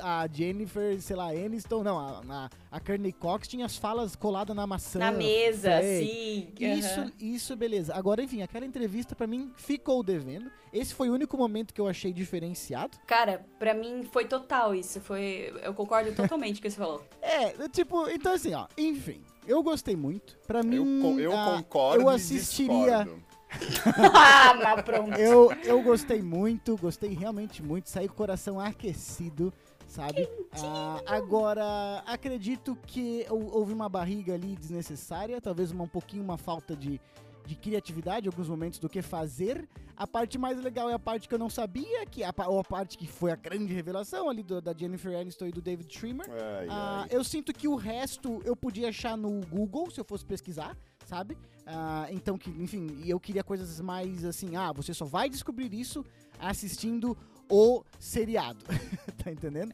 a 0.02 0.28
Jennifer, 0.32 1.00
sei 1.02 1.16
lá, 1.16 1.30
Aniston, 1.30 1.84
não, 1.84 2.00
a, 2.00 2.22
a, 2.30 2.50
a 2.72 2.80
Courtney 2.80 3.12
Cox 3.12 3.48
tinha 3.48 3.66
as 3.66 3.78
falas 3.78 4.16
coladas 4.16 4.56
na 4.56 4.66
maçã. 4.66 5.00
Na 5.00 5.12
mesa, 5.12 5.82
Sei. 5.82 6.54
sim. 6.58 6.64
Isso, 6.66 7.00
aham. 7.00 7.12
isso, 7.20 7.56
beleza. 7.56 7.94
Agora, 7.96 8.22
enfim, 8.24 8.42
aquela 8.42 8.66
entrevista 8.66 9.16
pra 9.16 9.28
mim 9.28 9.52
ficou 9.56 10.04
devendo. 10.04 10.52
Esse 10.74 10.94
foi 10.94 11.10
o 11.10 11.14
único 11.14 11.38
momento 11.38 11.74
que 11.74 11.80
eu 11.80 11.88
achei 11.88 12.12
diferenciado. 12.12 12.98
Cara, 13.08 13.46
pra 13.58 13.74
mim 13.74 14.04
foi 14.12 14.26
total 14.26 14.76
isso. 14.76 15.00
Foi. 15.00 15.54
Eu 15.64 15.74
concordo 15.74 16.12
totalmente 16.14 16.56
com 16.56 16.60
o 16.60 16.62
que 16.64 16.72
você 16.72 16.78
falou. 16.78 17.04
É, 17.22 17.68
tipo, 17.70 18.08
então 18.10 18.34
assim, 18.34 18.54
ó, 18.54 18.68
enfim, 18.78 19.22
eu 19.48 19.62
gostei 19.64 19.96
muito. 19.96 20.38
Pra 20.48 20.64
mim, 20.64 21.02
Eu, 21.02 21.20
eu 21.20 21.38
ah, 21.38 21.58
concordo 21.58 22.02
eu 22.04 22.10
assistiria. 22.10 23.08
ah, 24.14 24.82
pronto. 24.84 25.14
Eu, 25.20 25.52
eu 25.64 25.82
gostei 25.82 26.22
muito, 26.22 26.78
gostei 26.78 27.14
realmente 27.14 27.64
muito, 27.64 27.90
saí 27.90 28.08
com 28.08 28.14
o 28.14 28.18
coração 28.18 28.60
aquecido, 28.60 29.54
sabe? 29.96 30.28
Ah, 30.62 31.02
agora, 31.08 32.04
acredito 32.06 32.78
que 32.86 33.26
hou- 33.30 33.56
houve 33.58 33.74
uma 33.74 33.88
barriga 33.88 34.34
ali 34.34 34.56
desnecessária, 34.58 35.40
talvez 35.40 35.72
uma, 35.72 35.86
um 35.86 35.88
pouquinho 35.88 36.22
uma 36.24 36.38
falta 36.38 36.76
de, 36.76 37.00
de 37.46 37.56
criatividade 37.56 38.26
em 38.28 38.30
alguns 38.30 38.50
momentos 38.50 38.78
do 38.78 38.90
que 38.90 39.02
fazer. 39.02 39.68
A 39.96 40.06
parte 40.06 40.38
mais 40.38 40.62
legal 40.62 40.90
é 40.90 40.94
a 40.94 41.00
parte 41.00 41.30
que 41.30 41.34
eu 41.34 41.40
não 41.40 41.50
sabia, 41.50 42.06
que 42.06 42.22
a, 42.22 42.34
pa- 42.34 42.48
ou 42.48 42.60
a 42.60 42.64
parte 42.64 42.98
que 42.98 43.08
foi 43.08 43.32
a 43.32 43.36
grande 43.38 43.74
revelação 43.74 44.30
ali 44.30 44.44
do- 44.44 44.62
da 44.62 44.74
Jennifer 44.74 45.18
Aniston 45.18 45.46
e 45.48 45.52
do 45.54 45.62
David 45.62 45.88
Trimmer. 45.88 46.28
Ai, 46.30 46.68
Ah, 46.70 47.02
ai. 47.04 47.08
eu 47.10 47.24
sinto 47.24 47.54
que 47.54 47.68
o 47.68 47.76
resto 47.76 48.42
eu 48.44 48.56
podia 48.56 48.90
achar 48.90 49.16
no 49.16 49.40
Google 49.48 49.90
se 49.90 50.00
eu 50.02 50.04
fosse 50.06 50.26
pesquisar, 50.26 50.76
sabe? 51.06 51.38
Ah, 51.66 52.08
então, 52.12 52.38
que, 52.38 52.50
enfim, 52.50 53.02
eu 53.06 53.18
queria 53.20 53.44
coisas 53.44 53.80
mais 53.80 54.26
assim, 54.26 54.58
ah, 54.58 54.74
você 54.74 54.94
só 54.94 55.06
vai 55.06 55.30
descobrir 55.30 55.74
isso 55.74 56.04
assistindo 56.38 57.18
o 57.50 57.84
seriado, 58.00 58.64
tá 59.24 59.32
entendendo? 59.32 59.74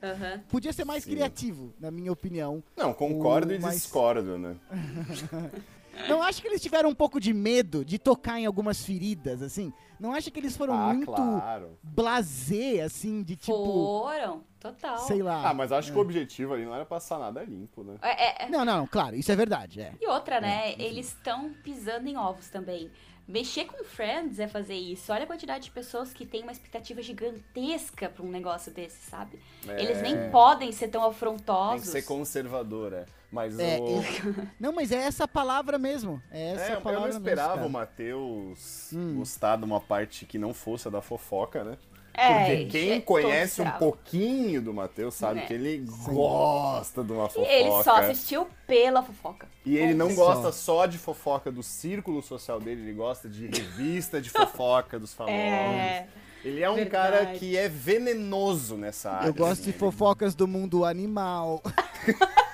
Podia 0.49 0.73
ser 0.73 0.85
mais 0.85 1.03
Sim. 1.03 1.11
criativo, 1.11 1.73
na 1.79 1.91
minha 1.91 2.11
opinião. 2.11 2.63
Não, 2.75 2.93
concordo 2.93 3.53
e 3.53 3.59
mais- 3.59 3.75
discordo, 3.81 4.37
né? 4.37 4.55
Não 6.07 6.21
acho 6.23 6.41
que 6.41 6.47
eles 6.47 6.61
tiveram 6.61 6.89
um 6.89 6.95
pouco 6.95 7.19
de 7.19 7.33
medo 7.33 7.83
de 7.83 7.99
tocar 7.99 8.39
em 8.39 8.45
algumas 8.45 8.83
feridas, 8.83 9.41
assim? 9.41 9.73
Não 9.99 10.13
acho 10.13 10.31
que 10.31 10.39
eles 10.39 10.55
foram 10.57 10.73
ah, 10.73 10.93
muito 10.93 11.05
claro. 11.11 11.77
blasé, 11.83 12.81
assim, 12.81 13.21
de 13.21 13.35
tipo, 13.35 13.53
Foram, 13.53 14.41
total. 14.59 14.97
sei 14.99 15.21
lá. 15.21 15.49
Ah, 15.49 15.53
mas 15.53 15.71
acho 15.71 15.91
que 15.91 15.97
o 15.97 16.01
objetivo 16.01 16.53
ali 16.53 16.65
não 16.65 16.73
era 16.73 16.85
passar 16.85 17.19
nada 17.19 17.43
limpo, 17.43 17.83
né? 17.83 17.95
É, 18.01 18.09
é- 18.09 18.45
é- 18.45 18.49
Não, 18.49 18.63
não, 18.65 18.87
claro, 18.87 19.15
isso 19.15 19.31
é 19.31 19.35
verdade, 19.35 19.81
é. 19.81 19.93
E 20.01 20.07
outra, 20.07 20.39
né? 20.41 20.73
Eles 20.79 21.07
estão 21.07 21.53
pisando 21.61 22.07
em 22.07 22.17
ovos 22.17 22.49
também. 22.49 22.89
Mexer 23.27 23.65
com 23.65 23.83
Friends 23.85 24.39
é 24.39 24.47
fazer 24.47 24.75
isso. 24.75 25.11
Olha 25.13 25.23
a 25.23 25.27
quantidade 25.27 25.63
de 25.65 25.71
pessoas 25.71 26.11
que 26.11 26.25
têm 26.25 26.43
uma 26.43 26.51
expectativa 26.51 27.01
gigantesca 27.01 28.09
pra 28.09 28.23
um 28.23 28.29
negócio 28.29 28.71
desse, 28.71 29.09
sabe? 29.09 29.39
Eles 29.77 30.01
nem 30.01 30.29
podem 30.31 30.71
ser 30.71 30.89
tão 30.89 31.01
Tem 31.01 31.09
afrontosos. 31.09 31.81
que 31.81 31.87
ser 31.87 32.01
conservadora. 32.03 33.05
Mas 33.31 33.57
É, 33.57 33.79
o... 33.79 33.85
eu- 33.87 34.03
Não, 34.59 34.73
mas 34.73 34.91
é 34.91 34.97
essa 34.97 35.25
palavra 35.25 35.77
mesmo. 35.77 36.21
É 36.29 36.51
essa 36.51 36.63
É, 36.73 36.75
eu 36.75 36.81
palavra 36.81 37.07
não 37.09 37.17
esperava 37.17 37.55
mesmo, 37.55 37.67
o. 37.67 37.71
Matheus 37.71 38.89
Hum. 38.93 39.15
gostar 39.19 39.55
de 39.55 39.63
uma 39.63 39.79
parte 39.79 40.25
que 40.25 40.37
não 40.37 40.53
fosse 40.53 40.87
a 40.89 40.91
da 40.91 41.01
fofoca, 41.01 41.63
né? 41.63 41.77
É, 42.13 42.37
Porque 42.43 42.65
quem 42.65 42.91
é, 42.93 42.99
conhece 43.01 43.61
um 43.61 43.71
pouquinho 43.71 44.61
do 44.61 44.73
Matheus 44.73 45.15
sabe 45.15 45.39
É. 45.39 45.45
que 45.45 45.53
ele 45.53 45.85
gosta 46.03 47.03
de 47.03 47.11
uma 47.13 47.25
E 47.25 47.29
fofoca. 47.29 47.51
ele 47.53 47.83
só 47.83 47.95
assistiu 47.97 48.47
pela 48.67 49.01
fofoca. 49.01 49.47
E 49.65 49.77
ele 49.77 49.93
não 49.93 50.09
Só. 50.09 50.25
gosta 50.25 50.51
só 50.51 50.85
de 50.85 50.97
fofoca 50.97 51.51
do 51.51 51.63
círculo 51.63 52.21
social 52.21 52.59
dele, 52.59 52.81
ele 52.81 52.93
gosta 52.93 53.29
de 53.29 53.47
revista 53.47 54.19
de 54.21 54.29
fofoca 54.29 54.99
dos 54.99 55.13
famosos. 55.15 55.39
É. 55.39 56.07
Ele 56.43 56.63
é 56.63 56.69
um 56.69 56.75
verdade. 56.75 57.13
cara 57.13 57.25
que 57.37 57.55
é 57.55 57.69
venenoso 57.69 58.75
nessa 58.75 59.11
área. 59.11 59.27
Eu 59.27 59.33
gosto 59.33 59.55
de 59.57 59.61
assim, 59.61 59.69
ele- 59.69 59.77
fofocas 59.79 60.33
do 60.35 60.47
mundo 60.47 60.83
animal. 60.83 61.61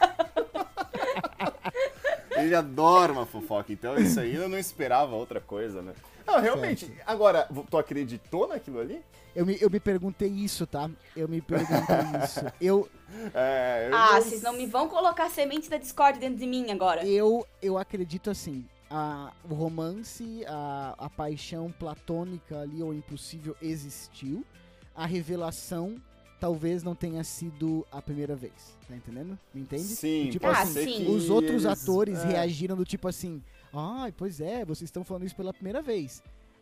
Ele 2.44 2.56
adora 2.56 3.12
uma 3.12 3.26
fofoca, 3.26 3.72
então 3.74 3.96
isso 3.98 4.20
aí 4.20 4.36
eu 4.36 4.48
não 4.50 4.58
esperava 4.58 5.16
outra 5.16 5.40
coisa, 5.42 5.82
né? 5.82 5.94
Não, 6.26 6.40
realmente. 6.40 6.92
Agora, 7.06 7.48
tu 7.70 7.78
acreditou 7.78 8.48
naquilo 8.48 8.80
ali? 8.80 9.02
Eu 9.36 9.46
me, 9.46 9.58
eu 9.62 9.70
me 9.70 9.80
perguntei 9.80 10.28
isso, 10.30 10.66
tá? 10.66 10.90
Eu 11.16 11.28
me 11.28 11.40
perguntei 11.42 11.96
isso. 12.24 12.40
Eu, 12.60 12.90
É, 13.34 13.88
eu 13.90 13.96
Ah, 13.96 14.14
não 14.14 14.22
vocês 14.22 14.42
não 14.42 14.54
me 14.54 14.66
vão 14.66 14.90
colocar 14.90 15.30
semente 15.30 15.70
da 15.70 15.78
Discord 15.78 16.20
dentro 16.20 16.38
de 16.38 16.48
mim 16.48 16.72
agora. 16.72 17.06
eu, 17.06 17.46
eu 17.62 17.78
acredito 17.78 18.30
assim. 18.30 18.66
A, 18.90 19.32
o 19.50 19.54
romance, 19.54 20.44
a, 20.48 20.96
a 20.98 21.10
paixão 21.10 21.72
platônica 21.78 22.60
ali, 22.62 22.82
ou 22.82 22.94
impossível, 22.94 23.56
existiu. 23.62 24.46
A 24.96 25.06
revelação 25.06 25.96
talvez 26.40 26.84
não 26.84 26.96
tenha 26.96 27.24
sido 27.24 27.86
a 27.92 28.02
primeira 28.02 28.36
vez. 28.36 28.78
Tá 28.88 28.96
entendendo? 28.96 29.38
Me 29.54 29.62
entende? 29.62 29.84
Sim, 29.84 30.26
Do 30.26 30.32
tipo 30.32 30.48
Ah, 30.48 30.62
assim, 30.62 30.86
sim. 31.06 31.16
os 31.16 31.30
outros 31.30 31.66
eles- 31.66 31.82
atores 31.84 32.20
é. 32.20 32.28
reagiram 32.28 32.76
do 32.76 32.86
tipo 32.86 33.08
assim, 33.08 33.42
ai, 33.74 34.12
pois 34.12 34.40
é, 34.40 34.64
vocês 34.66 34.88
estão 34.88 35.04
falando 35.04 35.26
isso 35.26 35.36
pela 35.36 35.54
primeira 35.54 35.82
vez. 35.82 36.22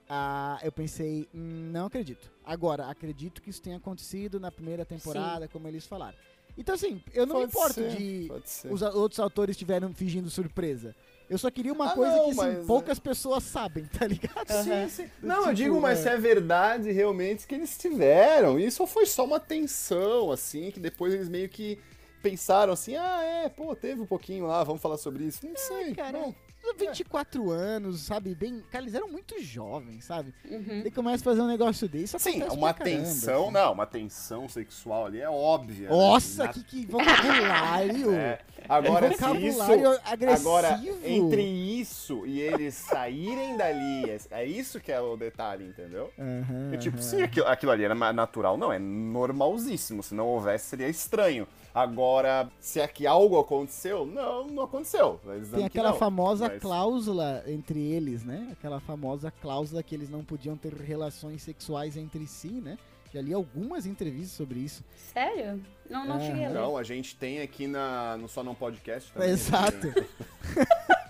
Ah, 0.09 0.59
eu 0.63 0.71
pensei, 0.71 1.27
"Hum, 1.33 1.69
não 1.71 1.87
acredito. 1.87 2.31
Agora, 2.45 2.85
acredito 2.87 3.41
que 3.41 3.49
isso 3.49 3.61
tenha 3.61 3.77
acontecido 3.77 4.39
na 4.39 4.51
primeira 4.51 4.85
temporada, 4.85 5.47
como 5.47 5.67
eles 5.67 5.85
falaram. 5.87 6.15
Então, 6.57 6.75
assim, 6.75 7.01
eu 7.13 7.25
não 7.25 7.35
me 7.41 7.47
Pode 7.47 7.51
importo 7.51 7.73
ser, 7.73 7.97
de 7.97 8.31
os 8.71 8.81
outros 8.81 9.19
autores 9.19 9.53
estiveram 9.55 9.93
fingindo 9.93 10.29
surpresa. 10.29 10.95
Eu 11.29 11.37
só 11.37 11.49
queria 11.49 11.73
uma 11.73 11.91
Ah, 11.91 11.93
coisa 11.95 12.15
não, 12.15 12.23
que 12.25 12.29
assim, 12.31 12.37
mas, 12.37 12.57
é. 12.59 12.63
poucas 12.65 12.99
pessoas 12.99 13.43
sabem, 13.43 13.85
tá 13.85 14.05
ligado? 14.05 14.47
Sim, 14.63 14.89
sim. 14.89 15.09
Não, 15.23 15.37
eu 15.37 15.41
Tipo, 15.43 15.55
digo, 15.55 15.81
mas 15.81 15.99
é. 15.99 16.01
se 16.03 16.09
é 16.09 16.17
verdade 16.17 16.91
realmente 16.91 17.47
que 17.47 17.55
eles 17.55 17.75
tiveram. 17.77 18.59
Isso 18.59 18.85
foi 18.85 19.05
só 19.05 19.25
uma 19.25 19.39
tensão, 19.39 20.31
assim, 20.31 20.69
que 20.71 20.79
depois 20.79 21.13
eles 21.13 21.27
meio 21.29 21.49
que 21.49 21.79
pensaram 22.21 22.73
assim, 22.73 22.95
ah, 22.95 23.21
é, 23.23 23.49
pô, 23.49 23.75
teve 23.75 24.01
um 24.01 24.05
pouquinho 24.05 24.47
lá, 24.47 24.63
vamos 24.63 24.81
falar 24.81 24.97
sobre 24.97 25.25
isso. 25.25 25.45
Não 25.47 25.55
sei, 25.55 25.93
cara. 25.93 26.11
não. 26.11 26.35
24 26.73 27.51
anos, 27.51 28.01
sabe? 28.01 28.33
Bem. 28.33 28.63
Cara, 28.71 28.83
eles 28.83 28.93
eram 28.95 29.07
muito 29.09 29.41
jovens, 29.41 30.05
sabe? 30.05 30.33
Uhum. 30.49 30.81
Daí 30.81 30.91
começa 30.91 31.21
a 31.21 31.25
fazer 31.25 31.41
um 31.41 31.47
negócio 31.47 31.87
desse. 31.87 32.17
Sim, 32.19 32.41
uma 32.43 32.73
caramba, 32.73 32.83
tensão, 32.83 33.43
assim. 33.43 33.51
não, 33.53 33.73
uma 33.73 33.85
tensão 33.85 34.49
sexual 34.49 35.05
ali 35.05 35.21
é 35.21 35.29
óbvia. 35.29 35.89
né? 35.89 35.95
Nossa, 35.95 36.45
Na- 36.45 36.53
que, 36.53 36.63
que 36.63 36.85
vocabulário! 36.85 38.11
É. 38.15 38.39
Agora, 38.67 39.09
se 39.09 39.13
isso, 39.13 39.59
vocabulário 39.59 39.99
agressivo. 40.05 40.49
agora, 40.49 40.81
entre 41.03 41.43
isso 41.43 42.25
e 42.25 42.39
eles 42.41 42.73
saírem 42.73 43.55
dali, 43.57 44.09
é- 44.09 44.19
é 44.31 44.45
isso 44.45 44.79
que 44.79 44.91
é 44.91 44.99
o 44.99 45.15
detalhe, 45.15 45.65
entendeu? 45.65 46.11
Aham, 46.17 46.71
É 46.73 46.77
tipo, 46.77 46.97
aham. 46.97 47.03
se 47.05 47.21
aquilo, 47.21 47.47
aquilo 47.47 47.71
ali 47.71 47.83
era 47.83 47.93
natural, 47.93 48.57
não, 48.57 48.71
é 48.73 48.79
normalzíssimo. 48.79 50.01
Se 50.01 50.15
não 50.15 50.25
houvesse, 50.27 50.65
seria 50.65 50.87
estranho. 50.89 51.47
Agora, 51.75 52.49
se 52.57 52.79
é 52.79 52.87
que 52.87 53.05
algo 53.05 53.37
aconteceu, 53.37 54.05
não, 54.05 54.47
não 54.47 54.63
aconteceu. 54.63 55.19
Eles 55.25 55.41
dizendo 55.41 55.59
Tem 55.59 55.69
que 55.69 55.77
aquela 55.77 55.91
não, 55.91 55.97
famosa 55.99 56.47
mas- 56.47 56.61
cláusula 56.61 57.43
entre 57.47 57.79
eles, 57.79 58.23
né? 58.23 58.47
Aquela 58.53 58.79
famosa 58.79 59.29
cláusula 59.41 59.83
que 59.83 59.93
eles 59.93 60.09
não 60.09 60.23
podiam 60.23 60.55
ter 60.55 60.73
relações 60.73 61.43
sexuais 61.43 61.97
entre 61.97 62.25
si, 62.27 62.47
né? 62.47 62.77
Já 63.13 63.21
li 63.21 63.33
algumas 63.33 63.85
entrevistas 63.85 64.31
sobre 64.31 64.59
isso. 64.59 64.83
Sério? 65.13 65.61
Não, 65.89 66.05
não 66.05 66.17
É, 66.17 66.27
cheguei 66.27 66.45
a 66.45 66.47
ler. 66.47 66.53
Não, 66.53 66.77
a 66.77 66.83
gente 66.83 67.15
tem 67.15 67.41
aqui 67.41 67.67
na, 67.67 68.15
no 68.17 68.27
Só 68.29 68.41
Não 68.41 68.55
Podcast 68.55 69.11
também. 69.11 69.29
Exato. 69.31 69.87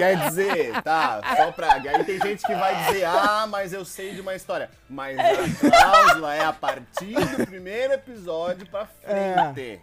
Quer 0.00 0.28
dizer, 0.28 0.82
tá, 0.82 1.20
só 1.36 1.52
pra. 1.52 1.74
Aí 1.74 2.04
tem 2.04 2.18
gente 2.20 2.44
que 2.46 2.54
vai 2.54 2.86
dizer, 2.86 3.04
ah, 3.04 3.46
mas 3.46 3.72
eu 3.72 3.84
sei 3.84 4.14
de 4.14 4.20
uma 4.22 4.34
história. 4.34 4.70
Mas 4.88 5.18
a 5.18 5.70
cláusula 5.70 6.34
é 6.34 6.42
a 6.42 6.52
partir 6.54 7.14
do 7.36 7.46
primeiro 7.46 7.92
episódio 7.92 8.66
pra 8.66 8.86
frente. 8.86 9.80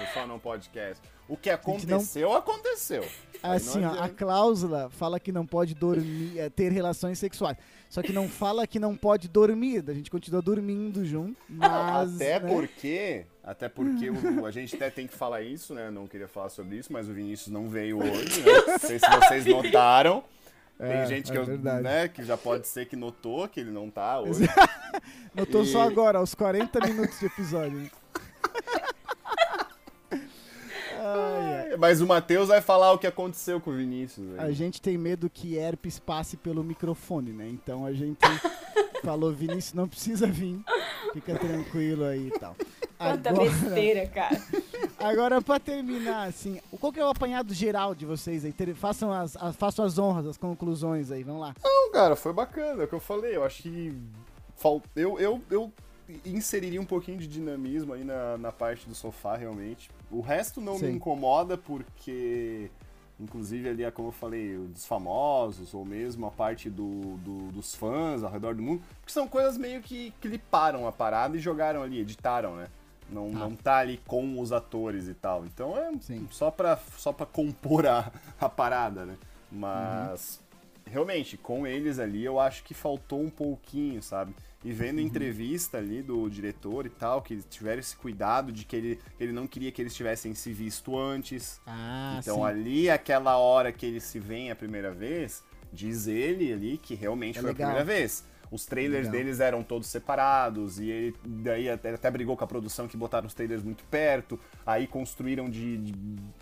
No 0.00 0.06
Só 0.12 0.26
Não 0.26 0.38
Podcast. 0.38 1.00
O 1.28 1.36
que 1.36 1.50
aconteceu, 1.50 2.32
aconteceu. 2.32 3.04
Aí 3.42 3.56
Assim, 3.56 3.80
não 3.80 3.96
ó, 3.96 4.02
a 4.02 4.08
cláusula 4.08 4.90
fala 4.90 5.18
que 5.18 5.30
não 5.32 5.46
pode 5.46 5.74
dormir, 5.74 6.38
é, 6.38 6.48
ter 6.48 6.70
relações 6.72 7.18
sexuais. 7.18 7.56
Só 7.88 8.02
que 8.02 8.12
não 8.12 8.28
fala 8.28 8.66
que 8.66 8.78
não 8.78 8.96
pode 8.96 9.28
dormir. 9.28 9.84
A 9.88 9.92
gente 9.94 10.10
continua 10.10 10.42
dormindo 10.42 11.04
junto. 11.04 11.36
Mas, 11.48 12.16
Até 12.16 12.40
né? 12.40 12.48
porque, 12.52 13.24
até 13.42 13.68
porque 13.68 14.10
o- 14.10 14.44
a 14.44 14.50
gente 14.50 14.74
até 14.76 14.90
tem 14.90 15.06
que 15.06 15.14
falar 15.14 15.40
isso, 15.42 15.72
né? 15.72 15.90
Não 15.90 16.06
queria 16.06 16.28
falar 16.28 16.48
sobre 16.50 16.76
isso, 16.76 16.92
mas 16.92 17.08
o 17.08 17.12
Vinícius 17.14 17.48
não 17.52 17.68
veio 17.68 17.98
hoje, 17.98 18.40
né? 18.42 18.52
Não 18.66 18.78
sei 18.78 18.98
se 18.98 19.08
vocês 19.08 19.46
notaram. 19.46 20.22
Tem 20.78 20.88
É, 20.90 21.06
gente 21.06 21.32
que, 21.32 21.38
é 21.38 21.40
eu- 21.40 21.58
né, 21.80 22.06
que 22.08 22.22
já 22.22 22.36
pode 22.36 22.68
ser 22.68 22.84
que 22.86 22.96
notou 22.96 23.48
que 23.48 23.60
ele 23.60 23.70
não 23.70 23.88
tá 23.88 24.20
hoje. 24.20 24.40
Notou 25.34 25.62
E- 25.62 25.66
só 25.66 25.80
agora, 25.82 26.18
aos 26.18 26.34
40 26.34 26.78
minutos 26.86 27.18
de 27.18 27.26
episódio. 27.26 27.78
né? 27.78 27.90
Ai, 30.98 31.55
Mas 31.78 32.00
o 32.00 32.06
Matheus 32.06 32.48
vai 32.48 32.60
falar 32.60 32.92
o 32.92 32.98
que 32.98 33.06
aconteceu 33.06 33.60
com 33.60 33.70
o 33.70 33.76
Vinícius. 33.76 34.38
A 34.38 34.44
aí. 34.44 34.52
gente 34.54 34.80
tem 34.80 34.96
medo 34.98 35.28
que 35.30 35.56
herpes 35.56 35.98
passe 35.98 36.36
pelo 36.36 36.62
microfone, 36.62 37.32
né? 37.32 37.48
Então 37.48 37.84
a 37.86 37.92
gente 37.92 38.18
falou, 39.02 39.32
Vinícius, 39.32 39.74
não 39.74 39.88
precisa 39.88 40.26
vir. 40.26 40.60
Fica 41.12 41.34
tranquilo 41.38 42.04
aí 42.04 42.28
e 42.28 42.38
tal. 42.38 42.54
Quanta 42.98 43.30
Agora, 43.30 43.50
besteira, 43.50 44.06
cara. 44.06 44.40
agora 44.98 45.42
pra 45.42 45.60
terminar, 45.60 46.28
assim, 46.28 46.60
qual 46.80 46.90
que 46.92 46.98
é 46.98 47.04
o 47.04 47.08
apanhado 47.10 47.52
geral 47.52 47.94
de 47.94 48.06
vocês 48.06 48.44
aí? 48.44 48.52
Ter- 48.52 48.74
façam, 48.74 49.12
as, 49.12 49.36
as- 49.36 49.54
façam 49.56 49.84
as 49.84 49.98
honras, 49.98 50.26
as 50.26 50.36
conclusões 50.38 51.10
aí, 51.10 51.22
vamos 51.22 51.42
lá. 51.42 51.54
Não, 51.62 51.90
cara, 51.92 52.16
foi 52.16 52.32
bacana, 52.32 52.82
é 52.82 52.84
o 52.84 52.88
que 52.88 52.94
eu 52.94 53.00
falei. 53.00 53.36
Eu 53.36 53.44
acho 53.44 53.62
que. 53.62 53.94
fal- 54.56 54.82
Eu, 54.94 55.18
eu, 55.20 55.42
eu 55.50 55.70
inseriria 56.24 56.80
um 56.80 56.86
pouquinho 56.86 57.18
de 57.18 57.26
dinamismo 57.26 57.92
aí 57.92 58.02
na, 58.04 58.38
na 58.38 58.50
parte 58.52 58.88
do 58.88 58.94
sofá, 58.94 59.36
realmente. 59.36 59.90
O 60.10 60.20
resto 60.20 60.60
não 60.60 60.78
Sim. 60.78 60.86
me 60.86 60.92
incomoda 60.94 61.56
porque. 61.58 62.70
Inclusive 63.18 63.66
ali, 63.70 63.82
é 63.82 63.90
como 63.90 64.08
eu 64.08 64.12
falei, 64.12 64.58
dos 64.58 64.84
famosos, 64.84 65.72
ou 65.72 65.86
mesmo 65.86 66.26
a 66.26 66.30
parte 66.30 66.68
do, 66.68 67.16
do- 67.16 67.50
dos 67.50 67.74
fãs 67.74 68.22
ao 68.22 68.30
redor 68.30 68.54
do 68.54 68.62
mundo, 68.62 68.82
porque 69.00 69.10
são 69.10 69.26
coisas 69.26 69.56
meio 69.56 69.80
que 69.80 70.12
cliparam 70.20 70.86
a 70.86 70.92
parada 70.92 71.34
e 71.34 71.40
jogaram 71.40 71.82
ali, 71.82 71.98
editaram, 72.00 72.56
né? 72.56 72.66
Não, 73.08 73.30
Tá. 73.32 73.38
não 73.38 73.56
tá 73.56 73.76
ali 73.78 73.98
com 74.06 74.38
os 74.38 74.52
atores 74.52 75.08
e 75.08 75.14
tal. 75.14 75.46
Então 75.46 75.74
é 75.78 75.90
Sim. 76.02 76.28
só 76.30 76.50
pra, 76.50 76.78
só 76.98 77.10
pra 77.10 77.24
compor 77.24 77.86
a, 77.86 78.12
a 78.38 78.50
parada, 78.50 79.06
né? 79.06 79.16
Mas 79.50 80.38
realmente, 80.84 81.38
com 81.38 81.66
eles 81.66 81.98
ali, 81.98 82.22
eu 82.22 82.38
acho 82.38 82.62
que 82.64 82.74
faltou 82.74 83.22
um 83.22 83.30
pouquinho, 83.30 84.02
sabe? 84.02 84.34
E 84.64 84.72
vendo 84.72 84.98
Uhum. 84.98 85.04
entrevista 85.06 85.78
ali 85.78 86.02
do 86.02 86.28
diretor 86.28 86.86
e 86.86 86.90
tal, 86.90 87.22
que 87.22 87.36
tiveram 87.48 87.78
esse 87.78 87.94
cuidado 87.96 88.50
de 88.50 88.64
que 88.64 88.74
ele, 88.74 88.98
ele 89.20 89.32
não 89.32 89.46
queria 89.46 89.70
que 89.70 89.80
eles 89.80 89.94
tivessem 89.94 90.34
se 90.34 90.52
visto 90.52 90.98
antes. 90.98 91.60
Ah, 91.66 92.16
então 92.20 92.36
sim. 92.38 92.44
ali, 92.44 92.90
aquela 92.90 93.36
hora 93.36 93.70
que 93.72 93.86
eles 93.86 94.02
se 94.02 94.18
veem 94.18 94.50
a 94.50 94.56
primeira 94.56 94.90
vez, 94.92 95.44
diz 95.72 96.06
ele 96.08 96.52
ali 96.52 96.78
que 96.78 96.94
realmente 96.94 97.38
É 97.38 97.42
foi 97.42 97.50
legal. 97.52 97.70
a 97.70 97.74
primeira 97.74 97.98
vez. 98.00 98.24
Os 98.50 98.64
trailers 98.66 99.06
Legal. 99.06 99.12
deles 99.12 99.40
eram 99.40 99.62
todos 99.62 99.88
separados, 99.88 100.78
e 100.78 100.88
ele 100.90 101.16
daí 101.24 101.68
até, 101.68 101.94
até 101.94 102.10
brigou 102.10 102.36
com 102.36 102.44
a 102.44 102.46
produção 102.46 102.86
que 102.88 102.96
botaram 102.96 103.26
os 103.26 103.34
trailers 103.34 103.62
muito 103.62 103.84
perto, 103.84 104.38
aí 104.64 104.86
construíram 104.86 105.48
de, 105.50 105.76
de, 105.78 105.94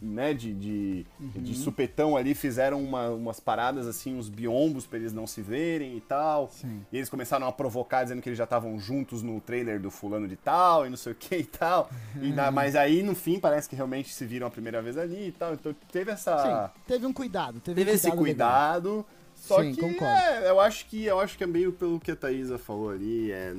né, 0.02 0.34
de, 0.34 0.52
de, 0.52 1.07
Uhum. 1.20 1.42
de 1.42 1.55
supetão 1.55 2.16
ali, 2.16 2.34
fizeram 2.34 2.82
uma- 2.82 3.09
umas 3.11 3.40
paradas 3.40 3.86
assim, 3.86 4.16
uns 4.16 4.28
biombos 4.28 4.86
pra 4.86 4.98
eles 4.98 5.12
não 5.12 5.26
se 5.26 5.40
verem 5.42 5.96
e 5.96 6.00
tal. 6.00 6.50
Sim. 6.52 6.82
E 6.92 6.96
eles 6.96 7.09
começaram 7.09 7.46
a 7.46 7.52
provocar 7.52 8.02
dizendo 8.02 8.20
que 8.22 8.28
eles 8.28 8.38
já 8.38 8.44
estavam 8.44 8.78
juntos 8.78 9.22
no 9.22 9.40
trailer 9.40 9.80
do 9.80 9.90
fulano 9.90 10.28
de 10.28 10.36
tal 10.36 10.86
e 10.86 10.90
não 10.90 10.96
sei 10.96 11.12
o 11.12 11.14
que 11.14 11.36
e 11.36 11.44
tal. 11.44 11.90
E 12.20 12.30
na- 12.32 12.50
mas 12.50 12.76
aí 12.76 13.02
no 13.02 13.14
fim 13.14 13.38
parece 13.40 13.68
que 13.68 13.76
realmente 13.76 14.12
se 14.12 14.24
viram 14.26 14.46
a 14.46 14.50
primeira 14.50 14.80
vez 14.82 14.96
ali 14.98 15.28
e 15.28 15.32
tal. 15.32 15.55
Então 15.55 15.74
teve 15.90 16.11
essa. 16.11 16.38
Sim, 16.38 16.80
teve 16.86 17.07
um 17.07 17.12
cuidado. 17.12 17.61
Teve, 17.61 17.76
Teve 17.80 17.90
um 17.90 17.94
esse 17.94 18.11
cuidado 18.12 18.88
legal. 18.90 19.07
Só 19.45 19.61
Sim, 19.62 19.74
que 19.74 19.80
concordo. 19.82 20.05
é, 20.07 20.49
eu 20.49 20.59
acho 20.59 20.86
que 20.86 21.05
eu 21.05 21.20
acho 21.20 21.36
que 21.36 21.45
é 21.45 21.47
meio 21.47 21.70
pelo 21.70 22.01
que 22.01 22.11
a 22.12 22.16
Thaisa 22.16 22.57
falou 22.57 22.88
ali, 22.90 23.30
é, 23.30 23.53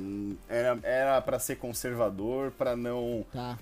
era 0.82 1.20
para 1.22 1.38
ser 1.38 1.56
conservador, 1.56 2.50
pra 2.50 2.74
não 2.74 3.24
Tá. 3.32 3.56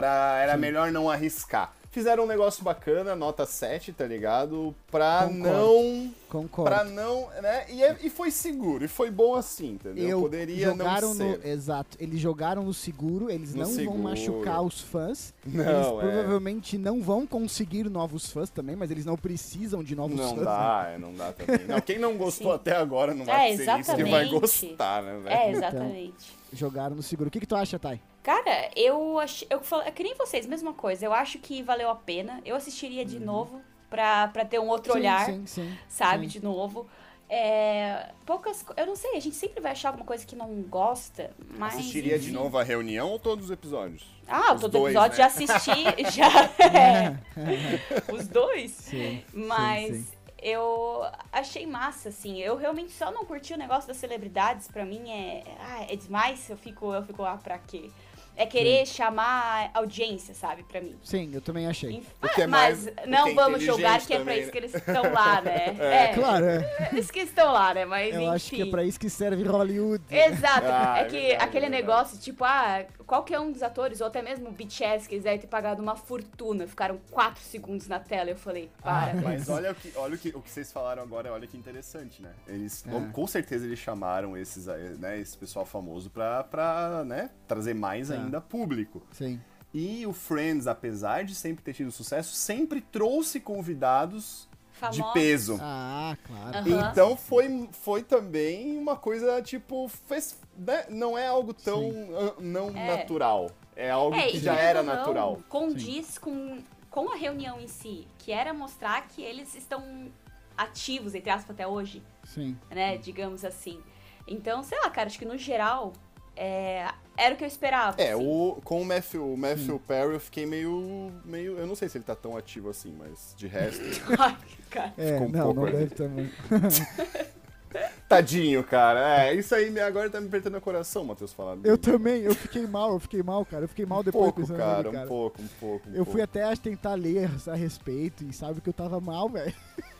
Para 0.00 0.38
era 0.42 0.52
Sim. 0.54 0.60
melhor 0.60 0.92
não 0.92 1.08
arriscar. 1.10 1.72
Fizeram 1.90 2.24
um 2.24 2.26
negócio 2.26 2.62
bacana, 2.62 3.16
nota 3.16 3.46
7, 3.46 3.90
tá 3.94 4.04
ligado? 4.04 4.74
Pra 4.90 5.22
Concordo. 5.26 5.38
não 5.48 6.14
Concordo. 6.28 6.70
Pra 6.70 6.84
não, 6.84 7.28
né? 7.40 7.64
E, 7.70 7.82
é- 7.82 7.96
e 8.02 8.10
foi 8.10 8.30
seguro, 8.30 8.84
e 8.84 8.88
foi 8.88 9.10
bom 9.10 9.34
assim, 9.34 9.70
entendeu? 9.70 10.06
Eu 10.06 10.20
Poderia 10.20 10.66
jogaram 10.66 11.14
não 11.14 11.26
no 11.28 11.40
ser. 11.40 11.46
exato, 11.48 11.96
eles 11.98 12.20
jogaram 12.20 12.62
no 12.64 12.74
seguro, 12.74 13.30
eles 13.30 13.54
No 13.54 13.62
não 13.62 13.70
seguro. 13.70 13.92
vão 14.02 14.10
machucar 14.10 14.60
os 14.60 14.78
fãs. 14.82 15.32
Não, 15.46 15.64
eles 15.64 15.86
é. 15.86 15.90
provavelmente 16.00 16.76
não 16.76 17.00
vão 17.00 17.26
conseguir 17.26 17.88
novos 17.88 18.30
fãs 18.30 18.50
também, 18.50 18.76
mas 18.76 18.90
eles 18.90 19.06
não 19.06 19.16
precisam 19.16 19.82
de 19.82 19.96
novos 19.96 20.18
Não 20.18 20.28
fãs. 20.30 20.38
né? 20.40 20.44
dá, 20.44 20.90
é, 20.94 20.98
não 20.98 21.14
dá 21.14 21.32
também. 21.32 21.66
Não, 21.66 21.80
quem 21.80 21.98
não 21.98 22.18
gostou 22.18 22.48
Sim. 22.50 22.56
até 22.56 22.76
agora 22.76 23.14
não 23.14 23.22
É, 23.22 23.26
vai 23.26 23.56
ser 23.56 23.80
isso 23.80 23.96
que 23.96 24.04
vai 24.04 24.28
gostar, 24.28 25.02
né, 25.02 25.18
velho? 25.24 25.34
É, 25.34 25.50
exatamente. 25.50 26.36
Jogaram 26.52 26.94
no 26.94 27.02
seguro. 27.02 27.28
O 27.28 27.30
que, 27.30 27.40
que 27.40 27.46
tu 27.46 27.56
acha, 27.56 27.78
Thay? 27.78 28.02
Cara, 28.26 28.70
eu 28.74 29.20
achei. 29.20 29.46
Eu 29.48 29.60
falo, 29.62 29.82
é 29.82 29.90
que 29.92 30.02
nem 30.02 30.16
vocês, 30.16 30.46
mesma 30.46 30.72
coisa. 30.72 31.06
Eu 31.06 31.12
acho 31.14 31.38
que 31.38 31.62
valeu 31.62 31.88
a 31.88 31.94
pena. 31.94 32.40
Eu 32.44 32.56
assistiria 32.56 33.04
de 33.04 33.20
novo 33.20 33.62
pra, 33.88 34.26
pra 34.26 34.44
ter 34.44 34.58
um 34.58 34.66
outro 34.66 34.92
Sim, 34.92 34.98
olhar, 34.98 35.26
Sim, 35.26 35.46
sim. 35.46 35.78
sabe? 35.88 36.24
sim. 36.24 36.40
De 36.40 36.44
novo. 36.44 36.88
É, 37.30 38.10
poucas. 38.24 38.64
Eu 38.76 38.84
não 38.84 38.96
sei, 38.96 39.16
a 39.16 39.20
gente 39.20 39.36
sempre 39.36 39.60
vai 39.60 39.70
achar 39.70 39.90
alguma 39.90 40.04
coisa 40.04 40.26
que 40.26 40.34
não 40.34 40.48
gosta, 40.62 41.30
mas. 41.56 41.74
Assistiria 41.74 42.18
de 42.18 42.24
enfim. 42.26 42.34
novo 42.34 42.58
a 42.58 42.64
reunião 42.64 43.10
ou 43.12 43.18
todos 43.20 43.44
os 43.44 43.50
episódios? 43.52 44.04
Ah, 44.26 44.54
Os 44.54 44.60
todo 44.60 44.72
dois, 44.72 44.92
episódio 44.92 45.18
né? 45.18 45.22
já 45.22 45.26
assisti. 45.26 45.84
Já. 46.10 46.28
é, 46.64 47.16
os 48.12 48.26
dois. 48.26 48.72
Sim. 48.72 49.22
Mas 49.32 49.86
sim, 49.94 50.02
sim. 50.02 50.16
eu 50.42 51.04
achei 51.30 51.64
massa, 51.64 52.08
assim. 52.08 52.40
Eu 52.40 52.56
realmente 52.56 52.90
só 52.90 53.12
não 53.12 53.24
curti 53.24 53.54
o 53.54 53.56
negócio 53.56 53.86
das 53.86 53.98
celebridades. 53.98 54.66
Pra 54.66 54.84
mim 54.84 55.08
é. 55.12 55.44
Ah, 55.60 55.86
é 55.88 55.94
demais. 55.94 56.50
Eu 56.50 56.56
fico, 56.56 56.92
eu 56.92 57.04
fico, 57.04 57.22
ah, 57.24 57.38
pra 57.40 57.56
quê? 57.58 57.88
É 58.36 58.44
querer 58.44 58.84
chamar 58.86 59.70
audiência, 59.72 60.34
sabe, 60.34 60.62
pra 60.62 60.80
mim. 60.80 60.94
Sim, 61.02 61.30
eu 61.32 61.40
também 61.40 61.66
achei. 61.66 61.90
Inf- 61.92 62.08
O 62.22 62.28
que 62.28 62.42
é 62.42 62.46
Mas 62.46 62.84
mais- 62.84 63.06
o 63.06 63.08
não 63.10 63.24
que 63.24 63.30
é 63.30 63.34
vamos 63.34 63.62
julgar 63.62 64.00
que 64.06 64.12
é 64.12 64.20
pra 64.22 64.36
isso 64.36 64.46
né? 64.46 64.52
que 64.52 64.58
eles 64.58 64.74
estão 64.74 65.12
lá, 65.12 65.40
né? 65.42 65.76
É, 65.78 66.14
Claro, 66.14 66.44
é. 66.44 66.88
eles 66.92 67.10
que 67.10 67.20
estão 67.20 67.52
lá, 67.52 67.72
né? 67.72 67.84
Mas 67.86 68.14
Eu 68.14 68.20
enfim. 68.20 68.34
acho 68.34 68.50
que 68.50 68.62
é 68.62 68.66
pra 68.66 68.84
isso 68.84 69.00
que 69.00 69.08
serve 69.08 69.42
Hollywood. 69.44 70.04
Exato. 70.10 70.66
Ah, 70.66 70.98
é 70.98 71.00
é 71.00 71.04
que 71.06 71.12
verdade, 71.18 71.44
aquele 71.44 71.66
é 71.66 71.70
verdade. 71.70 71.70
negócio, 71.70 72.18
tipo, 72.18 72.44
ah, 72.44 72.84
qualquer 73.06 73.40
um 73.40 73.50
dos 73.52 73.62
atores, 73.62 74.00
ou 74.00 74.06
até 74.08 74.20
mesmo 74.20 74.48
o 74.48 74.52
BTS, 74.52 75.08
que 75.08 75.14
eles 75.14 75.24
devem 75.24 75.38
ter 75.38 75.46
pagado 75.46 75.82
uma 75.82 75.96
fortuna, 75.96 76.66
ficaram 76.66 76.98
4 77.10 77.42
segundos 77.42 77.88
na 77.88 77.98
tela. 78.00 78.30
Eu 78.30 78.36
falei, 78.36 78.68
Ah, 78.82 79.06
para. 79.12 79.14
Mas 79.22 79.48
olha 79.48 79.72
o 79.72 79.74
que, 79.74 79.92
olha 79.96 80.14
o 80.14 80.18
que, 80.18 80.28
o 80.30 80.42
que 80.42 80.50
vocês 80.50 80.70
falaram 80.70 81.02
agora, 81.02 81.32
olha 81.32 81.46
que 81.46 81.56
interessante, 81.56 82.20
né? 82.20 82.30
Eles, 82.46 82.84
É. 82.86 83.12
com 83.12 83.26
certeza 83.26 83.64
eles 83.64 83.78
chamaram 83.78 84.36
esses, 84.36 84.68
eh, 84.68 84.94
né, 84.98 85.18
esse 85.18 85.36
pessoal 85.38 85.64
famoso 85.64 86.10
pra, 86.10 86.44
pra 86.44 87.02
né, 87.04 87.30
trazer 87.48 87.74
mais 87.74 88.08
Tá. 88.08 88.16
Ainda 88.26 88.40
público. 88.40 89.02
Sim. 89.12 89.40
E 89.74 90.06
o 90.06 90.12
Friends, 90.12 90.66
apesar 90.66 91.24
de 91.24 91.34
sempre 91.34 91.62
ter 91.64 91.74
tido 91.74 91.90
sucesso, 91.90 92.34
sempre 92.34 92.80
trouxe 92.80 93.40
convidados 93.40 94.48
de 94.72 94.78
Famosos. 94.80 95.12
peso. 95.12 95.58
Ah, 95.60 96.16
claro. 96.26 96.58
Aham. 96.58 96.90
Então 96.90 97.16
foi, 97.16 97.68
foi 97.72 98.02
também 98.02 98.76
uma 98.78 98.96
coisa, 98.96 99.40
tipo, 99.42 99.88
fez, 99.88 100.38
né, 100.56 100.86
não 100.88 101.16
é 101.16 101.26
algo 101.26 101.52
tão 101.54 101.90
ah, 102.14 102.34
não 102.40 102.68
É. 102.76 102.96
natural. 102.98 103.50
É 103.74 103.90
algo 103.90 104.16
É, 104.16 104.28
que 104.28 104.38
já 104.38 104.54
era 104.54 104.82
não, 104.82 104.94
natural. 104.94 105.40
Condiz 105.48 106.16
com, 106.16 106.58
com 106.90 107.10
a 107.12 107.16
reunião 107.16 107.60
em 107.60 107.68
si, 107.68 108.06
que 108.18 108.32
era 108.32 108.54
mostrar 108.54 109.06
que 109.08 109.22
eles 109.22 109.54
estão 109.54 110.10
ativos, 110.56 111.14
entre 111.14 111.28
aspas, 111.28 111.50
até 111.50 111.66
hoje, 111.66 112.02
Sim. 112.24 112.56
né? 112.70 112.96
Digamos 112.96 113.44
assim. 113.44 113.82
Então, 114.26 114.62
sei 114.62 114.78
lá, 114.80 114.88
cara, 114.88 115.06
acho 115.08 115.18
que 115.18 115.26
no 115.26 115.36
geral 115.36 115.92
é, 116.34 116.90
era 117.16 117.34
o 117.34 117.36
que 117.38 117.44
eu 117.44 117.48
esperava. 117.48 118.00
É, 118.00 118.12
assim. 118.12 118.22
o, 118.26 118.60
com 118.64 118.80
o 118.82 118.84
Matthew, 118.84 119.32
o 119.32 119.36
Matthew 119.36 119.78
Perry 119.80 120.14
eu 120.14 120.20
fiquei 120.20 120.46
meio, 120.46 121.12
meio. 121.24 121.58
Eu 121.58 121.66
não 121.66 121.74
sei 121.74 121.88
se 121.88 121.98
ele 121.98 122.04
tá 122.04 122.14
tão 122.14 122.36
ativo 122.36 122.68
assim, 122.70 122.92
mas 122.98 123.34
de 123.36 123.46
resto. 123.46 123.82
Ai, 124.18 124.36
cara. 124.70 124.94
É, 124.96 125.12
Ficou 125.12 125.26
um 125.26 125.30
não, 125.30 125.44
pouco 125.54 125.60
não 125.60 125.70
deve 125.70 125.94
também. 125.94 126.30
Tadinho, 128.08 128.62
cara. 128.64 129.24
É, 129.26 129.34
isso 129.34 129.54
aí 129.54 129.70
me- 129.70 129.80
agora 129.80 130.08
tá 130.08 130.20
me 130.20 130.28
apertando 130.28 130.56
o 130.56 130.60
coração, 130.60 131.04
Matheus, 131.04 131.32
falando. 131.32 131.66
Eu 131.66 131.76
também, 131.76 132.22
eu 132.22 132.34
fiquei 132.34 132.66
mal, 132.66 132.92
eu 132.92 133.00
fiquei 133.00 133.22
mal, 133.22 133.44
cara. 133.44 133.64
Eu 133.64 133.68
fiquei 133.68 133.84
mal 133.84 134.00
Um 134.00 134.04
depois 134.04 134.32
pouco, 134.32 134.40
pensando 134.42 134.58
cara, 134.58 134.76
nele, 134.76 134.88
um 134.88 134.92
cara. 134.92 135.06
pouco, 135.06 135.42
um 135.42 135.48
pouco. 135.48 135.88
um 135.90 135.94
Eu 135.94 136.04
fui 136.04 136.20
pouco. 136.20 136.20
até 136.22 136.44
acho, 136.44 136.62
tentar 136.62 136.94
ler 136.94 137.28
a 137.48 137.54
respeito 137.54 138.24
e 138.24 138.32
sabe 138.32 138.60
que 138.60 138.68
eu 138.68 138.72
tava 138.72 139.00
mal, 139.00 139.28
velho. 139.28 139.54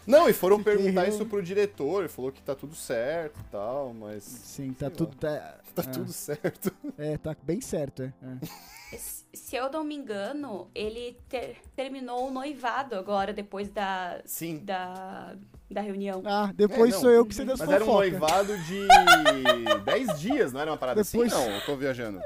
Não, 0.06 0.28
e 0.28 0.32
foram 0.32 0.58
Fiquei 0.62 0.76
perguntar 0.76 1.08
isso 1.08 1.26
pro 1.26 1.42
diretor, 1.42 2.00
ele 2.00 2.08
falou 2.08 2.30
que 2.32 2.42
tá 2.42 2.54
tudo 2.54 2.74
certo 2.74 3.40
e 3.40 3.44
tal, 3.50 3.92
mas. 3.92 4.22
Sim, 4.24 4.72
tá 4.72 4.86
Sei 4.86 4.96
tudo. 4.96 5.16
lá. 5.22 5.30
Tá, 5.40 5.60
Tá 5.76 5.82
é, 5.82 5.86
tudo 5.92 6.10
certo. 6.12 6.72
É, 6.96 7.18
tá 7.18 7.36
bem 7.42 7.60
certo, 7.60 8.02
é. 8.02 8.06
é. 8.06 8.46
Se 8.96 9.26
se 9.34 9.54
eu 9.56 9.70
não 9.70 9.84
me 9.84 9.94
engano, 9.94 10.70
ele 10.74 11.18
ter- 11.28 11.58
terminou 11.74 12.28
o 12.28 12.30
noivado 12.30 12.94
agora, 12.94 13.32
depois 13.34 13.68
da, 13.68 14.22
Sim. 14.24 14.64
da, 14.64 15.36
da 15.70 15.80
reunião. 15.80 16.22
Ah, 16.24 16.50
depois 16.54 16.94
É, 16.94 16.98
sou 16.98 17.10
eu 17.10 17.26
que 17.26 17.34
sei 17.34 17.44
das 17.44 17.58
Mas 17.58 17.68
era 17.70 17.84
um 17.84 17.88
noivado 17.88 18.56
de 18.58 18.86
10 19.84 20.20
dias, 20.20 20.52
não 20.52 20.60
era 20.60 20.70
uma 20.70 20.76
parada 20.76 21.02
Depois- 21.02 21.32
assim? 21.32 21.44
Não, 21.48 21.54
eu 21.54 21.60
tô 21.66 21.76
viajando. 21.76 22.20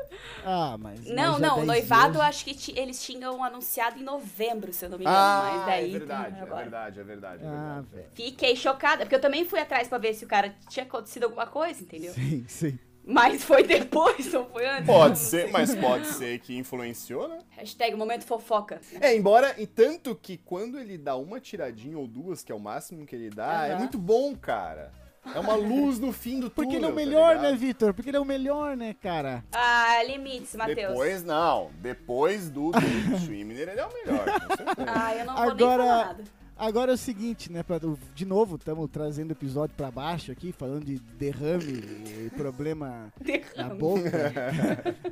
Ah, 0.44 0.76
mas. 0.78 1.04
Não, 1.06 1.32
mas 1.32 1.42
é 1.42 1.46
não, 1.46 1.52
o 1.54 1.56
10 1.56 1.66
noivado 1.66 2.12
dias. 2.12 2.24
acho 2.24 2.44
que 2.44 2.78
eles 2.78 3.02
tinham 3.02 3.42
anunciado 3.42 3.98
em 3.98 4.02
novembro, 4.02 4.72
se 4.72 4.84
eu 4.84 4.90
não 4.90 4.98
me 4.98 5.04
engano. 5.04 5.18
Ah, 5.18 5.50
mas 5.54 5.66
daí. 5.66 5.94
é 5.94 5.98
verdade, 5.98 6.36
é 6.40 6.44
verdade, 6.44 7.00
é 7.00 7.02
verdade. 7.02 7.42
é 7.44 7.46
Ah, 7.46 7.50
verdade. 7.50 7.86
velho. 7.92 8.06
Fiquei 8.14 8.56
chocada, 8.56 8.98
porque 9.04 9.14
eu 9.14 9.20
também 9.20 9.44
fui 9.44 9.58
atrás 9.58 9.88
pra 9.88 9.98
ver 9.98 10.14
se 10.14 10.24
o 10.24 10.28
cara 10.28 10.54
tinha 10.68 10.84
acontecido 10.84 11.24
alguma 11.24 11.46
coisa, 11.46 11.82
entendeu? 11.82 12.12
Sim, 12.12 12.44
sim. 12.46 12.78
Mas 13.04 13.42
foi 13.42 13.62
depois, 13.64 14.32
não 14.32 14.44
foi 14.46 14.66
antes? 14.68 14.86
Pode 14.86 15.18
ser, 15.18 15.50
mas 15.50 15.74
pode 15.74 16.06
ser 16.06 16.38
que 16.38 16.56
influenciou, 16.56 17.28
né? 17.28 17.38
Hashtag 17.50 17.96
momento 17.96 18.24
fofoca. 18.24 18.80
É, 19.00 19.16
embora, 19.16 19.54
e 19.58 19.66
tanto 19.66 20.14
que 20.14 20.36
quando 20.36 20.78
ele 20.78 20.96
dá 20.98 21.16
uma 21.16 21.40
tiradinha 21.40 21.98
ou 21.98 22.06
duas, 22.06 22.42
que 22.44 22.52
é 22.52 22.54
o 22.54 22.60
máximo 22.60 23.06
que 23.06 23.16
ele 23.16 23.30
dá, 23.30 23.66
é 23.66 23.70
Aham. 23.70 23.78
muito 23.78 23.98
bom, 23.98 24.36
cara. 24.36 24.92
É 25.34 25.38
uma 25.38 25.54
luz 25.54 25.98
no 25.98 26.12
fim 26.12 26.40
do 26.40 26.48
túnel. 26.48 26.70
Porque 26.70 26.76
ele 26.76 26.84
é 26.84 26.88
o 26.88 26.90
tá 26.90 26.96
melhor, 26.96 27.34
né, 27.36 27.42
ligado? 27.48 27.58
Vitor? 27.58 27.94
Porque 27.94 28.08
ele 28.10 28.16
é 28.16 28.20
o 28.20 28.24
melhor, 28.24 28.74
né, 28.76 28.94
cara? 28.94 29.44
Ah, 29.52 30.02
limites, 30.04 30.54
Matheus. 30.54 30.76
Depois, 30.88 31.22
não. 31.22 31.70
Depois 31.74 32.48
do 32.48 32.70
Schwimmer, 33.24 33.58
ele 33.68 33.80
é 33.80 33.86
o 33.86 33.92
melhor, 33.92 34.24
com 34.24 34.56
certeza. 34.56 34.86
Ah, 34.88 35.14
eu 35.14 35.24
não 35.26 35.34
vou 35.36 35.44
nem 35.44 35.52
Agora- 35.66 35.82
falar 35.82 36.04
nada. 36.06 36.24
Agora 36.60 36.90
é 36.92 36.94
o 36.94 36.98
seguinte, 36.98 37.50
né? 37.50 37.62
Pra, 37.62 37.78
de 38.14 38.26
novo, 38.26 38.56
estamos 38.56 38.88
trazendo 38.90 39.30
o 39.30 39.32
episódio 39.32 39.74
pra 39.74 39.90
baixo 39.90 40.30
aqui, 40.30 40.52
falando 40.52 40.84
de 40.84 40.98
derrame 40.98 41.64
e 42.26 42.30
problema 42.36 43.10
na 43.18 43.24
Derrame. 43.24 43.78
boca. 43.78 44.10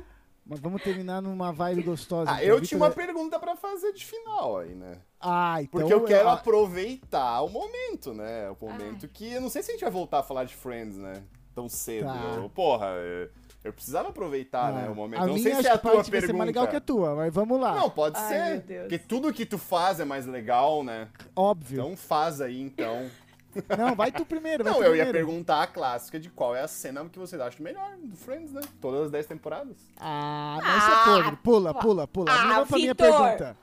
Mas 0.45 0.59
vamos 0.59 0.81
terminar 0.83 1.21
numa 1.21 1.51
vibe 1.51 1.83
gostosa. 1.83 2.31
Ah, 2.31 2.43
eu 2.43 2.55
Vitor 2.55 2.67
tinha 2.67 2.77
uma 2.79 2.87
é- 2.87 2.91
pergunta 2.91 3.39
pra 3.39 3.55
fazer 3.55 3.93
de 3.93 4.05
final 4.05 4.59
aí, 4.59 4.73
né? 4.75 4.97
Ah, 5.19 5.57
então. 5.61 5.81
Porque 5.81 5.93
eu 5.93 6.03
quero 6.03 6.29
ah, 6.29 6.33
aproveitar 6.33 7.41
o 7.41 7.49
momento, 7.49 8.13
né? 8.13 8.49
O 8.49 8.65
momento 8.65 9.07
que. 9.07 9.31
Eu 9.33 9.41
não 9.41 9.49
sei 9.49 9.61
se 9.63 9.71
a 9.71 9.73
gente 9.73 9.81
vai 9.81 9.91
voltar 9.91 10.19
a 10.19 10.23
falar 10.23 10.43
de 10.45 10.55
Friends, 10.55 10.97
né? 10.97 11.23
Tão 11.53 11.67
cedo. 11.69 12.05
Tá. 12.05 12.33
Eu- 12.37 12.49
porra, 12.49 12.87
eu, 12.87 13.29
eu 13.63 13.73
precisava 13.73 14.09
aproveitar, 14.09 14.69
ah, 14.69 14.71
né? 14.71 14.89
O 14.89 14.95
momento. 14.95 15.21
A 15.23 15.27
não 15.27 15.33
minha 15.35 15.43
sei 15.55 15.61
se 15.61 15.67
é 15.67 15.71
a 15.71 15.77
tua 15.77 15.91
parte 15.93 16.09
vai 16.09 16.19
pergunta. 16.21 16.27
ser 16.27 16.33
mais 16.37 16.47
legal 16.47 16.67
que 16.67 16.75
a 16.75 16.81
tua, 16.81 17.15
mas 17.15 17.33
vamos 17.33 17.59
lá. 17.59 17.75
Não, 17.75 17.89
pode 17.89 18.17
Ai, 18.17 18.27
ser. 18.65 18.79
Porque 18.81 18.97
tudo 18.99 19.33
que 19.33 19.45
tu 19.45 19.57
faz 19.57 19.99
é 19.99 20.05
mais 20.05 20.25
legal, 20.25 20.83
né? 20.83 21.07
Óbvio. 21.35 21.81
Então 21.81 21.97
faz 21.97 22.39
aí, 22.41 22.61
então. 22.61 23.09
Não, 23.77 23.95
vai 23.95 24.11
tu 24.11 24.23
primeiro. 24.23 24.63
vai 24.63 24.71
Não, 24.71 24.79
tu 24.79 24.85
eu 24.85 24.95
ia 24.95 25.03
primeiro. 25.05 25.27
perguntar 25.27 25.63
a 25.63 25.67
clássica 25.67 26.19
de 26.19 26.29
qual 26.29 26.55
é 26.55 26.61
a 26.61 26.67
cena 26.67 27.03
que 27.09 27.17
você 27.17 27.35
acha 27.35 27.61
melhor 27.61 27.97
do 27.97 28.15
Friends, 28.15 28.51
né? 28.53 28.61
Todas 28.79 29.05
as 29.05 29.11
10 29.11 29.25
temporadas. 29.25 29.75
Ah, 29.99 30.59
mas 30.61 30.83
isso 30.83 30.91
é 30.91 31.03
podre. 31.23 31.35
Pula, 31.37 31.73
pula, 31.73 32.07
pula. 32.07 32.31
Ah, 32.31 32.45
Não 32.45 32.67
pra 32.67 32.77
minha 32.77 32.93
Vitor. 32.93 33.07
pergunta. 33.11 33.57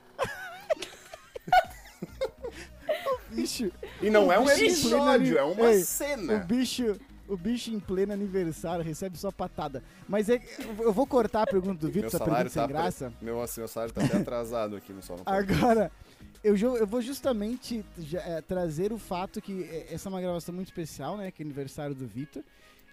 o 3.31 3.31
bicho, 3.35 3.71
E 4.01 4.09
não 4.09 4.31
é 4.31 4.37
um 4.39 4.49
episódio, 4.49 5.37
é 5.37 5.43
uma 5.43 5.71
Ei, 5.71 5.81
cena. 5.83 6.35
o 6.35 6.39
bicho, 6.45 6.99
o 7.27 7.35
bicho 7.37 7.71
em 7.71 7.79
pleno 7.79 8.13
aniversário 8.13 8.83
recebe 8.83 9.17
só 9.17 9.31
patada. 9.31 9.83
Mas 10.07 10.29
é, 10.29 10.41
eu 10.79 10.93
vou 10.93 11.05
cortar 11.05 11.43
a 11.43 11.47
pergunta 11.47 11.85
do 11.85 11.91
Vitor, 11.91 12.07
essa 12.07 12.19
pergunta 12.19 12.49
sem 12.49 12.61
tá. 12.61 12.67
graça. 12.67 13.11
pre- 13.11 13.25
Meu, 13.25 13.41
assim, 13.41 13.61
meu 13.61 13.67
salário 13.67 13.93
tá 13.93 14.03
até 14.03 14.17
atrasado 14.17 14.75
aqui 14.75 14.93
no 14.93 15.01
sol. 15.01 15.19
Agora, 15.25 15.91
eu, 16.43 16.55
eu 16.55 16.87
vou 16.87 17.01
justamente 17.01 17.83
é, 18.13 18.41
trazer 18.41 18.93
o 18.93 18.97
fato 18.97 19.41
que 19.41 19.63
é, 19.63 19.93
essa 19.93 20.07
é 20.07 20.09
uma 20.09 20.21
gravação 20.21 20.53
muito 20.53 20.67
especial, 20.67 21.17
né? 21.17 21.31
Que 21.31 21.41
é 21.41 21.45
aniversário 21.45 21.93
do 21.95 22.07
Vitor. 22.07 22.43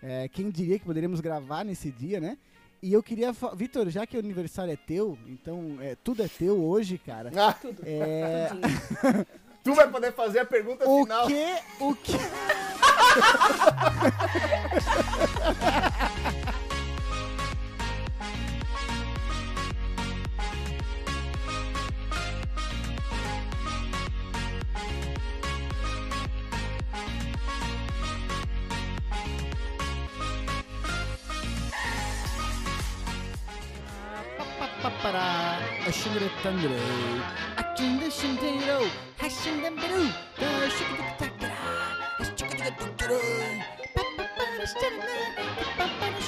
É, 0.02 0.28
quem 0.28 0.50
diria 0.50 0.78
que 0.78 0.84
poderíamos 0.84 1.20
gravar 1.20 1.64
nesse 1.64 1.90
dia, 1.90 2.20
né? 2.20 2.36
E 2.82 2.92
eu 2.92 3.02
queria. 3.02 3.32
Vitor, 3.54 3.88
já 3.88 4.06
que 4.06 4.14
o 4.14 4.20
aniversário 4.20 4.70
é 4.70 4.76
teu, 4.76 5.16
então 5.26 5.78
é, 5.80 5.96
tudo 6.04 6.22
é 6.22 6.28
teu 6.28 6.62
hoje, 6.62 6.98
cara. 6.98 7.30
Ah, 7.34 7.54
Tudo. 7.54 7.80
É. 7.82 8.50
tu 9.64 9.74
vai 9.74 9.88
poder 9.88 10.12
fazer 10.12 10.40
a 10.40 10.44
pergunta 10.44 10.86
o 10.86 11.02
final. 11.02 11.26
que. 11.26 11.56
O 11.80 11.94
que. 11.96 12.12
Papará, 34.82 35.60
a 35.86 35.92
xingre 35.92 36.30
tangre, 37.74 38.06
a 38.06 38.10
xingre 38.10 38.10
xindeiro, 38.10 38.90
a 39.18 39.28
xingre 39.28 39.70
beru, 39.70 40.04
a 40.38 40.70
xingre 40.70 41.10
tangre, 41.18 41.52
a 42.18 42.24
xingre 42.36 42.70
tangre, 42.78 43.20
papapara 43.94 44.66
xingre, 44.66 45.16
papapara 45.76 46.20
xingre. 46.20 46.23